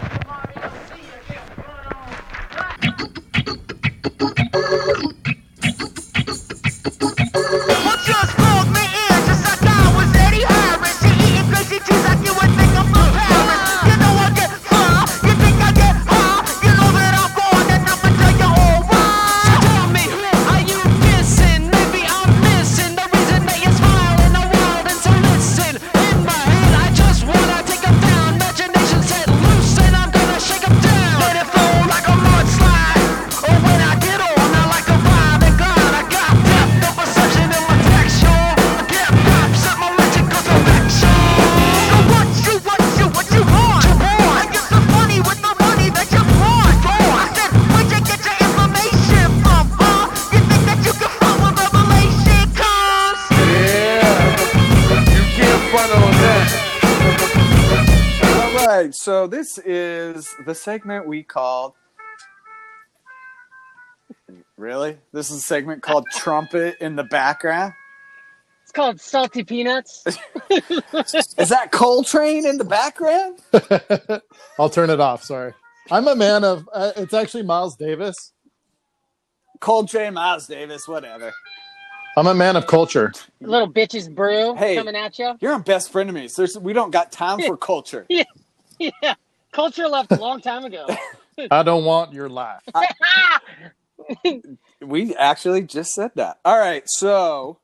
Well, 7.85 7.97
just 8.05 8.37
pulled 8.37 8.69
me 8.73 8.85
in 8.85 9.19
just 9.27 9.45
like 9.45 9.63
I 9.63 9.93
was 9.97 10.11
Eddie 10.17 10.45
Harris. 10.45 10.99
She 11.01 11.11
eating 11.27 11.49
crazy 11.51 11.79
cheese 11.85 12.05
like 12.05 12.25
you 12.25 12.35
So 59.09 59.27
this 59.27 59.57
is 59.57 60.29
the 60.45 60.55
segment 60.55 61.07
we 61.07 61.23
called. 61.23 61.73
Really? 64.59 64.99
This 65.15 65.31
is 65.31 65.39
a 65.39 65.41
segment 65.41 65.83
called 65.83 66.05
Trumpet 66.13 66.77
in 66.83 66.95
the 66.95 67.05
Background. 67.05 67.73
It's 68.65 68.71
called 68.71 69.01
Salty 69.01 69.45
Peanuts. 69.45 70.05
Is 70.51 71.49
that 71.49 71.71
Coltrane 71.73 72.45
in 72.45 72.59
the 72.59 72.67
background? 72.67 73.41
I'll 74.59 74.69
turn 74.69 74.91
it 74.91 75.01
off. 75.01 75.25
Sorry. 75.25 75.55
I'm 75.91 76.07
a 76.07 76.15
man 76.15 76.45
of. 76.45 76.69
Uh, 76.71 76.93
it's 76.97 77.15
actually 77.15 77.45
Miles 77.45 77.77
Davis. 77.77 78.35
Coltrane, 79.59 80.13
Miles 80.13 80.47
Davis, 80.47 80.87
whatever. 80.87 81.33
I'm 82.19 82.27
a 82.27 82.35
man 82.35 82.57
of 82.57 82.67
culture. 82.67 83.13
Little 83.41 83.73
bitches 83.73 84.13
brew 84.13 84.55
Hey. 84.57 84.75
coming 84.75 84.97
at 84.97 85.19
you. 85.19 85.39
You're 85.41 85.55
a 85.55 85.61
best 85.61 85.93
frenemies. 85.93 86.35
There's, 86.37 86.59
we 86.59 86.73
don't 86.73 86.91
got 86.91 87.13
time 87.13 87.41
for 87.41 87.57
culture. 87.57 88.05
Yeah, 88.09 88.25
culture 89.53 89.89
left 89.89 90.13
a 90.13 90.17
long 90.17 90.41
time 90.41 90.65
ago. 90.65 90.87
I 91.51 91.63
don't 91.63 91.85
want 91.85 92.13
your 92.13 92.29
life. 92.29 92.63
We 94.81 95.15
actually 95.17 95.63
just 95.63 95.91
said 95.93 96.13
that. 96.15 96.39
All 96.45 96.59
right, 96.59 96.85
so 96.87 97.59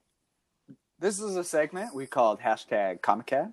this 0.98 1.20
is 1.20 1.36
a 1.36 1.44
segment 1.44 1.94
we 1.94 2.06
called 2.06 2.40
hashtag 2.40 3.00
Comichead. 3.00 3.52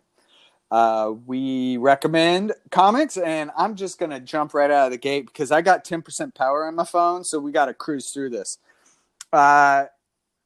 Uh, 0.71 1.13
we 1.25 1.77
recommend 1.77 2.53
comics, 2.71 3.17
and 3.17 3.51
I'm 3.55 3.75
just 3.75 3.99
gonna 3.99 4.19
jump 4.19 4.53
right 4.53 4.71
out 4.71 4.87
of 4.87 4.91
the 4.91 4.97
gate 4.97 5.27
because 5.27 5.51
I 5.51 5.61
got 5.61 5.85
10% 5.85 6.33
power 6.33 6.65
on 6.65 6.75
my 6.75 6.85
phone, 6.85 7.23
so 7.23 7.39
we 7.39 7.51
got 7.51 7.65
to 7.65 7.73
cruise 7.73 8.09
through 8.09 8.31
this. 8.31 8.57
Uh, 9.31 9.85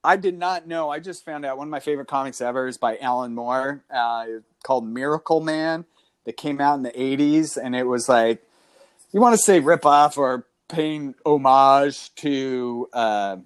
I 0.03 0.18
did 0.18 0.38
not 0.38 0.68
know. 0.68 0.89
I 0.89 0.99
just 0.99 1.24
found 1.24 1.45
out 1.45 1.57
one 1.57 1.68
of 1.68 1.72
my 1.72 1.80
favorite 1.80 2.07
comics 2.07 2.41
ever 2.41 2.68
is 2.68 2.78
by 2.78 2.97
Alan 2.97 3.34
Moore, 3.34 3.84
uh, 3.89 4.26
called 4.63 4.88
Miracle 4.88 5.41
Man, 5.41 5.86
that 6.26 6.38
came 6.38 6.59
out 6.59 6.76
in 6.76 6.84
the 6.84 6.91
80s, 6.91 7.57
and 7.61 7.76
it 7.76 7.84
was 7.84 8.09
like 8.09 8.43
you 9.11 9.21
want 9.21 9.34
to 9.34 9.41
say 9.41 9.59
rip 9.59 9.86
off 9.86 10.17
or 10.17 10.45
paying 10.67 11.15
homage 11.26 12.13
to 12.15 12.89
uh, 12.93 13.38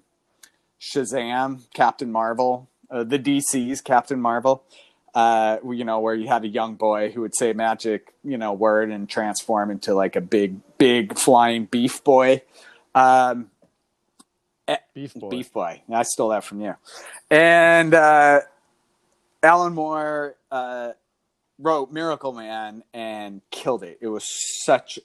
Shazam, 0.80 1.62
Captain 1.74 2.10
Marvel, 2.10 2.68
uh, 2.90 3.04
the 3.04 3.18
DC's 3.18 3.80
Captain 3.80 4.20
Marvel. 4.20 4.64
Uh, 5.12 5.58
you 5.68 5.84
know, 5.84 5.98
where 5.98 6.14
you 6.14 6.28
had 6.28 6.44
a 6.44 6.48
young 6.48 6.76
boy 6.76 7.10
who 7.10 7.22
would 7.22 7.34
say 7.34 7.52
magic, 7.52 8.14
you 8.22 8.38
know, 8.38 8.52
word 8.52 8.90
and 8.90 9.08
transform 9.08 9.68
into 9.68 9.92
like 9.92 10.14
a 10.14 10.20
big, 10.20 10.60
big 10.78 11.18
flying 11.18 11.64
beef 11.64 12.04
boy. 12.04 12.40
Um, 12.94 13.50
Beef 14.94 15.14
boy. 15.14 15.30
Beef 15.30 15.52
Boy. 15.52 15.82
I 15.92 16.02
stole 16.02 16.30
that 16.30 16.44
from 16.44 16.60
you. 16.60 16.74
And 17.30 17.94
uh, 17.94 18.40
Alan 19.42 19.72
Moore 19.72 20.36
uh, 20.50 20.92
wrote 21.60 21.92
Miracle 21.92 22.32
Man 22.32 22.82
and 22.92 23.42
killed 23.50 23.82
it. 23.82 23.98
It 24.00 24.08
was 24.08 24.24
such 24.64 24.98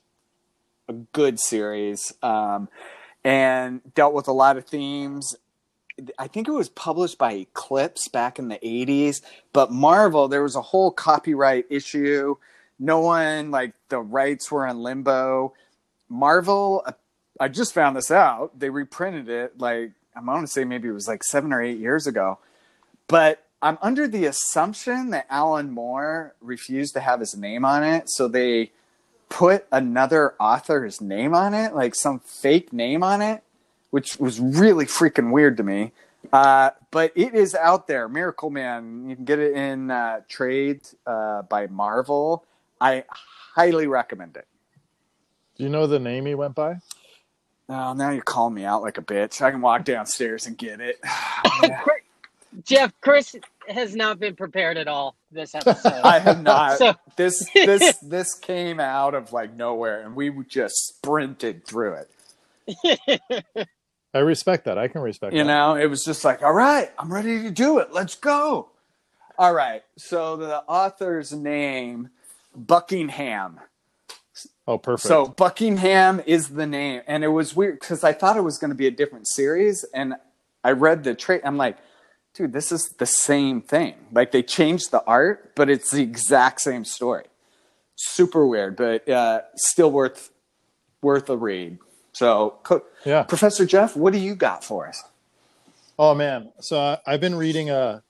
a 0.87 0.93
good 0.93 1.39
series 1.39 2.13
um, 2.23 2.69
and 3.23 3.81
dealt 3.93 4.13
with 4.13 4.27
a 4.27 4.31
lot 4.33 4.57
of 4.57 4.65
themes. 4.65 5.35
I 6.19 6.27
think 6.27 6.47
it 6.47 6.51
was 6.51 6.69
published 6.69 7.17
by 7.17 7.33
Eclipse 7.33 8.07
back 8.09 8.37
in 8.39 8.49
the 8.49 8.57
80s, 8.57 9.21
but 9.53 9.71
Marvel, 9.71 10.27
there 10.27 10.43
was 10.43 10.55
a 10.55 10.61
whole 10.61 10.91
copyright 10.91 11.65
issue. 11.69 12.35
No 12.77 12.99
one, 12.99 13.51
like, 13.51 13.73
the 13.87 13.99
rights 13.99 14.51
were 14.51 14.67
in 14.67 14.79
limbo. 14.79 15.53
Marvel, 16.09 16.85
I 17.39 17.47
just 17.47 17.73
found 17.73 17.95
this 17.95 18.11
out. 18.11 18.59
They 18.59 18.69
reprinted 18.69 19.29
it, 19.29 19.57
like, 19.57 19.91
I'm 20.15 20.25
to 20.41 20.47
say 20.47 20.63
maybe 20.63 20.87
it 20.87 20.93
was 20.93 21.07
like 21.07 21.23
seven 21.23 21.51
or 21.51 21.61
eight 21.61 21.77
years 21.77 22.07
ago. 22.07 22.39
But 23.07 23.44
I'm 23.65 23.79
under 23.81 24.07
the 24.07 24.25
assumption 24.25 25.09
that 25.09 25.25
Alan 25.27 25.71
Moore 25.71 26.35
refused 26.39 26.93
to 26.93 26.99
have 26.99 27.19
his 27.19 27.35
name 27.35 27.65
on 27.65 27.83
it. 27.83 28.11
So 28.11 28.27
they 28.27 28.69
put 29.27 29.65
another 29.71 30.35
author's 30.39 31.01
name 31.01 31.33
on 31.33 31.55
it, 31.55 31.73
like 31.73 31.95
some 31.95 32.19
fake 32.19 32.71
name 32.71 33.01
on 33.01 33.23
it, 33.23 33.41
which 33.89 34.17
was 34.17 34.39
really 34.39 34.85
freaking 34.85 35.31
weird 35.31 35.57
to 35.57 35.63
me. 35.63 35.93
Uh, 36.31 36.69
but 36.91 37.11
it 37.15 37.33
is 37.33 37.55
out 37.55 37.87
there, 37.87 38.07
Miracle 38.07 38.51
Man. 38.51 39.09
You 39.09 39.15
can 39.15 39.25
get 39.25 39.39
it 39.39 39.55
in 39.55 39.89
uh, 39.89 40.21
trade 40.29 40.81
uh, 41.07 41.41
by 41.41 41.65
Marvel. 41.65 42.45
I 42.79 43.03
highly 43.55 43.87
recommend 43.87 44.37
it. 44.37 44.45
Do 45.57 45.63
you 45.63 45.69
know 45.69 45.87
the 45.87 45.97
name 45.97 46.27
he 46.27 46.35
went 46.35 46.53
by? 46.53 46.81
Oh, 47.67 47.93
now 47.93 48.11
you're 48.11 48.21
calling 48.21 48.53
me 48.53 48.63
out 48.63 48.83
like 48.83 48.99
a 48.99 49.01
bitch. 49.01 49.41
I 49.41 49.49
can 49.49 49.61
walk 49.61 49.85
downstairs 49.85 50.45
and 50.45 50.55
get 50.55 50.81
it. 50.81 50.99
Jeff, 52.63 52.93
Chris 53.01 53.35
has 53.67 53.95
not 53.95 54.19
been 54.19 54.35
prepared 54.35 54.77
at 54.77 54.87
all 54.87 55.15
this 55.31 55.53
episode. 55.55 56.01
I 56.03 56.19
have 56.19 56.41
not. 56.43 56.77
So- 56.77 56.93
This 57.15 57.45
this 57.53 57.97
this 57.99 58.33
came 58.35 58.79
out 58.79 59.13
of 59.15 59.31
like 59.33 59.53
nowhere, 59.55 60.01
and 60.01 60.15
we 60.15 60.31
just 60.47 60.75
sprinted 60.87 61.65
through 61.65 62.03
it. 62.67 63.09
I 64.13 64.19
respect 64.19 64.65
that. 64.65 64.77
I 64.77 64.87
can 64.87 65.01
respect 65.01 65.33
You 65.33 65.39
that. 65.43 65.47
know, 65.47 65.75
it 65.75 65.87
was 65.87 66.03
just 66.03 66.23
like, 66.23 66.41
all 66.41 66.53
right, 66.53 66.89
I'm 66.97 67.11
ready 67.13 67.41
to 67.43 67.51
do 67.51 67.79
it. 67.79 67.91
Let's 67.91 68.15
go. 68.15 68.69
All 69.37 69.53
right. 69.53 69.83
So 69.97 70.37
the 70.37 70.59
author's 70.63 71.33
name, 71.33 72.09
Buckingham. 72.55 73.59
Oh, 74.67 74.77
perfect. 74.77 75.07
So 75.07 75.27
Buckingham 75.27 76.21
is 76.25 76.49
the 76.49 76.65
name, 76.65 77.01
and 77.07 77.23
it 77.23 77.27
was 77.27 77.55
weird 77.55 77.79
because 77.79 78.03
I 78.03 78.13
thought 78.13 78.37
it 78.37 78.41
was 78.41 78.57
going 78.57 78.69
to 78.71 78.75
be 78.75 78.87
a 78.87 78.91
different 78.91 79.27
series, 79.27 79.83
and 79.93 80.15
I 80.63 80.71
read 80.71 81.03
the 81.03 81.13
trade. 81.13 81.41
I'm 81.43 81.57
like, 81.57 81.77
dude, 82.35 82.53
this 82.53 82.71
is 82.71 82.93
the 82.97 83.05
same 83.05 83.61
thing. 83.61 83.95
Like 84.11 84.31
they 84.31 84.43
changed 84.43 84.91
the 84.91 85.03
art, 85.05 85.53
but 85.55 85.69
it's 85.69 85.91
the 85.91 86.01
exact 86.01 86.61
same 86.61 86.85
story. 86.85 87.25
Super 87.95 88.45
weird, 88.45 88.75
but 88.75 89.07
uh, 89.09 89.41
still 89.55 89.91
worth 89.91 90.31
worth 91.01 91.29
a 91.29 91.37
read. 91.37 91.77
So, 92.13 92.59
yeah. 93.05 93.23
Professor 93.23 93.65
Jeff, 93.65 93.95
what 93.95 94.13
do 94.13 94.19
you 94.19 94.35
got 94.35 94.63
for 94.63 94.87
us? 94.87 95.03
Oh 95.97 96.13
man. 96.13 96.51
So 96.59 96.79
I, 96.79 96.97
I've 97.07 97.21
been 97.21 97.35
reading. 97.35 97.69
Uh, 97.69 98.01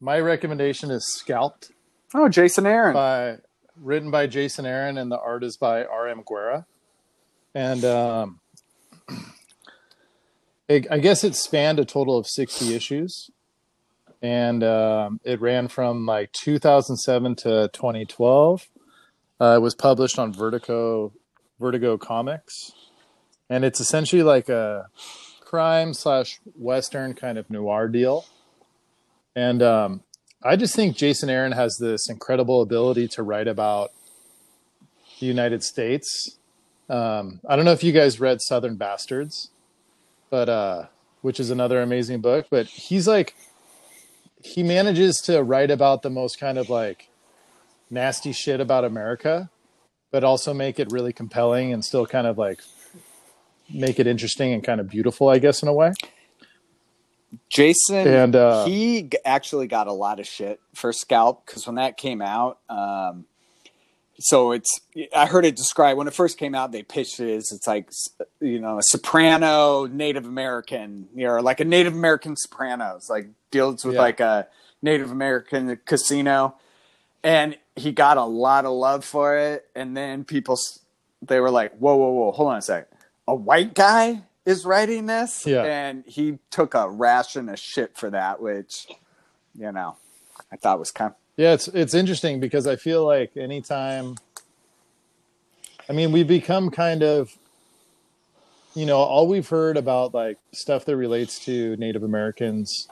my 0.00 0.18
recommendation 0.20 0.90
is 0.90 1.06
Scalped 1.06 1.70
Oh, 2.14 2.28
Jason 2.28 2.66
Aaron. 2.66 2.94
by 2.94 3.38
written 3.80 4.10
by 4.10 4.26
Jason 4.26 4.66
Aaron 4.66 4.98
and 4.98 5.10
the 5.10 5.18
art 5.18 5.42
is 5.42 5.56
by 5.56 5.84
R.M. 5.84 6.22
Guerra. 6.26 6.64
And 7.54 7.84
um, 7.84 8.40
I 10.68 10.98
guess 10.98 11.24
it 11.24 11.34
spanned 11.34 11.78
a 11.78 11.84
total 11.84 12.16
of 12.16 12.26
60 12.26 12.74
issues. 12.74 13.30
And 14.22 14.64
um, 14.64 15.20
it 15.22 15.40
ran 15.40 15.68
from 15.68 16.06
like 16.06 16.32
2007 16.32 17.36
to 17.36 17.70
2012. 17.72 18.68
Uh, 19.40 19.54
it 19.56 19.60
was 19.60 19.74
published 19.74 20.18
on 20.18 20.32
Vertigo, 20.32 21.12
Vertigo 21.60 21.98
Comics. 21.98 22.72
And 23.50 23.64
it's 23.64 23.80
essentially 23.80 24.22
like 24.22 24.48
a 24.48 24.86
crime 25.40 25.92
slash 25.92 26.40
Western 26.56 27.12
kind 27.12 27.36
of 27.36 27.50
noir 27.50 27.88
deal. 27.88 28.24
And 29.36 29.62
um, 29.62 30.02
I 30.42 30.56
just 30.56 30.74
think 30.74 30.96
Jason 30.96 31.28
Aaron 31.28 31.52
has 31.52 31.76
this 31.76 32.08
incredible 32.08 32.62
ability 32.62 33.08
to 33.08 33.22
write 33.22 33.48
about 33.48 33.90
the 35.20 35.26
United 35.26 35.62
States. 35.62 36.38
Um, 36.88 37.40
I 37.48 37.56
don't 37.56 37.64
know 37.64 37.72
if 37.72 37.84
you 37.84 37.92
guys 37.92 38.20
read 38.20 38.40
Southern 38.40 38.76
Bastards, 38.76 39.50
but 40.34 40.48
uh, 40.48 40.86
which 41.20 41.38
is 41.38 41.50
another 41.50 41.80
amazing 41.80 42.20
book. 42.20 42.46
But 42.50 42.66
he's 42.66 43.06
like, 43.06 43.36
he 44.42 44.64
manages 44.64 45.18
to 45.26 45.44
write 45.44 45.70
about 45.70 46.02
the 46.02 46.10
most 46.10 46.40
kind 46.40 46.58
of 46.58 46.68
like 46.68 47.08
nasty 47.88 48.32
shit 48.32 48.58
about 48.58 48.84
America, 48.84 49.48
but 50.10 50.24
also 50.24 50.52
make 50.52 50.80
it 50.80 50.90
really 50.90 51.12
compelling 51.12 51.72
and 51.72 51.84
still 51.84 52.04
kind 52.04 52.26
of 52.26 52.36
like 52.36 52.62
make 53.72 54.00
it 54.00 54.08
interesting 54.08 54.52
and 54.52 54.64
kind 54.64 54.80
of 54.80 54.88
beautiful, 54.88 55.28
I 55.28 55.38
guess, 55.38 55.62
in 55.62 55.68
a 55.68 55.72
way. 55.72 55.92
Jason, 57.48 58.08
And, 58.08 58.34
uh, 58.34 58.64
he 58.64 59.08
actually 59.24 59.68
got 59.68 59.86
a 59.86 59.92
lot 59.92 60.18
of 60.18 60.26
shit 60.26 60.58
for 60.74 60.92
Scalp 60.92 61.46
because 61.46 61.64
when 61.64 61.76
that 61.76 61.96
came 61.96 62.20
out, 62.20 62.58
um, 62.68 63.26
so 64.18 64.52
it's 64.52 64.80
I 65.14 65.26
heard 65.26 65.44
it 65.44 65.56
described 65.56 65.98
when 65.98 66.06
it 66.06 66.14
first 66.14 66.38
came 66.38 66.54
out. 66.54 66.72
They 66.72 66.82
pitched 66.82 67.20
it 67.20 67.34
as 67.34 67.50
it's 67.52 67.66
like 67.66 67.90
you 68.40 68.60
know 68.60 68.78
a 68.78 68.82
soprano 68.82 69.86
Native 69.86 70.24
American, 70.26 71.08
you 71.14 71.26
know, 71.26 71.40
like 71.40 71.60
a 71.60 71.64
Native 71.64 71.94
American 71.94 72.36
Sopranos, 72.36 73.08
like 73.10 73.28
deals 73.50 73.84
with 73.84 73.94
Yeah. 73.94 74.00
like 74.00 74.20
a 74.20 74.46
Native 74.82 75.10
American 75.10 75.78
casino, 75.84 76.54
and 77.22 77.56
he 77.76 77.90
got 77.92 78.16
a 78.18 78.24
lot 78.24 78.64
of 78.64 78.72
love 78.72 79.04
for 79.04 79.36
it. 79.36 79.66
And 79.74 79.96
then 79.96 80.24
people 80.24 80.58
they 81.22 81.40
were 81.40 81.50
like, 81.50 81.74
"Whoa, 81.78 81.96
whoa, 81.96 82.10
whoa, 82.10 82.32
hold 82.32 82.50
on 82.52 82.58
a 82.58 82.62
sec, 82.62 82.88
a 83.26 83.34
white 83.34 83.74
guy." 83.74 84.22
Is 84.46 84.66
writing 84.66 85.06
this, 85.06 85.46
Yeah. 85.46 85.62
and 85.62 86.04
he 86.06 86.38
took 86.50 86.74
a 86.74 86.86
ration 86.86 87.48
of 87.48 87.58
shit 87.58 87.96
for 87.96 88.10
that, 88.10 88.42
which, 88.42 88.86
you 89.54 89.72
know, 89.72 89.96
I 90.52 90.56
thought 90.56 90.78
was 90.78 90.90
kind 90.90 91.12
of 91.12 91.16
Yeah, 91.36 91.52
it's 91.54 91.68
it's 91.68 91.94
interesting 91.94 92.38
because 92.38 92.66
I 92.66 92.76
feel 92.76 93.04
like 93.04 93.36
anytime 93.36 94.16
I 95.88 95.92
mean, 95.92 96.12
we've 96.12 96.28
become 96.28 96.70
kind 96.70 97.02
of 97.02 97.36
you 98.74 98.86
know, 98.86 98.98
all 98.98 99.28
we've 99.28 99.48
heard 99.48 99.76
about 99.76 100.14
like 100.14 100.38
stuff 100.52 100.84
that 100.86 100.96
relates 100.96 101.44
to 101.44 101.76
Native 101.76 102.02
Americans 102.02 102.88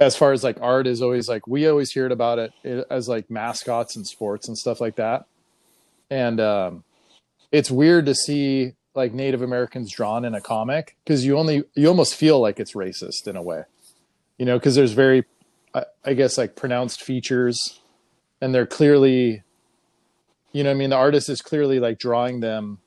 as 0.00 0.16
far 0.16 0.32
as 0.32 0.42
like 0.42 0.58
art 0.60 0.86
is 0.86 1.00
always 1.00 1.28
like 1.28 1.46
we 1.46 1.68
always 1.68 1.94
heard 1.94 2.10
about 2.10 2.38
it 2.38 2.52
as 2.90 3.08
like 3.08 3.30
mascots 3.30 3.94
and 3.94 4.06
sports 4.06 4.48
and 4.48 4.58
stuff 4.58 4.80
like 4.80 4.96
that. 4.96 5.26
And 6.10 6.40
um 6.40 6.84
it's 7.52 7.70
weird 7.70 8.06
to 8.06 8.14
see 8.14 8.72
like 8.94 9.12
Native 9.12 9.42
Americans 9.42 9.90
drawn 9.90 10.24
in 10.24 10.34
a 10.34 10.40
comic 10.40 10.96
because 11.04 11.24
you 11.24 11.38
only 11.38 11.64
you 11.74 11.88
almost 11.88 12.14
feel 12.14 12.40
like 12.40 12.58
it's 12.60 12.74
racist 12.74 13.26
in 13.26 13.36
a 13.36 13.42
way. 13.42 13.64
You 14.38 14.46
know, 14.46 14.58
because 14.58 14.74
there's 14.74 14.92
very 14.92 15.24
I, 15.74 15.84
I 16.04 16.14
guess 16.14 16.38
like 16.38 16.56
pronounced 16.56 17.02
features 17.02 17.80
and 18.40 18.54
they're 18.54 18.66
clearly 18.66 19.42
you 20.52 20.64
know 20.64 20.70
i 20.70 20.74
mean 20.74 20.90
the 20.90 20.96
artist 20.96 21.28
is 21.28 21.40
clearly 21.40 21.80
like 21.80 21.98
drawing 21.98 22.40
them 22.40 22.78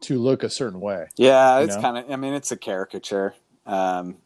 to 0.00 0.18
look 0.18 0.42
a 0.42 0.50
certain 0.50 0.80
way 0.80 1.06
Yeah, 1.16 1.60
it's 1.60 1.76
kind 1.76 1.98
of. 1.98 2.10
I 2.10 2.16
mean, 2.16 2.32
it's 2.32 2.50
a 2.50 2.56
caricature. 2.56 3.34
Um, 3.66 4.16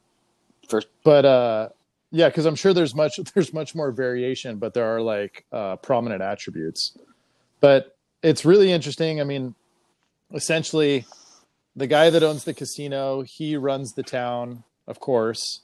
for 0.69 0.83
but 1.03 1.25
uh 1.25 1.69
yeah 2.11 2.29
because 2.29 2.47
i'm 2.47 2.55
sure 2.55 2.73
there's 2.73 2.95
much 2.95 3.17
there's 3.35 3.53
much 3.53 3.75
more 3.75 3.91
variation 3.91 4.57
but 4.57 4.73
there 4.75 4.87
are 4.87 5.01
like 5.01 5.45
uh 5.53 5.77
prominent 5.77 6.23
attributes 6.23 6.97
but 7.61 7.97
it's 8.23 8.45
really 8.45 8.73
interesting 8.73 9.21
i 9.21 9.25
mean 9.25 9.55
essentially 10.33 11.05
the 11.77 11.87
guy 11.87 12.09
that 12.09 12.23
owns 12.23 12.45
the 12.45 12.55
casino 12.55 13.23
he 13.23 13.57
runs 13.57 13.93
the 13.93 14.03
town 14.03 14.65
of 14.87 15.01
course 15.01 15.61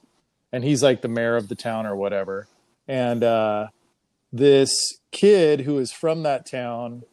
and 0.51 0.63
he's 0.63 0.83
like 0.83 1.01
the 1.01 1.07
mayor 1.07 1.35
of 1.35 1.47
the 1.47 1.55
town 1.55 1.85
or 1.85 1.95
whatever. 1.95 2.47
And 2.87 3.23
uh 3.23 3.67
this 4.33 4.99
kid 5.11 5.61
who 5.61 5.77
is 5.77 5.91
from 5.91 6.23
that 6.23 6.49
town 6.49 7.03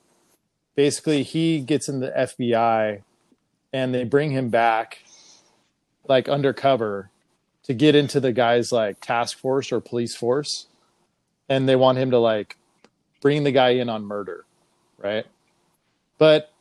basically 0.77 1.25
he 1.25 1.59
gets 1.61 1.89
in 1.89 1.99
the 1.99 2.13
fbi 2.17 3.03
and 3.73 3.93
they 3.93 4.05
bring 4.05 4.31
him 4.31 4.51
back 4.51 5.01
like 6.07 6.29
undercover 6.29 7.11
to 7.65 7.75
get 7.75 7.97
into 7.97 8.21
the 8.21 8.33
guy's 8.33 8.71
like 8.71 9.01
task 9.01 9.37
force 9.37 9.73
or 9.73 9.81
police 9.81 10.15
force. 10.17 10.67
And 11.49 11.69
they 11.69 11.77
want 11.77 11.99
him 11.99 12.11
to 12.13 12.19
like 12.19 12.57
bring 13.21 13.43
the 13.45 13.53
guy 13.53 13.71
in 13.71 13.89
on 13.89 14.05
murder 14.05 14.45
right? 14.99 15.27
But 16.19 16.53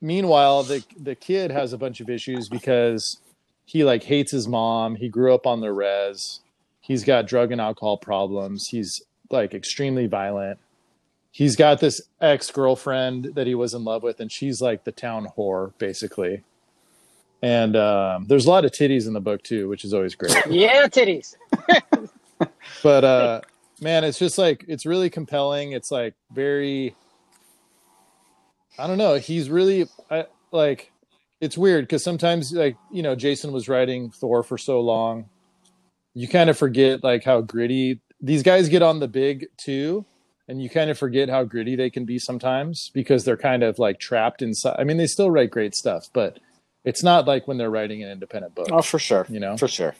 meanwhile 0.00 0.62
the 0.62 0.84
the 0.98 1.14
kid 1.14 1.50
has 1.50 1.72
a 1.72 1.78
bunch 1.78 2.00
of 2.00 2.10
issues 2.10 2.48
because 2.48 3.18
he 3.66 3.84
like 3.84 4.04
hates 4.04 4.30
his 4.30 4.48
mom. 4.48 4.94
He 4.94 5.08
grew 5.08 5.34
up 5.34 5.46
on 5.46 5.60
the 5.60 5.72
res. 5.72 6.40
He's 6.80 7.04
got 7.04 7.26
drug 7.26 7.50
and 7.50 7.60
alcohol 7.60 7.98
problems. 7.98 8.68
He's 8.68 9.02
like 9.30 9.52
extremely 9.52 10.06
violent. 10.06 10.60
He's 11.32 11.56
got 11.56 11.80
this 11.80 12.00
ex-girlfriend 12.20 13.32
that 13.34 13.46
he 13.46 13.54
was 13.54 13.74
in 13.74 13.84
love 13.84 14.02
with 14.04 14.20
and 14.20 14.32
she's 14.32 14.62
like 14.62 14.84
the 14.84 14.92
town 14.92 15.26
whore 15.36 15.72
basically. 15.78 16.42
And 17.42 17.76
um, 17.76 18.26
there's 18.28 18.46
a 18.46 18.50
lot 18.50 18.64
of 18.64 18.70
titties 18.70 19.06
in 19.06 19.12
the 19.12 19.20
book 19.20 19.42
too 19.42 19.68
which 19.68 19.84
is 19.84 19.92
always 19.92 20.14
great. 20.14 20.34
Yeah, 20.48 20.86
titties. 20.86 21.34
but 22.82 23.04
uh 23.04 23.40
man 23.80 24.04
it's 24.04 24.18
just 24.18 24.38
like 24.38 24.64
it's 24.68 24.86
really 24.86 25.10
compelling. 25.10 25.72
It's 25.72 25.90
like 25.90 26.14
very 26.30 26.94
i 28.78 28.86
don't 28.86 28.98
know. 28.98 29.16
He's 29.16 29.50
really 29.50 29.88
I, 30.08 30.26
like 30.52 30.92
it's 31.40 31.58
weird 31.58 31.84
because 31.84 32.02
sometimes 32.02 32.52
like 32.52 32.76
you 32.90 33.02
know 33.02 33.14
jason 33.14 33.52
was 33.52 33.68
writing 33.68 34.10
thor 34.10 34.42
for 34.42 34.58
so 34.58 34.80
long 34.80 35.28
you 36.14 36.26
kind 36.26 36.48
of 36.50 36.56
forget 36.56 37.04
like 37.04 37.24
how 37.24 37.40
gritty 37.40 38.00
these 38.20 38.42
guys 38.42 38.68
get 38.68 38.82
on 38.82 39.00
the 39.00 39.08
big 39.08 39.46
too 39.56 40.04
and 40.48 40.62
you 40.62 40.70
kind 40.70 40.90
of 40.90 40.98
forget 40.98 41.28
how 41.28 41.44
gritty 41.44 41.76
they 41.76 41.90
can 41.90 42.04
be 42.04 42.18
sometimes 42.18 42.90
because 42.94 43.24
they're 43.24 43.36
kind 43.36 43.62
of 43.62 43.78
like 43.78 43.98
trapped 43.98 44.42
inside 44.42 44.76
i 44.78 44.84
mean 44.84 44.96
they 44.96 45.06
still 45.06 45.30
write 45.30 45.50
great 45.50 45.74
stuff 45.74 46.08
but 46.12 46.38
it's 46.84 47.02
not 47.02 47.26
like 47.26 47.48
when 47.48 47.58
they're 47.58 47.70
writing 47.70 48.02
an 48.02 48.10
independent 48.10 48.54
book 48.54 48.68
oh, 48.70 48.80
for 48.80 49.00
sure, 49.00 49.26
You 49.28 49.40
know? 49.40 49.56
for 49.56 49.66
sure. 49.66 49.94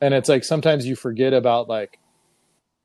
and 0.00 0.14
it's 0.14 0.28
like 0.28 0.44
sometimes 0.44 0.86
you 0.86 0.94
forget 0.96 1.32
about 1.32 1.68
like 1.68 1.98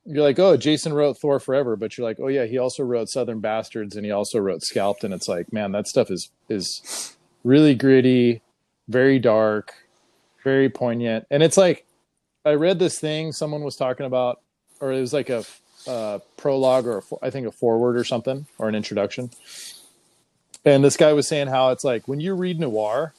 you're 0.04 0.22
like 0.22 0.38
oh 0.38 0.56
jason 0.58 0.92
wrote 0.92 1.16
thor 1.18 1.40
forever 1.40 1.76
but 1.76 1.96
you're 1.96 2.06
like 2.06 2.18
oh 2.20 2.28
yeah 2.28 2.44
he 2.44 2.58
also 2.58 2.82
wrote 2.82 3.08
southern 3.08 3.40
bastards 3.40 3.96
and 3.96 4.04
he 4.04 4.12
also 4.12 4.38
wrote 4.38 4.62
scalped 4.62 5.02
and 5.02 5.14
it's 5.14 5.28
like 5.28 5.50
man 5.50 5.72
that 5.72 5.86
stuff 5.86 6.10
is 6.10 6.30
is 6.50 7.16
really 7.44 7.74
gritty 7.74 8.42
very 8.88 9.18
dark 9.18 9.74
very 10.42 10.68
poignant 10.68 11.26
and 11.30 11.42
it's 11.42 11.56
like 11.56 11.86
i 12.44 12.52
read 12.52 12.78
this 12.78 12.98
thing 12.98 13.32
someone 13.32 13.62
was 13.62 13.76
talking 13.76 14.06
about 14.06 14.40
or 14.80 14.92
it 14.92 15.00
was 15.00 15.12
like 15.12 15.30
a 15.30 15.44
uh, 15.86 16.18
prologue 16.36 16.86
or 16.86 16.98
a, 16.98 17.02
i 17.22 17.30
think 17.30 17.46
a 17.46 17.52
forward 17.52 17.96
or 17.96 18.04
something 18.04 18.46
or 18.58 18.68
an 18.68 18.74
introduction 18.74 19.30
and 20.64 20.82
this 20.82 20.96
guy 20.96 21.12
was 21.12 21.28
saying 21.28 21.46
how 21.46 21.70
it's 21.70 21.84
like 21.84 22.08
when 22.08 22.20
you 22.20 22.34
read 22.34 22.58
noir 22.58 23.12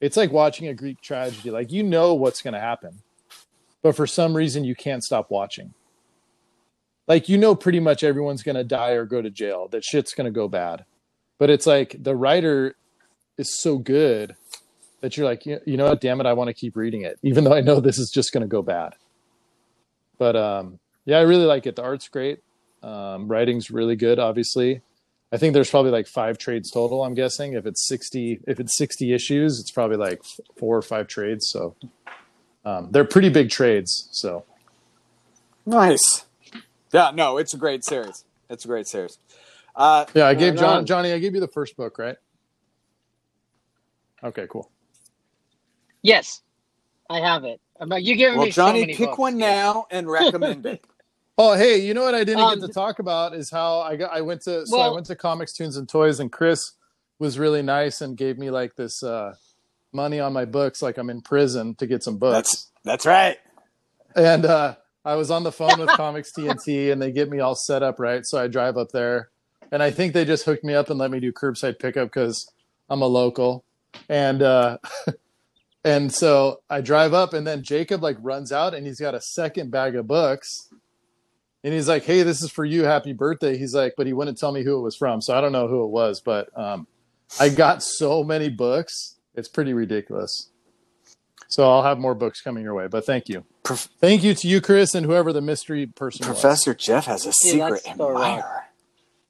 it's 0.00 0.16
like 0.16 0.32
watching 0.32 0.68
a 0.68 0.74
greek 0.74 1.00
tragedy 1.00 1.50
like 1.50 1.70
you 1.70 1.82
know 1.82 2.14
what's 2.14 2.40
going 2.40 2.54
to 2.54 2.60
happen 2.60 3.00
but 3.84 3.94
for 3.94 4.06
some 4.06 4.34
reason 4.34 4.64
you 4.64 4.74
can't 4.74 5.04
stop 5.04 5.30
watching. 5.30 5.74
Like 7.06 7.28
you 7.28 7.36
know 7.36 7.54
pretty 7.54 7.80
much 7.80 8.02
everyone's 8.02 8.42
going 8.42 8.56
to 8.56 8.64
die 8.64 8.92
or 8.92 9.04
go 9.04 9.20
to 9.20 9.28
jail. 9.28 9.68
That 9.68 9.84
shit's 9.84 10.14
going 10.14 10.24
to 10.24 10.30
go 10.30 10.48
bad. 10.48 10.86
But 11.38 11.50
it's 11.50 11.66
like 11.66 11.94
the 12.02 12.16
writer 12.16 12.76
is 13.36 13.60
so 13.60 13.78
good 13.78 14.36
that 15.00 15.16
you're 15.16 15.26
like, 15.26 15.44
you 15.44 15.60
know 15.66 15.86
what, 15.86 16.00
damn 16.00 16.20
it, 16.20 16.26
I 16.26 16.32
want 16.32 16.48
to 16.48 16.54
keep 16.54 16.76
reading 16.76 17.02
it 17.02 17.18
even 17.22 17.44
though 17.44 17.54
I 17.54 17.60
know 17.60 17.80
this 17.80 17.98
is 17.98 18.10
just 18.10 18.32
going 18.32 18.42
to 18.42 18.48
go 18.48 18.62
bad. 18.62 18.94
But 20.18 20.36
um 20.36 20.78
yeah, 21.04 21.18
I 21.18 21.22
really 21.22 21.44
like 21.44 21.66
it. 21.66 21.76
The 21.76 21.82
art's 21.82 22.08
great. 22.08 22.42
Um 22.82 23.28
writing's 23.28 23.70
really 23.70 23.96
good 23.96 24.18
obviously. 24.18 24.82
I 25.32 25.36
think 25.36 25.52
there's 25.52 25.70
probably 25.70 25.90
like 25.90 26.06
5 26.06 26.38
trades 26.38 26.70
total, 26.70 27.02
I'm 27.02 27.14
guessing. 27.14 27.54
If 27.54 27.66
it's 27.66 27.86
60 27.88 28.40
if 28.46 28.60
it's 28.60 28.76
60 28.78 29.12
issues, 29.12 29.58
it's 29.60 29.70
probably 29.70 29.96
like 29.96 30.22
4 30.58 30.76
or 30.76 30.82
5 30.82 31.08
trades, 31.08 31.48
so 31.48 31.74
um, 32.64 32.88
they're 32.92 33.04
pretty 33.04 33.28
big 33.28 33.50
trades, 33.50 34.08
so 34.12 34.44
Nice. 35.66 36.24
Yeah, 36.92 37.10
no, 37.14 37.38
it's 37.38 37.54
a 37.54 37.56
great 37.56 37.84
series. 37.84 38.24
It's 38.50 38.64
a 38.64 38.68
great 38.68 38.86
series. 38.86 39.18
Uh, 39.74 40.04
yeah. 40.14 40.26
I 40.26 40.34
gave 40.34 40.56
John. 40.56 40.86
Johnny. 40.86 41.12
I 41.12 41.18
gave 41.18 41.34
you 41.34 41.40
the 41.40 41.48
first 41.48 41.76
book, 41.76 41.98
right? 41.98 42.16
Okay, 44.24 44.46
cool. 44.48 44.70
Yes, 46.02 46.42
I 47.10 47.20
have 47.20 47.44
it. 47.44 47.60
About 47.80 48.02
you 48.02 48.16
giving 48.16 48.38
well, 48.38 48.46
me 48.46 48.52
so 48.52 48.62
Johnny, 48.66 48.80
many 48.80 48.94
pick 48.94 49.08
books, 49.08 49.18
one 49.18 49.36
now 49.38 49.86
and 49.90 50.08
recommend 50.10 50.66
it. 50.66 50.84
Oh, 51.36 51.54
hey, 51.56 51.78
you 51.78 51.94
know 51.94 52.04
what 52.04 52.14
I 52.14 52.22
didn't 52.22 52.42
Um, 52.44 52.60
get 52.60 52.68
to 52.68 52.72
talk 52.72 53.00
about 53.00 53.34
is 53.34 53.50
how 53.50 53.80
I 53.80 53.96
got. 53.96 54.12
I 54.12 54.20
went 54.20 54.42
to 54.42 54.64
so 54.68 54.78
I 54.78 54.88
went 54.88 55.06
to 55.06 55.16
Comics, 55.16 55.52
Tunes, 55.52 55.76
and 55.76 55.88
Toys, 55.88 56.20
and 56.20 56.30
Chris 56.30 56.74
was 57.18 57.40
really 57.40 57.60
nice 57.60 58.00
and 58.02 58.16
gave 58.16 58.38
me 58.38 58.50
like 58.52 58.76
this 58.76 59.02
uh, 59.02 59.34
money 59.92 60.20
on 60.20 60.32
my 60.32 60.44
books, 60.44 60.80
like 60.80 60.96
I'm 60.96 61.10
in 61.10 61.22
prison 61.22 61.74
to 61.76 61.88
get 61.88 62.04
some 62.04 62.18
books. 62.18 62.36
That's 62.36 62.70
that's 62.84 63.06
right. 63.06 63.38
and 64.14 64.46
uh, 64.46 64.76
I 65.04 65.16
was 65.16 65.32
on 65.32 65.42
the 65.42 65.50
phone 65.50 65.80
with 65.80 65.88
Comics 65.96 66.30
TNT, 66.32 66.92
and 66.92 67.02
they 67.02 67.10
get 67.10 67.28
me 67.28 67.40
all 67.40 67.56
set 67.56 67.82
up 67.82 67.98
right. 67.98 68.24
So 68.24 68.38
I 68.38 68.46
drive 68.46 68.76
up 68.76 68.92
there, 68.92 69.30
and 69.72 69.82
I 69.82 69.90
think 69.90 70.12
they 70.14 70.24
just 70.24 70.44
hooked 70.44 70.62
me 70.62 70.74
up 70.74 70.88
and 70.88 71.00
let 71.00 71.10
me 71.10 71.18
do 71.18 71.32
curbside 71.32 71.80
pickup 71.80 72.10
because 72.10 72.48
I'm 72.88 73.02
a 73.02 73.06
local. 73.06 73.64
And 74.08 74.42
uh, 74.42 74.78
And 75.86 76.10
so 76.10 76.62
I 76.70 76.80
drive 76.80 77.12
up, 77.12 77.34
and 77.34 77.46
then 77.46 77.62
Jacob 77.62 78.02
like 78.02 78.16
runs 78.22 78.50
out, 78.52 78.72
and 78.72 78.86
he's 78.86 78.98
got 78.98 79.14
a 79.14 79.20
second 79.20 79.70
bag 79.70 79.94
of 79.96 80.06
books, 80.06 80.70
and 81.62 81.74
he's 81.74 81.88
like, 81.88 82.04
"Hey, 82.04 82.22
this 82.22 82.42
is 82.42 82.50
for 82.50 82.64
you. 82.64 82.84
Happy 82.84 83.12
birthday." 83.12 83.58
He's 83.58 83.74
like, 83.74 83.92
but 83.94 84.06
he 84.06 84.14
wouldn't 84.14 84.38
tell 84.38 84.50
me 84.50 84.62
who 84.64 84.78
it 84.78 84.80
was 84.80 84.96
from, 84.96 85.20
so 85.20 85.36
I 85.36 85.42
don't 85.42 85.52
know 85.52 85.68
who 85.68 85.84
it 85.84 85.90
was. 85.90 86.22
But 86.24 86.48
um, 86.58 86.86
I 87.38 87.50
got 87.50 87.82
so 87.82 88.24
many 88.24 88.48
books, 88.48 89.16
it's 89.34 89.48
pretty 89.48 89.74
ridiculous. 89.74 90.48
So 91.48 91.70
I'll 91.70 91.82
have 91.82 91.98
more 91.98 92.14
books 92.14 92.40
coming 92.40 92.64
your 92.64 92.72
way. 92.74 92.86
But 92.86 93.04
thank 93.04 93.28
you, 93.28 93.44
Prof- 93.62 93.90
thank 94.00 94.24
you 94.24 94.32
to 94.36 94.48
you, 94.48 94.62
Chris, 94.62 94.94
and 94.94 95.04
whoever 95.04 95.34
the 95.34 95.42
mystery 95.42 95.84
person 95.86 96.26
was 96.26 96.40
Professor 96.40 96.72
Jeff 96.72 97.04
has 97.04 97.26
a 97.26 97.28
Yeah, 97.28 97.32
secret 97.52 97.82
that's 97.84 97.98
right. 97.98 98.38
admirer. 98.38 98.63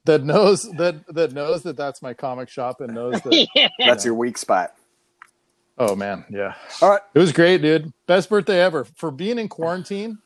That 0.05 0.23
knows 0.23 0.63
that 0.77 1.05
that 1.13 1.33
knows 1.33 1.63
that 1.63 1.77
that's 1.77 2.01
my 2.01 2.13
comic 2.13 2.49
shop 2.49 2.81
and 2.81 2.93
knows 2.93 3.21
that. 3.21 3.47
yeah. 3.55 3.69
That's 3.79 4.05
your 4.05 4.13
weak 4.15 4.37
spot. 4.37 4.73
oh 5.77 5.95
man, 5.95 6.25
yeah. 6.29 6.55
All 6.81 6.89
right. 6.89 7.01
It 7.13 7.19
was 7.19 7.31
great, 7.31 7.61
dude. 7.61 7.91
Best 8.07 8.29
birthday 8.29 8.61
ever. 8.61 8.85
For 8.95 9.11
being 9.11 9.37
in 9.39 9.49
quarantine, 9.49 10.19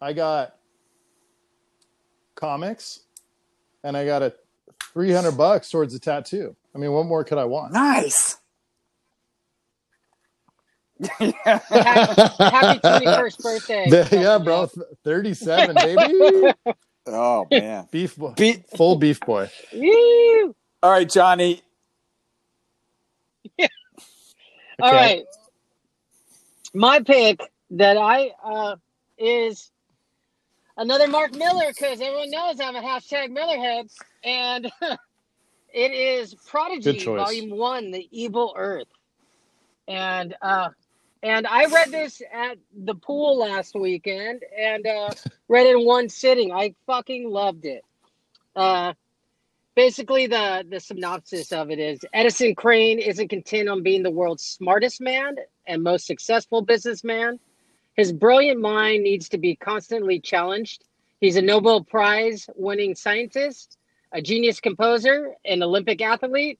I 0.00 0.12
got 0.12 0.54
comics 2.34 3.00
and 3.82 3.96
I 3.96 4.04
got 4.06 4.22
a 4.22 4.34
300 4.92 5.32
bucks 5.32 5.70
towards 5.70 5.94
a 5.94 5.98
tattoo. 5.98 6.54
I 6.74 6.78
mean, 6.78 6.92
what 6.92 7.06
more 7.06 7.24
could 7.24 7.38
I 7.38 7.44
want? 7.44 7.72
Nice. 7.72 8.36
Happy, 11.02 11.32
happy 11.44 12.78
21st 12.80 13.38
birthday. 13.42 13.90
The- 13.90 14.08
yeah, 14.12 14.38
bro. 14.38 14.68
37, 15.04 15.74
baby. 15.76 16.52
oh 17.06 17.48
man. 17.52 17.88
Beef 17.90 18.16
boy. 18.16 18.36
Be- 18.36 18.64
Full 18.76 18.96
beef 18.96 19.24
boy. 19.24 19.50
Woo! 19.72 20.54
All 20.82 20.92
right, 20.92 21.08
Johnny. 21.10 21.62
All 24.80 24.92
Okay. 24.92 24.94
right. 24.94 25.24
My 26.74 27.00
pick 27.00 27.40
that 27.70 27.96
I 27.96 28.30
uh 28.44 28.76
is 29.18 29.70
another 30.76 31.08
Mark 31.08 31.32
Millar 31.34 31.68
because 31.68 32.00
everyone 32.00 32.30
knows 32.30 32.60
I'm 32.60 32.76
a 32.76 32.82
hashtag 32.82 33.30
Millarhead, 33.36 33.88
and 34.24 34.66
it 35.74 35.92
is 35.92 36.36
Prodigy 36.46 37.10
Volume 37.14 37.50
One: 37.50 37.90
The 37.92 38.08
Evil 38.12 38.54
Earth, 38.56 38.88
and 39.88 40.34
uh, 40.42 40.70
and 41.24 41.46
I 41.46 41.64
read 41.64 41.90
this 41.90 42.20
at 42.32 42.58
the 42.76 42.94
pool 42.94 43.38
last 43.38 43.74
weekend 43.74 44.42
and 44.56 44.86
uh, 44.86 45.10
read 45.48 45.66
it 45.66 45.76
in 45.76 45.86
one 45.86 46.10
sitting. 46.10 46.52
I 46.52 46.74
fucking 46.86 47.28
loved 47.28 47.64
it. 47.64 47.82
Uh, 48.54 48.92
basically 49.74 50.26
the 50.26 50.64
the 50.68 50.78
synopsis 50.78 51.50
of 51.50 51.70
it 51.70 51.78
is 51.78 52.00
Edison 52.12 52.54
Crane 52.54 52.98
isn't 52.98 53.28
content 53.28 53.68
on 53.68 53.82
being 53.82 54.02
the 54.02 54.10
world's 54.10 54.44
smartest 54.44 55.00
man 55.00 55.36
and 55.66 55.82
most 55.82 56.06
successful 56.06 56.60
businessman. 56.60 57.40
His 57.96 58.12
brilliant 58.12 58.60
mind 58.60 59.02
needs 59.02 59.28
to 59.30 59.38
be 59.38 59.56
constantly 59.56 60.20
challenged. 60.20 60.84
He's 61.20 61.36
a 61.36 61.42
Nobel 61.42 61.84
Prize 61.84 62.50
winning 62.54 62.94
scientist, 62.94 63.78
a 64.12 64.20
genius 64.20 64.60
composer, 64.60 65.32
an 65.44 65.62
Olympic 65.62 66.02
athlete, 66.02 66.58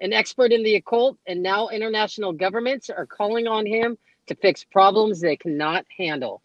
an 0.00 0.12
expert 0.12 0.52
in 0.52 0.62
the 0.62 0.76
occult, 0.76 1.18
and 1.26 1.42
now 1.42 1.68
international 1.68 2.32
governments 2.32 2.90
are 2.90 3.06
calling 3.06 3.46
on 3.46 3.66
him 3.66 3.96
to 4.26 4.34
fix 4.34 4.64
problems 4.64 5.20
they 5.20 5.36
cannot 5.36 5.86
handle. 5.96 6.42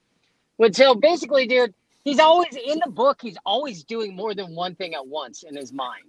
Which 0.57 0.75
so 0.75 0.95
basically, 0.95 1.47
dude, 1.47 1.73
he's 2.03 2.19
always 2.19 2.55
in 2.55 2.79
the 2.83 2.91
book, 2.91 3.19
he's 3.21 3.37
always 3.45 3.83
doing 3.83 4.15
more 4.15 4.35
than 4.35 4.55
one 4.55 4.75
thing 4.75 4.93
at 4.93 5.07
once 5.07 5.43
in 5.43 5.55
his 5.55 5.73
mind. 5.73 6.03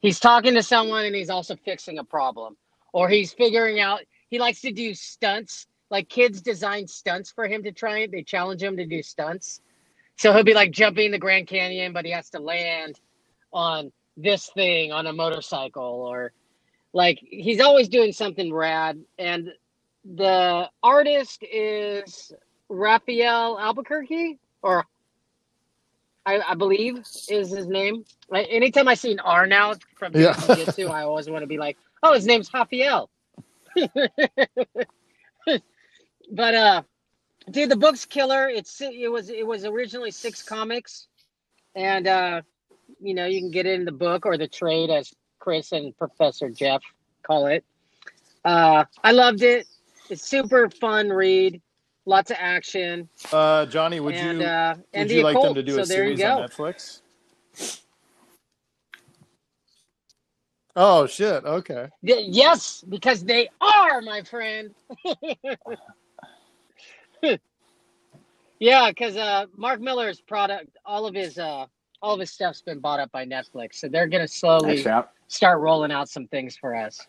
He's 0.00 0.20
talking 0.20 0.54
to 0.54 0.62
someone 0.62 1.04
and 1.04 1.14
he's 1.14 1.30
also 1.30 1.56
fixing 1.56 1.98
a 1.98 2.04
problem. 2.04 2.56
Or 2.92 3.08
he's 3.08 3.32
figuring 3.32 3.80
out 3.80 4.00
he 4.30 4.38
likes 4.38 4.60
to 4.62 4.72
do 4.72 4.94
stunts. 4.94 5.66
Like 5.90 6.08
kids 6.08 6.40
design 6.40 6.86
stunts 6.86 7.30
for 7.30 7.46
him 7.46 7.62
to 7.64 7.72
try 7.72 8.00
it. 8.00 8.12
They 8.12 8.22
challenge 8.22 8.62
him 8.62 8.76
to 8.76 8.86
do 8.86 9.02
stunts. 9.02 9.60
So 10.16 10.32
he'll 10.32 10.44
be 10.44 10.54
like 10.54 10.70
jumping 10.72 11.10
the 11.10 11.18
Grand 11.18 11.46
Canyon, 11.46 11.92
but 11.92 12.04
he 12.04 12.10
has 12.12 12.30
to 12.30 12.40
land 12.40 13.00
on 13.52 13.92
this 14.16 14.50
thing 14.54 14.92
on 14.92 15.06
a 15.06 15.12
motorcycle 15.12 15.82
or 15.84 16.32
like 16.92 17.18
he's 17.22 17.60
always 17.60 17.88
doing 17.88 18.12
something 18.12 18.52
rad. 18.52 19.00
And 19.18 19.50
the 20.04 20.68
artist 20.82 21.44
is 21.50 22.32
Rafael 22.68 23.58
Albuquerque 23.58 24.38
or 24.62 24.84
I, 26.26 26.40
I 26.50 26.54
believe 26.54 26.98
is 27.28 27.50
his 27.50 27.66
name. 27.66 28.04
Like, 28.30 28.48
anytime 28.50 28.88
I 28.88 28.94
see 28.94 29.12
an 29.12 29.20
R 29.20 29.46
now 29.46 29.74
from 29.96 30.14
Yeah. 30.14 30.34
jiu-jitsu, 30.34 30.88
I 30.88 31.02
always 31.04 31.28
want 31.30 31.42
to 31.42 31.46
be 31.46 31.58
like, 31.58 31.78
oh, 32.02 32.14
his 32.14 32.26
name's 32.26 32.52
Raphael. 32.52 33.10
but 36.32 36.54
uh, 36.54 36.82
dude, 37.50 37.70
the 37.70 37.76
book's 37.76 38.04
killer. 38.06 38.48
It's 38.48 38.80
it 38.80 39.10
was 39.10 39.30
it 39.30 39.46
was 39.46 39.64
originally 39.64 40.10
six 40.10 40.42
comics, 40.42 41.08
and 41.74 42.06
uh, 42.06 42.42
you 43.00 43.14
know 43.14 43.26
you 43.26 43.40
can 43.40 43.50
get 43.50 43.66
it 43.66 43.74
in 43.78 43.84
the 43.84 43.92
book 43.92 44.26
or 44.26 44.36
the 44.36 44.48
trade 44.48 44.90
as 44.90 45.12
Chris 45.48 45.72
and 45.72 45.96
Professor 45.96 46.50
Jeff 46.50 46.82
call 47.22 47.46
it. 47.46 47.64
Uh, 48.44 48.84
I 49.02 49.12
loved 49.12 49.40
it. 49.40 49.66
It's 50.10 50.22
super 50.22 50.68
fun 50.68 51.08
read. 51.08 51.62
Lots 52.04 52.30
of 52.30 52.36
action. 52.38 53.08
Uh, 53.32 53.64
Johnny, 53.64 53.98
would 53.98 54.14
and 54.14 54.40
you 54.40 54.46
uh, 54.46 54.74
and 54.92 55.04
would 55.04 55.08
the 55.08 55.14
you 55.14 55.22
like 55.22 55.36
occult. 55.36 55.46
them 55.46 55.54
to 55.54 55.62
do 55.62 55.76
so 55.76 55.80
a 55.80 55.86
there 55.86 56.06
you 56.06 56.18
series 56.18 56.18
go. 56.18 56.42
on 56.42 56.48
Netflix? 56.50 57.00
Oh 60.76 61.06
shit! 61.06 61.42
Okay. 61.46 61.88
Y- 62.02 62.26
yes, 62.28 62.84
because 62.86 63.24
they 63.24 63.48
are, 63.62 64.02
my 64.02 64.22
friend. 64.24 64.74
yeah, 68.60 68.90
because 68.90 69.16
uh, 69.16 69.46
Mark 69.56 69.80
Millar's 69.80 70.20
product, 70.20 70.76
all 70.84 71.06
of 71.06 71.14
his 71.14 71.38
uh, 71.38 71.64
all 72.02 72.12
of 72.12 72.20
his 72.20 72.32
stuff's 72.32 72.60
been 72.60 72.80
bought 72.80 73.00
up 73.00 73.10
by 73.12 73.24
Netflix, 73.24 73.76
so 73.76 73.88
they're 73.88 74.08
gonna 74.08 74.28
slowly 74.28 74.72
Thanks, 74.72 74.82
champ. 74.82 75.08
Start 75.28 75.60
rolling 75.60 75.92
out 75.92 76.08
some 76.08 76.26
things 76.26 76.56
for 76.56 76.74
us. 76.74 77.06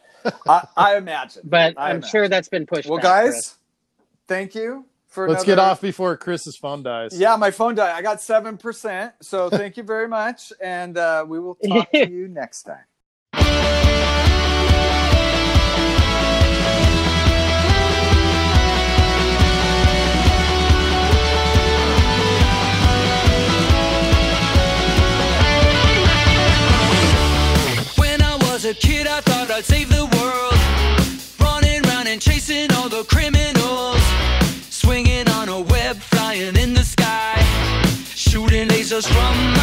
I, 0.47 0.67
I 0.77 0.97
imagine. 0.97 1.43
But 1.45 1.75
I 1.77 1.89
I'm 1.89 1.97
imagine. 1.97 2.09
sure 2.09 2.27
that's 2.29 2.49
been 2.49 2.65
pushed. 2.65 2.87
Well, 2.87 2.97
back, 2.97 3.03
guys, 3.03 3.31
Chris. 3.31 3.55
thank 4.27 4.55
you 4.55 4.85
for. 5.07 5.29
Let's 5.29 5.43
get 5.43 5.59
off 5.59 5.81
before 5.81 6.15
Chris's 6.17 6.55
phone 6.55 6.83
dies. 6.83 7.19
Yeah, 7.19 7.35
my 7.35 7.51
phone 7.51 7.75
died. 7.75 7.95
I 7.95 8.01
got 8.01 8.21
seven 8.21 8.57
percent. 8.57 9.13
So 9.21 9.49
thank 9.49 9.77
you 9.77 9.83
very 9.83 10.07
much, 10.07 10.53
and 10.61 10.97
uh, 10.97 11.25
we 11.27 11.39
will 11.39 11.55
talk 11.55 11.91
to 11.93 12.09
you 12.09 12.27
next 12.27 12.63
time. 12.63 12.83
I'd 29.59 29.65
save 29.65 29.89
the 29.89 30.05
world. 30.15 30.55
Running 31.37 31.85
around 31.85 32.07
and 32.07 32.21
chasing 32.21 32.71
all 32.75 32.87
the 32.87 33.03
criminals. 33.03 34.01
Swinging 34.69 35.27
on 35.27 35.49
a 35.49 35.59
web, 35.59 35.97
flying 35.97 36.55
in 36.55 36.73
the 36.73 36.85
sky. 36.85 37.35
Shooting 38.15 38.69
lasers 38.69 39.05
from 39.05 39.58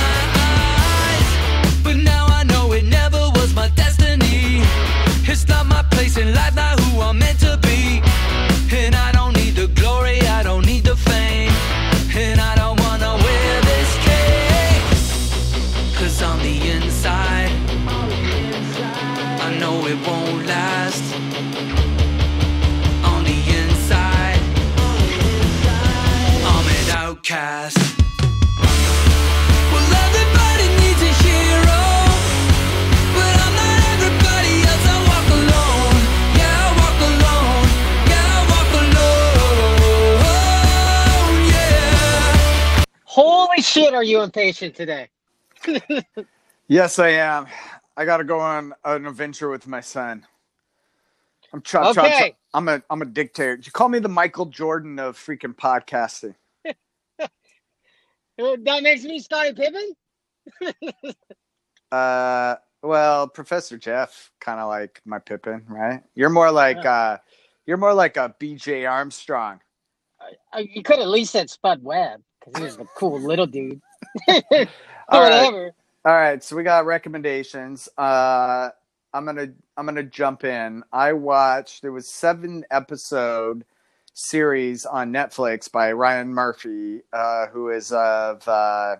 yeah. 27.29 27.71
Holy 43.05 43.63
shit, 43.63 43.95
are 43.95 44.05
you 44.05 44.23
impatient 44.23 44.75
today? 44.75 45.09
Yes, 46.69 46.99
I 46.99 47.11
am. 47.11 47.47
I 47.97 48.05
got 48.05 48.17
to 48.17 48.25
go 48.25 48.41
on 48.41 48.75
an 48.85 49.07
adventure 49.07 49.49
with 49.49 49.69
my 49.69 49.81
son. 49.81 50.27
I'm 51.53 51.63
chop 51.63 51.95
chop. 51.95 52.05
Okay. 52.05 52.31
chop. 52.31 52.39
I'm 52.55 52.69
a 52.69 52.83
I'm 52.91 53.03
a 53.03 53.05
dictator. 53.05 53.55
You 53.63 53.71
call 53.71 53.89
me 53.89 54.01
the 54.01 54.09
Michael 54.09 54.47
Jordan 54.47 54.99
of 54.99 55.17
freaking 55.17 55.55
podcasting. 55.55 56.35
That 58.39 58.83
makes 58.83 59.05
me 59.05 59.19
Scottie 59.21 59.55
Pippen. 59.55 59.95
Uh, 61.93 62.57
well, 62.83 63.29
Professor 63.29 63.79
Jeff, 63.79 64.33
kind 64.41 64.59
of 64.59 64.69
like 64.69 65.01
my 65.05 65.21
Pippen, 65.21 65.63
right? 65.69 66.03
You're 66.17 66.31
more 66.31 66.51
like 66.51 66.85
uh, 66.85 67.19
You're 67.65 67.77
more 67.77 67.95
like 67.95 68.17
a 68.17 68.35
BJ 68.41 68.91
Armstrong. 68.91 69.61
Uh, 70.53 70.59
You 70.59 70.83
could 70.83 70.99
at 70.99 71.09
least 71.09 71.31
said 71.33 71.49
Spud 71.49 71.83
Webb 71.83 72.23
because 72.41 72.59
he 72.59 72.65
was 72.65 72.77
the 72.77 72.87
cool 72.97 73.21
little 73.21 73.47
dude. 73.47 73.81
All 74.29 74.35
right. 74.41 74.67
Whatever. 75.09 75.73
All 76.05 76.13
right, 76.13 76.43
so 76.43 76.55
we 76.55 76.63
got 76.63 76.87
recommendations. 76.87 77.89
Uh, 77.99 78.71
I'm 79.13 79.25
gonna 79.25 79.49
I'm 79.77 79.87
gonna 79.87 80.05
jump 80.05 80.45
in. 80.45 80.85
I 80.93 81.13
watched 81.13 81.83
there 81.83 81.91
was 81.91 82.09
seven 82.09 82.65
episode 82.71 83.65
series 84.17 84.87
on 84.87 85.13
Netflix 85.13 85.71
by 85.71 85.93
Ryan 85.93 86.29
Murphy, 86.29 87.03
uh, 87.13 87.47
who 87.49 87.69
is 87.69 87.93
of 87.93 88.47
uh, 88.49 88.97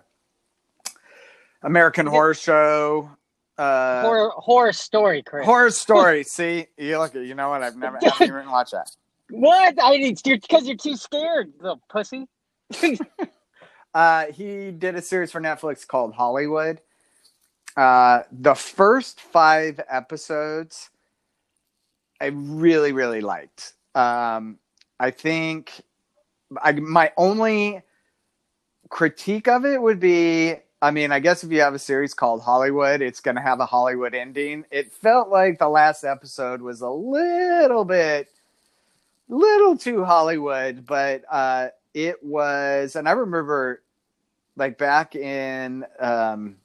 American 1.63 2.05
Horror 2.05 2.35
Show. 2.35 3.09
Uh, 3.57 4.03
horror 4.03 4.31
horror 4.35 4.73
story, 4.73 5.23
Chris. 5.23 5.43
Horror 5.43 5.71
Story. 5.71 6.23
See, 6.23 6.67
you 6.77 6.99
look 6.99 7.15
you 7.15 7.33
know 7.33 7.49
what? 7.49 7.63
I've 7.63 7.75
never 7.75 7.97
I 7.97 8.09
haven't 8.09 8.27
even 8.27 8.51
watched 8.51 8.71
that. 8.71 8.91
What? 9.31 9.75
I 9.81 9.97
mean, 9.97 10.15
you're 10.23 10.37
because 10.37 10.67
you're 10.67 10.77
too 10.77 10.95
scared, 10.95 11.51
little 11.59 11.81
pussy. 11.89 12.27
Uh, 13.93 14.31
he 14.31 14.69
did 14.69 14.93
a 14.93 15.01
series 15.01 15.31
for 15.31 15.41
Netflix 15.41 15.87
called 15.87 16.13
Hollywood. 16.13 16.81
Uh, 17.75 18.21
the 18.31 18.53
first 18.53 19.19
five 19.19 19.79
episodes, 19.89 20.91
I 22.21 22.27
really, 22.27 22.91
really 22.91 23.21
liked. 23.21 23.73
Um, 23.95 24.59
I 24.99 25.11
think 25.11 25.81
I, 26.61 26.71
my 26.73 27.11
only 27.17 27.81
critique 28.89 29.47
of 29.47 29.65
it 29.65 29.81
would 29.81 29.99
be 29.99 30.55
I 30.81 30.91
mean, 30.91 31.11
I 31.11 31.19
guess 31.19 31.43
if 31.43 31.51
you 31.51 31.61
have 31.61 31.73
a 31.73 31.79
series 31.79 32.13
called 32.13 32.41
Hollywood, 32.41 33.01
it's 33.01 33.19
going 33.19 33.35
to 33.35 33.41
have 33.41 33.59
a 33.59 33.65
Hollywood 33.65 34.13
ending. 34.13 34.63
It 34.69 34.93
felt 34.93 35.29
like 35.29 35.57
the 35.57 35.69
last 35.69 36.03
episode 36.03 36.61
was 36.61 36.81
a 36.81 36.89
little 36.89 37.83
bit, 37.83 38.29
little 39.27 39.75
too 39.75 40.05
Hollywood, 40.05 40.85
but 40.85 41.23
uh, 41.31 41.69
it 41.95 42.23
was, 42.23 42.95
and 42.95 43.09
I 43.09 43.13
remember 43.13 43.81
like 44.55 44.77
back 44.77 45.15
in 45.15 45.83
um, 45.99 46.57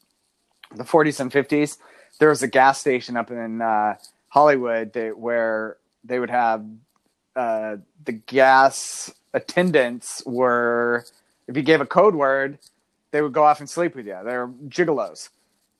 the 0.74 0.84
40s 0.84 1.20
and 1.20 1.32
50s, 1.32 1.78
there 2.18 2.28
was 2.28 2.42
a 2.42 2.48
gas 2.48 2.78
station 2.78 3.16
up 3.16 3.30
in 3.30 3.62
uh, 3.62 3.94
Hollywood 4.28 4.92
that, 4.92 5.16
where 5.16 5.78
they 6.04 6.18
would 6.18 6.30
have 6.30 6.66
uh, 7.36 7.76
the 8.04 8.12
gas 8.12 9.12
attendants 9.32 10.22
were, 10.26 11.04
if 11.46 11.56
you 11.56 11.62
gave 11.62 11.80
a 11.80 11.86
code 11.86 12.14
word, 12.14 12.58
they 13.10 13.22
would 13.22 13.32
go 13.32 13.44
off 13.44 13.60
and 13.60 13.68
sleep 13.68 13.94
with 13.94 14.06
you. 14.06 14.18
They're 14.24 14.48
gigolos. 14.68 15.28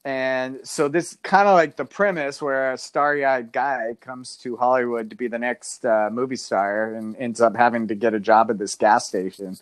And 0.05 0.61
so 0.65 0.89
this 0.89 1.17
kind 1.23 1.49
of 1.49 1.55
like 1.55 1.77
the 1.77 1.85
premise 1.85 2.43
where 2.43 2.73
a 2.73 2.79
starry-eyed 2.79 3.53
guy 3.53 3.97
comes 4.01 4.37
to 4.39 4.57
Hollywood 4.57 5.11
to 5.11 5.17
be 5.17 5.29
the 5.29 5.39
next 5.39 5.85
uh, 5.85 6.09
movie 6.11 6.37
star 6.37 6.95
and 6.95 7.17
ends 7.17 7.41
up 7.41 7.57
having 7.57 7.87
to 7.89 7.95
get 7.95 8.13
a 8.13 8.21
job 8.21 8.51
at 8.51 8.59
this 8.59 8.75
gas 8.75 9.07
station. 9.07 9.57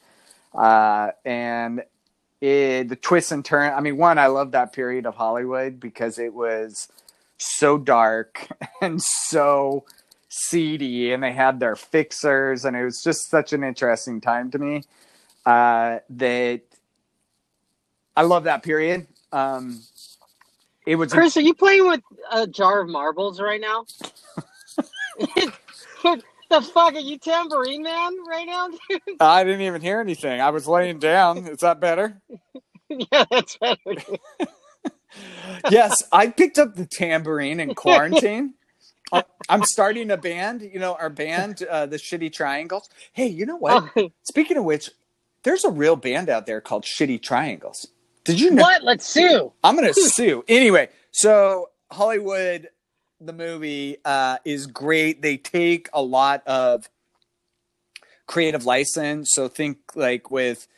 Uh, 0.55 1.11
and 1.27 1.83
it, 2.41 2.89
the 2.89 2.97
twists 2.97 3.33
and 3.33 3.45
turn. 3.45 3.73
I 3.75 3.81
mean, 3.81 3.99
one, 3.99 4.19
I 4.19 4.29
love 4.29 4.53
that 4.53 4.73
period 4.73 5.05
of 5.05 5.15
Hollywood 5.15 5.79
because 5.79 6.19
it 6.19 6.33
was 6.33 6.89
so 7.37 7.77
dark 7.77 8.49
and 8.81 9.01
so 9.03 9.85
seedy, 10.31 11.13
and 11.13 11.23
they 11.23 11.33
had 11.33 11.61
their 11.61 11.77
fixers, 11.77 12.65
and 12.65 12.77
it 12.77 12.85
was 12.85 13.03
just 13.03 13.29
such 13.31 13.53
an 13.53 13.63
interesting 13.63 14.21
time 14.21 14.51
to 14.53 14.59
me. 14.59 14.83
Uh, 15.45 15.99
that 16.11 16.63
I 18.17 18.23
love 18.23 18.45
that 18.45 18.63
period. 18.63 19.07
Um, 19.33 19.83
it 20.87 20.97
was 20.97 21.13
a- 21.13 21.17
Chris, 21.17 21.37
are 21.37 21.43
you 21.43 21.55
playing 21.55 21.87
with 21.87 22.01
a 22.31 22.47
jar 22.47 22.81
of 22.81 22.89
marbles 22.89 23.41
right 23.41 23.61
now? 23.61 23.85
the 26.51 26.61
fuck 26.63 26.95
are 26.95 26.99
you 26.99 27.19
tambourine 27.19 27.83
man 27.83 28.13
right 28.27 28.47
now, 28.47 28.69
dude? 28.69 29.01
I 29.21 29.45
didn't 29.45 29.63
even 29.63 29.81
hear 29.81 30.01
anything. 30.01 30.41
I 30.41 30.51
was 30.51 30.67
laying 30.67 30.99
down. 30.99 31.39
Is 31.47 31.59
that 31.59 31.81
better? 31.81 32.21
yeah, 32.89 33.25
that's 33.31 33.57
better. 33.57 33.79
yes, 35.71 36.03
I 36.13 36.29
picked 36.29 36.59
up 36.59 36.75
the 36.75 36.87
tambourine 36.87 37.61
in 37.61 37.75
quarantine. 37.75 38.55
I- 39.13 39.25
I'm 39.49 39.65
starting 39.65 40.11
a 40.11 40.17
band. 40.17 40.63
You 40.63 40.79
know, 40.79 40.95
our 40.95 41.11
band, 41.11 41.63
uh, 41.63 41.87
the 41.87 41.97
Shitty 41.97 42.33
Triangles. 42.33 42.89
Hey, 43.13 43.27
you 43.27 43.47
know 43.47 43.57
what? 43.57 43.91
Speaking 44.23 44.57
of 44.57 44.65
which, 44.65 44.91
there's 45.43 45.65
a 45.65 45.71
real 45.71 45.97
band 45.97 46.29
out 46.29 46.47
there 46.47 46.61
called 46.61 46.85
Shitty 46.85 47.23
Triangles. 47.23 47.89
Did 48.25 48.39
you 48.41 48.51
know? 48.51 48.63
what? 48.63 48.83
Let's 48.83 49.07
sue. 49.07 49.53
I'm 49.65 49.75
gonna 49.75 49.95
sue. 49.95 50.45
Anyway, 50.47 50.91
so 51.11 51.71
Hollywood, 51.91 52.69
the 53.21 53.33
movie 53.33 53.97
uh, 54.05 54.39
is 54.45 54.67
great. 54.67 55.23
They 55.23 55.37
take 55.37 55.89
a 55.93 56.03
lot 56.03 56.47
of 56.47 56.89
creative 58.27 58.65
license. 58.67 59.31
So 59.33 59.49
think 59.49 59.79
like 59.97 60.31
with 60.31 60.69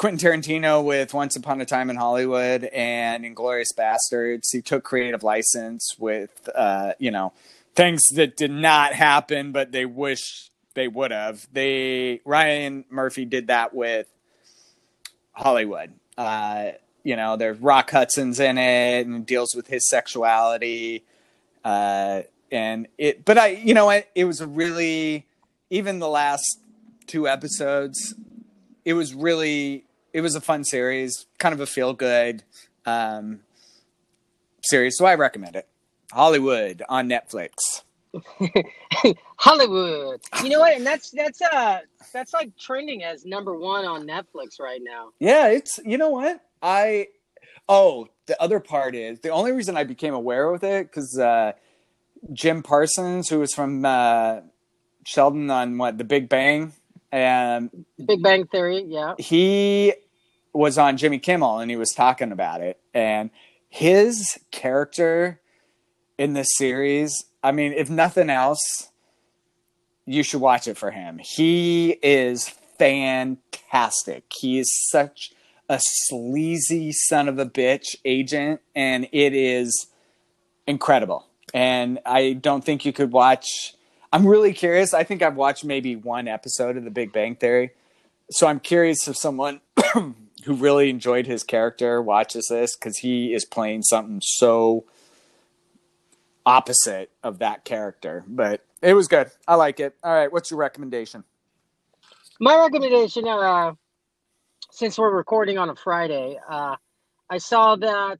Quentin 0.00 0.30
Tarantino 0.30 0.82
with 0.82 1.12
Once 1.12 1.36
Upon 1.36 1.60
a 1.60 1.66
Time 1.66 1.90
in 1.90 1.96
Hollywood 1.96 2.64
and 2.64 3.22
Inglourious 3.22 3.66
Basterds. 3.76 4.44
He 4.50 4.62
took 4.62 4.82
creative 4.82 5.22
license 5.22 5.94
with 5.98 6.48
uh, 6.54 6.94
you 6.98 7.10
know 7.10 7.34
things 7.74 8.00
that 8.14 8.34
did 8.34 8.50
not 8.50 8.94
happen, 8.94 9.52
but 9.52 9.72
they 9.72 9.84
wish 9.84 10.48
they 10.72 10.88
would 10.88 11.10
have. 11.10 11.46
They 11.52 12.22
Ryan 12.24 12.86
Murphy 12.88 13.26
did 13.26 13.48
that 13.48 13.74
with 13.74 14.06
Hollywood. 15.32 15.92
Uh, 16.16 16.70
you 17.04 17.14
know, 17.14 17.36
there's 17.36 17.58
Rock 17.58 17.90
Hudson's 17.90 18.40
in 18.40 18.56
it 18.56 19.06
and 19.06 19.26
deals 19.26 19.54
with 19.54 19.66
his 19.66 19.86
sexuality. 19.86 21.04
Uh, 21.62 22.22
and 22.50 22.88
it, 22.96 23.26
but 23.26 23.36
I, 23.36 23.48
you 23.48 23.74
know 23.74 23.84
what? 23.84 24.08
It 24.14 24.24
was 24.24 24.40
a 24.40 24.46
really, 24.46 25.26
even 25.68 25.98
the 25.98 26.08
last 26.08 26.58
two 27.06 27.28
episodes, 27.28 28.14
it 28.86 28.94
was 28.94 29.12
really, 29.12 29.84
it 30.12 30.20
was 30.20 30.34
a 30.34 30.40
fun 30.40 30.64
series, 30.64 31.26
kind 31.38 31.52
of 31.52 31.60
a 31.60 31.66
feel 31.66 31.92
good 31.92 32.42
um, 32.86 33.40
series. 34.62 34.96
So 34.96 35.04
I 35.04 35.14
recommend 35.14 35.56
it. 35.56 35.68
Hollywood 36.12 36.82
on 36.88 37.08
Netflix. 37.08 37.82
Hollywood. 39.36 40.20
You 40.42 40.50
know 40.50 40.60
what? 40.60 40.76
And 40.76 40.84
that's 40.84 41.10
that's 41.10 41.40
uh 41.40 41.78
that's 42.12 42.32
like 42.32 42.56
trending 42.58 43.04
as 43.04 43.24
number 43.24 43.56
one 43.56 43.84
on 43.84 44.06
Netflix 44.06 44.58
right 44.58 44.80
now. 44.82 45.10
Yeah, 45.20 45.48
it's 45.48 45.78
you 45.84 45.96
know 45.96 46.10
what 46.10 46.40
I. 46.60 47.08
Oh, 47.68 48.08
the 48.26 48.40
other 48.42 48.58
part 48.58 48.96
is 48.96 49.20
the 49.20 49.28
only 49.28 49.52
reason 49.52 49.76
I 49.76 49.84
became 49.84 50.12
aware 50.12 50.52
of 50.52 50.64
it 50.64 50.88
because 50.88 51.16
uh, 51.16 51.52
Jim 52.32 52.64
Parsons, 52.64 53.28
who 53.28 53.38
was 53.38 53.54
from 53.54 53.84
uh, 53.84 54.40
Sheldon 55.06 55.50
on 55.50 55.78
what 55.78 55.96
The 55.96 56.04
Big 56.04 56.28
Bang, 56.28 56.72
and 57.12 57.70
Big 58.04 58.22
Bang 58.22 58.46
Theory, 58.46 58.84
yeah. 58.86 59.14
he 59.18 59.94
was 60.52 60.78
on 60.78 60.96
Jimmy 60.96 61.18
Kimmel 61.18 61.58
and 61.58 61.70
he 61.70 61.76
was 61.76 61.92
talking 61.92 62.32
about 62.32 62.60
it, 62.60 62.80
and 62.94 63.30
his 63.68 64.38
character 64.50 65.40
in 66.18 66.34
this 66.34 66.48
series. 66.56 67.24
I 67.42 67.52
mean, 67.52 67.72
if 67.72 67.88
nothing 67.88 68.28
else, 68.28 68.90
you 70.04 70.22
should 70.22 70.40
watch 70.40 70.68
it 70.68 70.76
for 70.76 70.90
him. 70.90 71.18
He 71.18 71.98
is 72.02 72.48
fantastic. 72.78 74.24
He 74.38 74.58
is 74.58 74.70
such 74.90 75.32
a 75.68 75.80
sleazy 75.80 76.92
son 76.92 77.28
of 77.28 77.38
a 77.38 77.46
bitch 77.46 77.96
agent, 78.04 78.60
and 78.74 79.08
it 79.12 79.34
is 79.34 79.86
incredible. 80.66 81.26
And 81.54 82.00
I 82.04 82.32
don't 82.32 82.64
think 82.64 82.84
you 82.84 82.92
could 82.92 83.12
watch. 83.12 83.74
I'm 84.12 84.26
really 84.26 84.52
curious. 84.52 84.92
I 84.92 85.04
think 85.04 85.22
I've 85.22 85.36
watched 85.36 85.64
maybe 85.64 85.94
one 85.94 86.26
episode 86.26 86.76
of 86.76 86.84
The 86.84 86.90
Big 86.90 87.12
Bang 87.12 87.36
Theory. 87.36 87.70
So 88.30 88.46
I'm 88.46 88.60
curious 88.60 89.06
if 89.06 89.16
someone 89.16 89.60
who 89.94 90.54
really 90.54 90.90
enjoyed 90.90 91.26
his 91.26 91.44
character 91.44 92.02
watches 92.02 92.48
this 92.48 92.76
because 92.76 92.98
he 92.98 93.32
is 93.32 93.44
playing 93.44 93.82
something 93.82 94.20
so 94.22 94.84
opposite 96.44 97.10
of 97.22 97.38
that 97.38 97.64
character. 97.64 98.24
But 98.26 98.64
it 98.82 98.94
was 98.94 99.06
good. 99.06 99.30
I 99.46 99.54
like 99.54 99.78
it. 99.78 99.94
All 100.02 100.12
right. 100.12 100.32
What's 100.32 100.50
your 100.50 100.58
recommendation? 100.58 101.24
My 102.40 102.56
recommendation, 102.56 103.28
uh, 103.28 103.72
since 104.72 104.98
we're 104.98 105.14
recording 105.14 105.58
on 105.58 105.70
a 105.70 105.76
Friday, 105.76 106.38
uh, 106.48 106.76
I 107.28 107.38
saw 107.38 107.76
that 107.76 108.18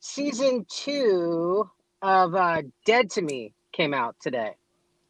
season 0.00 0.66
two 0.68 1.70
of 2.02 2.34
uh, 2.34 2.62
Dead 2.84 3.10
to 3.10 3.22
Me 3.22 3.52
came 3.74 3.92
out 3.92 4.16
today. 4.20 4.52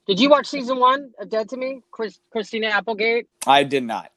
Did 0.06 0.20
you 0.20 0.28
watch 0.28 0.46
season 0.46 0.78
one 0.78 1.12
of 1.18 1.30
Dead 1.30 1.48
to 1.50 1.56
Me, 1.56 1.82
Chris, 1.90 2.18
Christina 2.30 2.66
Applegate? 2.68 3.26
I 3.46 3.64
did 3.64 3.84
not. 3.84 4.10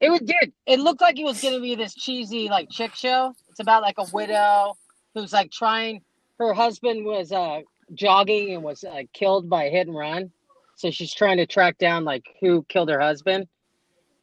It 0.00 0.10
was 0.10 0.20
good. 0.20 0.52
It 0.66 0.80
looked 0.80 1.02
like 1.02 1.18
it 1.18 1.24
was 1.24 1.42
going 1.42 1.54
to 1.54 1.60
be 1.60 1.74
this 1.74 1.94
cheesy 1.94 2.48
like 2.48 2.70
chick 2.70 2.94
show. 2.94 3.34
It's 3.50 3.60
about 3.60 3.82
like 3.82 3.96
a 3.98 4.06
widow 4.12 4.78
who's 5.14 5.32
like 5.32 5.50
trying. 5.50 6.02
Her 6.38 6.54
husband 6.54 7.04
was 7.04 7.32
uh, 7.32 7.60
jogging 7.92 8.54
and 8.54 8.62
was 8.62 8.82
uh, 8.82 9.02
killed 9.12 9.50
by 9.50 9.64
a 9.64 9.70
hit 9.70 9.88
and 9.88 9.96
run, 9.96 10.30
so 10.76 10.90
she's 10.90 11.12
trying 11.12 11.36
to 11.36 11.46
track 11.46 11.76
down 11.76 12.04
like 12.04 12.24
who 12.40 12.64
killed 12.70 12.88
her 12.88 12.98
husband, 12.98 13.46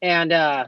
and 0.02 0.32
uh, 0.32 0.66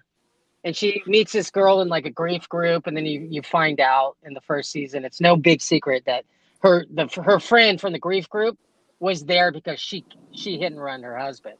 and 0.62 0.76
she 0.76 1.02
meets 1.06 1.32
this 1.32 1.50
girl 1.50 1.80
in 1.80 1.88
like 1.88 2.06
a 2.06 2.10
grief 2.10 2.48
group, 2.48 2.86
and 2.86 2.96
then 2.96 3.04
you 3.04 3.26
you 3.28 3.42
find 3.42 3.80
out 3.80 4.16
in 4.22 4.32
the 4.32 4.40
first 4.42 4.70
season 4.70 5.04
it's 5.04 5.20
no 5.20 5.34
big 5.34 5.60
secret 5.60 6.04
that 6.06 6.24
her 6.62 6.84
the 6.92 7.06
her 7.22 7.40
friend 7.40 7.80
from 7.80 7.92
the 7.92 7.98
grief 7.98 8.28
group 8.28 8.58
was 8.98 9.24
there 9.24 9.50
because 9.50 9.80
she 9.80 10.04
she 10.32 10.58
hit 10.58 10.72
and 10.72 10.82
run 10.82 11.02
her 11.02 11.16
husband. 11.16 11.56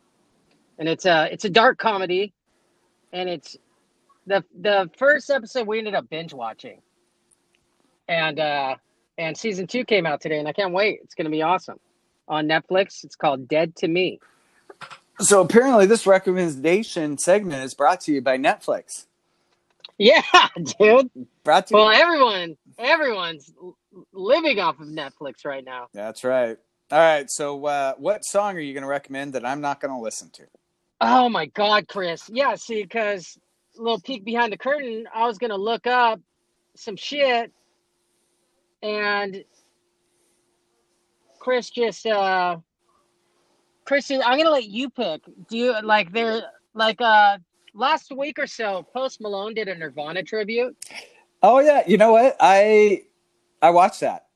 And 0.79 0.89
it's 0.89 1.07
a 1.07 1.29
it's 1.33 1.45
a 1.45 1.51
dark 1.51 1.79
comedy, 1.79 2.33
and 3.13 3.29
it's 3.29 3.57
the 4.27 4.45
the 4.61 4.91
first 4.97 5.31
episode 5.31 5.67
we 5.67 5.79
ended 5.79 5.95
up 5.95 6.09
binge 6.09 6.33
watching, 6.33 6.81
and 8.09 8.39
uh 8.39 8.77
and 9.19 9.37
season 9.37 9.67
two 9.67 9.85
came 9.85 10.07
out 10.07 10.21
today, 10.21 10.39
and 10.39 10.49
I 10.49 10.53
can't 10.53 10.73
wait. 10.73 11.01
It's 11.03 11.15
gonna 11.15 11.31
be 11.31 11.43
awesome 11.43 11.79
on 12.29 12.47
Netflix. 12.47 13.05
It's 13.05 13.17
called 13.17 13.49
Dead 13.49 13.77
to 13.77 13.89
Me. 13.89 14.21
So 15.19 15.43
apparently, 15.43 15.85
this 15.85 16.07
recommendation 16.07 17.19
segment 17.19 17.63
is 17.63 17.75
brought 17.75 18.01
to 18.03 18.13
you 18.13 18.23
by 18.23 18.39
Netflix. 18.39 19.07
Yeah, 19.99 20.23
dude. 20.79 21.11
Brought 21.45 21.67
to 21.67 21.75
Well, 21.75 21.91
everyone 21.91 22.57
everyone's 22.79 23.53
living 24.13 24.61
off 24.61 24.81
of 24.81 24.89
Netflix 24.89 25.45
right 25.45 25.65
now. 25.65 25.89
That's 25.93 26.25
right. 26.25 26.57
All 26.91 26.99
right. 26.99 27.31
So, 27.31 27.65
uh, 27.67 27.95
what 27.99 28.25
song 28.25 28.57
are 28.57 28.61
you 28.61 28.73
going 28.73 28.83
to 28.83 28.89
recommend 28.89 29.35
that 29.35 29.47
I'm 29.47 29.61
not 29.61 29.81
going 29.81 29.93
to 29.93 30.01
listen 30.01 30.31
to? 30.31 30.47
Oh 31.01 31.29
my 31.31 31.47
God, 31.47 31.89
Chris. 31.89 32.29
Yeah, 32.31 32.55
see, 32.57 32.83
because 32.83 33.39
a 33.79 33.83
little 33.83 34.01
peek 34.01 34.25
behind 34.25 34.53
the 34.53 34.59
curtain, 34.59 35.07
I 35.15 35.27
was 35.27 35.39
gonna 35.39 35.57
look 35.57 35.87
up 35.87 36.21
some 36.77 36.97
shit, 36.97 37.51
and 38.83 39.45
Chris 41.39 41.71
just 41.71 42.07
uh, 42.07 42.59
Chris, 43.87 44.11
I'm 44.11 44.21
gonna 44.21 44.51
let 44.51 44.67
you 44.67 44.91
pick. 44.91 45.23
Do 45.49 45.57
you 45.57 45.83
like 45.83 46.13
there 46.13 46.43
like 46.75 47.01
uh 47.01 47.39
last 47.73 48.13
week 48.15 48.39
or 48.39 48.47
so? 48.47 48.87
Post 48.93 49.23
Malone 49.23 49.55
did 49.55 49.69
a 49.69 49.75
Nirvana 49.75 50.23
tribute. 50.23 50.77
Oh 51.43 51.61
yeah. 51.61 51.83
You 51.87 51.97
know 51.97 52.13
what? 52.13 52.37
I 52.41 53.05
I 53.63 53.71
watched 53.71 54.01
that. 54.01 54.27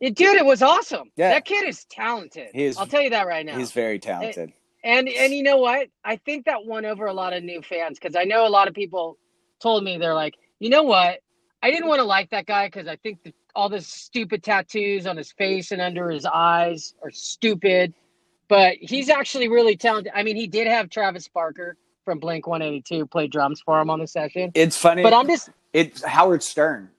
It, 0.00 0.16
dude, 0.16 0.36
it 0.36 0.44
was 0.44 0.62
awesome. 0.62 1.10
Yeah. 1.16 1.30
that 1.30 1.44
kid 1.44 1.68
is 1.68 1.84
talented. 1.84 2.48
He 2.52 2.64
is- 2.64 2.76
I'll 2.76 2.86
tell 2.86 3.02
you 3.02 3.10
that 3.10 3.26
right 3.26 3.46
now. 3.46 3.56
He's 3.56 3.72
very 3.72 3.98
talented. 3.98 4.52
And 4.84 5.08
and 5.08 5.32
you 5.32 5.44
know 5.44 5.58
what? 5.58 5.88
I 6.04 6.16
think 6.16 6.46
that 6.46 6.64
won 6.64 6.84
over 6.84 7.06
a 7.06 7.12
lot 7.12 7.32
of 7.32 7.44
new 7.44 7.62
fans 7.62 8.00
because 8.00 8.16
I 8.16 8.24
know 8.24 8.46
a 8.46 8.50
lot 8.50 8.66
of 8.66 8.74
people 8.74 9.16
told 9.60 9.84
me 9.84 9.96
they're 9.96 10.14
like, 10.14 10.34
you 10.58 10.70
know 10.70 10.82
what? 10.82 11.20
I 11.62 11.70
didn't 11.70 11.86
want 11.86 12.00
to 12.00 12.04
like 12.04 12.30
that 12.30 12.46
guy 12.46 12.66
because 12.66 12.88
I 12.88 12.96
think 12.96 13.22
that 13.22 13.32
all 13.54 13.68
the 13.68 13.80
stupid 13.80 14.42
tattoos 14.42 15.06
on 15.06 15.16
his 15.16 15.30
face 15.30 15.70
and 15.70 15.80
under 15.80 16.10
his 16.10 16.26
eyes 16.26 16.94
are 17.00 17.12
stupid. 17.12 17.94
But 18.48 18.74
he's 18.80 19.08
actually 19.08 19.46
really 19.48 19.76
talented. 19.76 20.12
I 20.16 20.24
mean, 20.24 20.34
he 20.34 20.48
did 20.48 20.66
have 20.66 20.90
Travis 20.90 21.28
Barker 21.28 21.76
from 22.04 22.18
Blink 22.18 22.48
182 22.48 23.06
play 23.06 23.28
drums 23.28 23.62
for 23.64 23.80
him 23.80 23.88
on 23.88 24.00
the 24.00 24.08
session. 24.08 24.50
It's 24.54 24.76
funny. 24.76 25.04
But 25.04 25.12
I'm 25.14 25.28
just 25.28 25.50
it's 25.72 26.02
Howard 26.02 26.42
Stern 26.42 26.90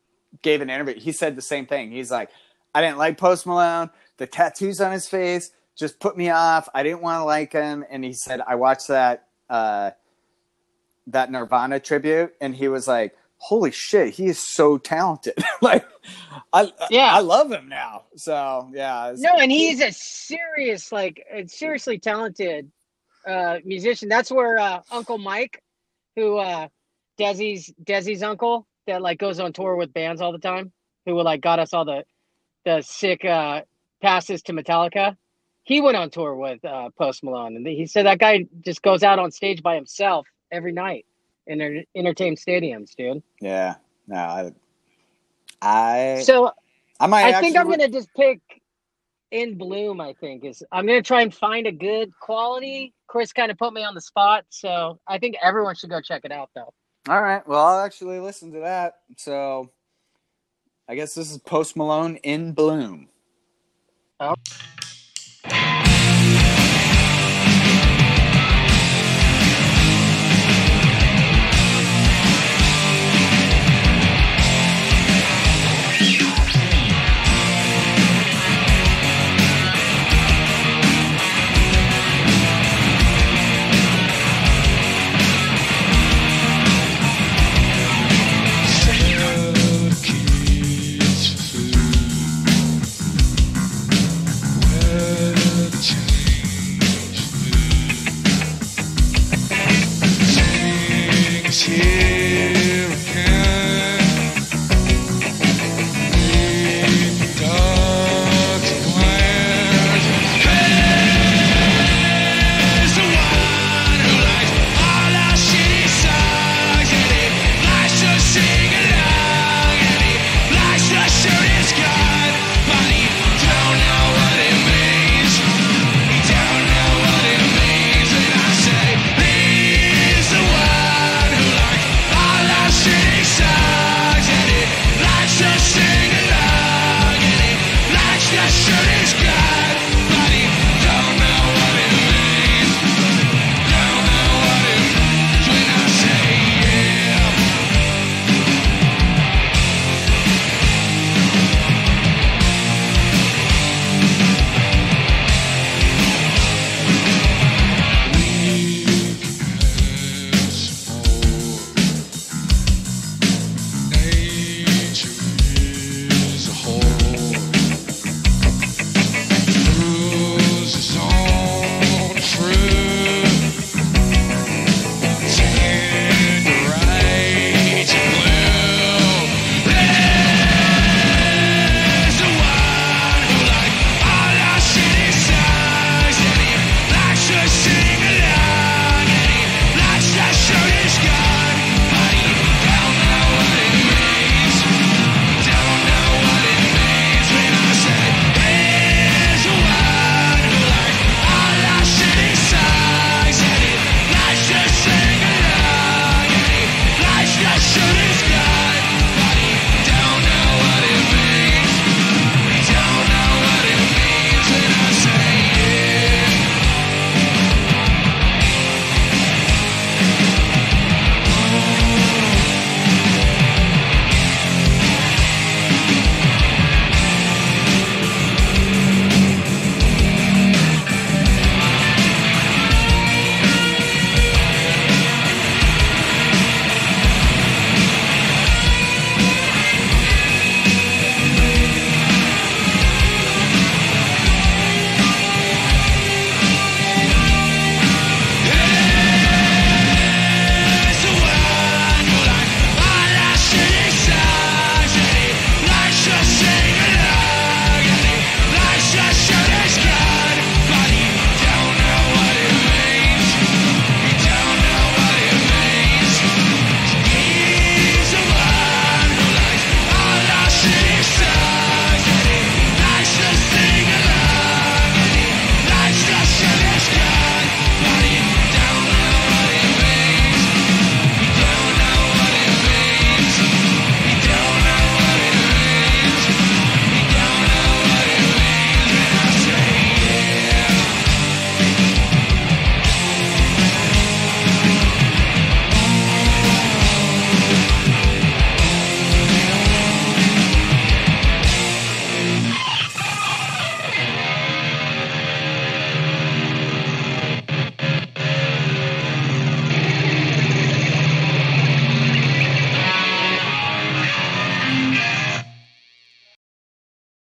gave 0.41 0.61
an 0.61 0.69
interview. 0.69 0.99
He 0.99 1.11
said 1.11 1.35
the 1.35 1.41
same 1.41 1.65
thing. 1.65 1.91
He's 1.91 2.11
like, 2.11 2.29
I 2.73 2.81
didn't 2.81 2.97
like 2.97 3.17
Post 3.17 3.45
Malone. 3.45 3.89
The 4.17 4.27
tattoos 4.27 4.81
on 4.81 4.91
his 4.91 5.07
face 5.07 5.51
just 5.77 5.99
put 5.99 6.17
me 6.17 6.29
off. 6.29 6.69
I 6.73 6.83
didn't 6.83 7.01
want 7.01 7.19
to 7.19 7.25
like 7.25 7.53
him. 7.53 7.85
And 7.89 8.03
he 8.03 8.13
said, 8.13 8.41
I 8.45 8.55
watched 8.55 8.87
that 8.87 9.27
uh, 9.49 9.91
that 11.07 11.31
Nirvana 11.31 11.79
tribute, 11.79 12.33
and 12.39 12.55
he 12.55 12.67
was 12.67 12.87
like, 12.87 13.15
Holy 13.37 13.71
shit, 13.71 14.13
he 14.13 14.27
is 14.27 14.41
so 14.55 14.77
talented. 14.77 15.33
like, 15.61 15.85
I 16.53 16.71
Yeah. 16.89 17.13
I 17.13 17.19
love 17.19 17.51
him 17.51 17.67
now. 17.67 18.03
So 18.15 18.69
yeah, 18.73 19.13
No, 19.17 19.37
and 19.37 19.51
he's 19.51 19.81
a 19.81 19.91
serious, 19.91 20.93
like, 20.93 21.25
a 21.29 21.45
seriously 21.47 21.99
talented 21.99 22.71
uh, 23.27 23.57
musician. 23.65 24.07
That's 24.07 24.31
where 24.31 24.59
uh, 24.59 24.81
Uncle 24.91 25.17
Mike, 25.17 25.61
who 26.15 26.37
uh, 26.37 26.69
Desi's 27.19 27.73
Desi's 27.83 28.23
uncle, 28.23 28.65
that 28.87 29.01
like 29.01 29.19
goes 29.19 29.39
on 29.39 29.53
tour 29.53 29.75
with 29.75 29.93
bands 29.93 30.21
all 30.21 30.31
the 30.31 30.39
time, 30.39 30.71
who 31.05 31.21
like 31.21 31.41
got 31.41 31.59
us 31.59 31.73
all 31.73 31.85
the 31.85 32.03
the 32.65 32.81
sick 32.81 33.25
uh, 33.25 33.61
passes 34.01 34.41
to 34.43 34.53
Metallica. 34.53 35.17
He 35.63 35.79
went 35.81 35.95
on 35.97 36.09
tour 36.09 36.35
with 36.35 36.63
uh, 36.65 36.89
Post 36.97 37.23
Malone, 37.23 37.55
and 37.55 37.65
he 37.65 37.85
said 37.85 38.05
that 38.05 38.19
guy 38.19 38.45
just 38.61 38.81
goes 38.81 39.03
out 39.03 39.19
on 39.19 39.31
stage 39.31 39.61
by 39.63 39.75
himself 39.75 40.27
every 40.51 40.71
night 40.73 41.05
and 41.47 41.61
enter- 41.61 41.83
entertain 41.95 42.35
stadiums, 42.35 42.95
dude. 42.95 43.23
yeah. 43.41 43.75
No, 44.07 44.17
I 44.17 44.51
I, 45.61 46.21
So 46.23 46.51
I 46.99 47.07
might. 47.07 47.33
I 47.33 47.39
think 47.39 47.55
I'm 47.55 47.67
actually- 47.67 47.77
gonna 47.77 47.89
just 47.93 48.09
pick 48.15 48.41
in 49.31 49.57
bloom. 49.57 50.01
I 50.01 50.13
think 50.13 50.43
is 50.43 50.63
I'm 50.71 50.85
gonna 50.85 51.01
try 51.01 51.21
and 51.21 51.33
find 51.33 51.65
a 51.67 51.71
good 51.71 52.11
quality. 52.19 52.93
Chris 53.07 53.31
kind 53.31 53.49
of 53.51 53.57
put 53.57 53.73
me 53.73 53.83
on 53.83 53.95
the 53.95 54.01
spot, 54.01 54.45
so 54.49 54.99
I 55.07 55.19
think 55.19 55.35
everyone 55.41 55.75
should 55.75 55.89
go 55.89 56.01
check 56.01 56.21
it 56.25 56.31
out 56.31 56.49
though. 56.55 56.73
All 57.09 57.21
right. 57.21 57.45
Well, 57.45 57.59
I'll 57.59 57.85
actually 57.85 58.19
listen 58.19 58.53
to 58.53 58.59
that. 58.61 58.99
So, 59.17 59.71
I 60.87 60.95
guess 60.95 61.15
this 61.15 61.31
is 61.31 61.37
Post 61.37 61.75
Malone 61.75 62.15
in 62.17 62.53
Bloom. 62.53 63.09
Oh. 64.21 64.35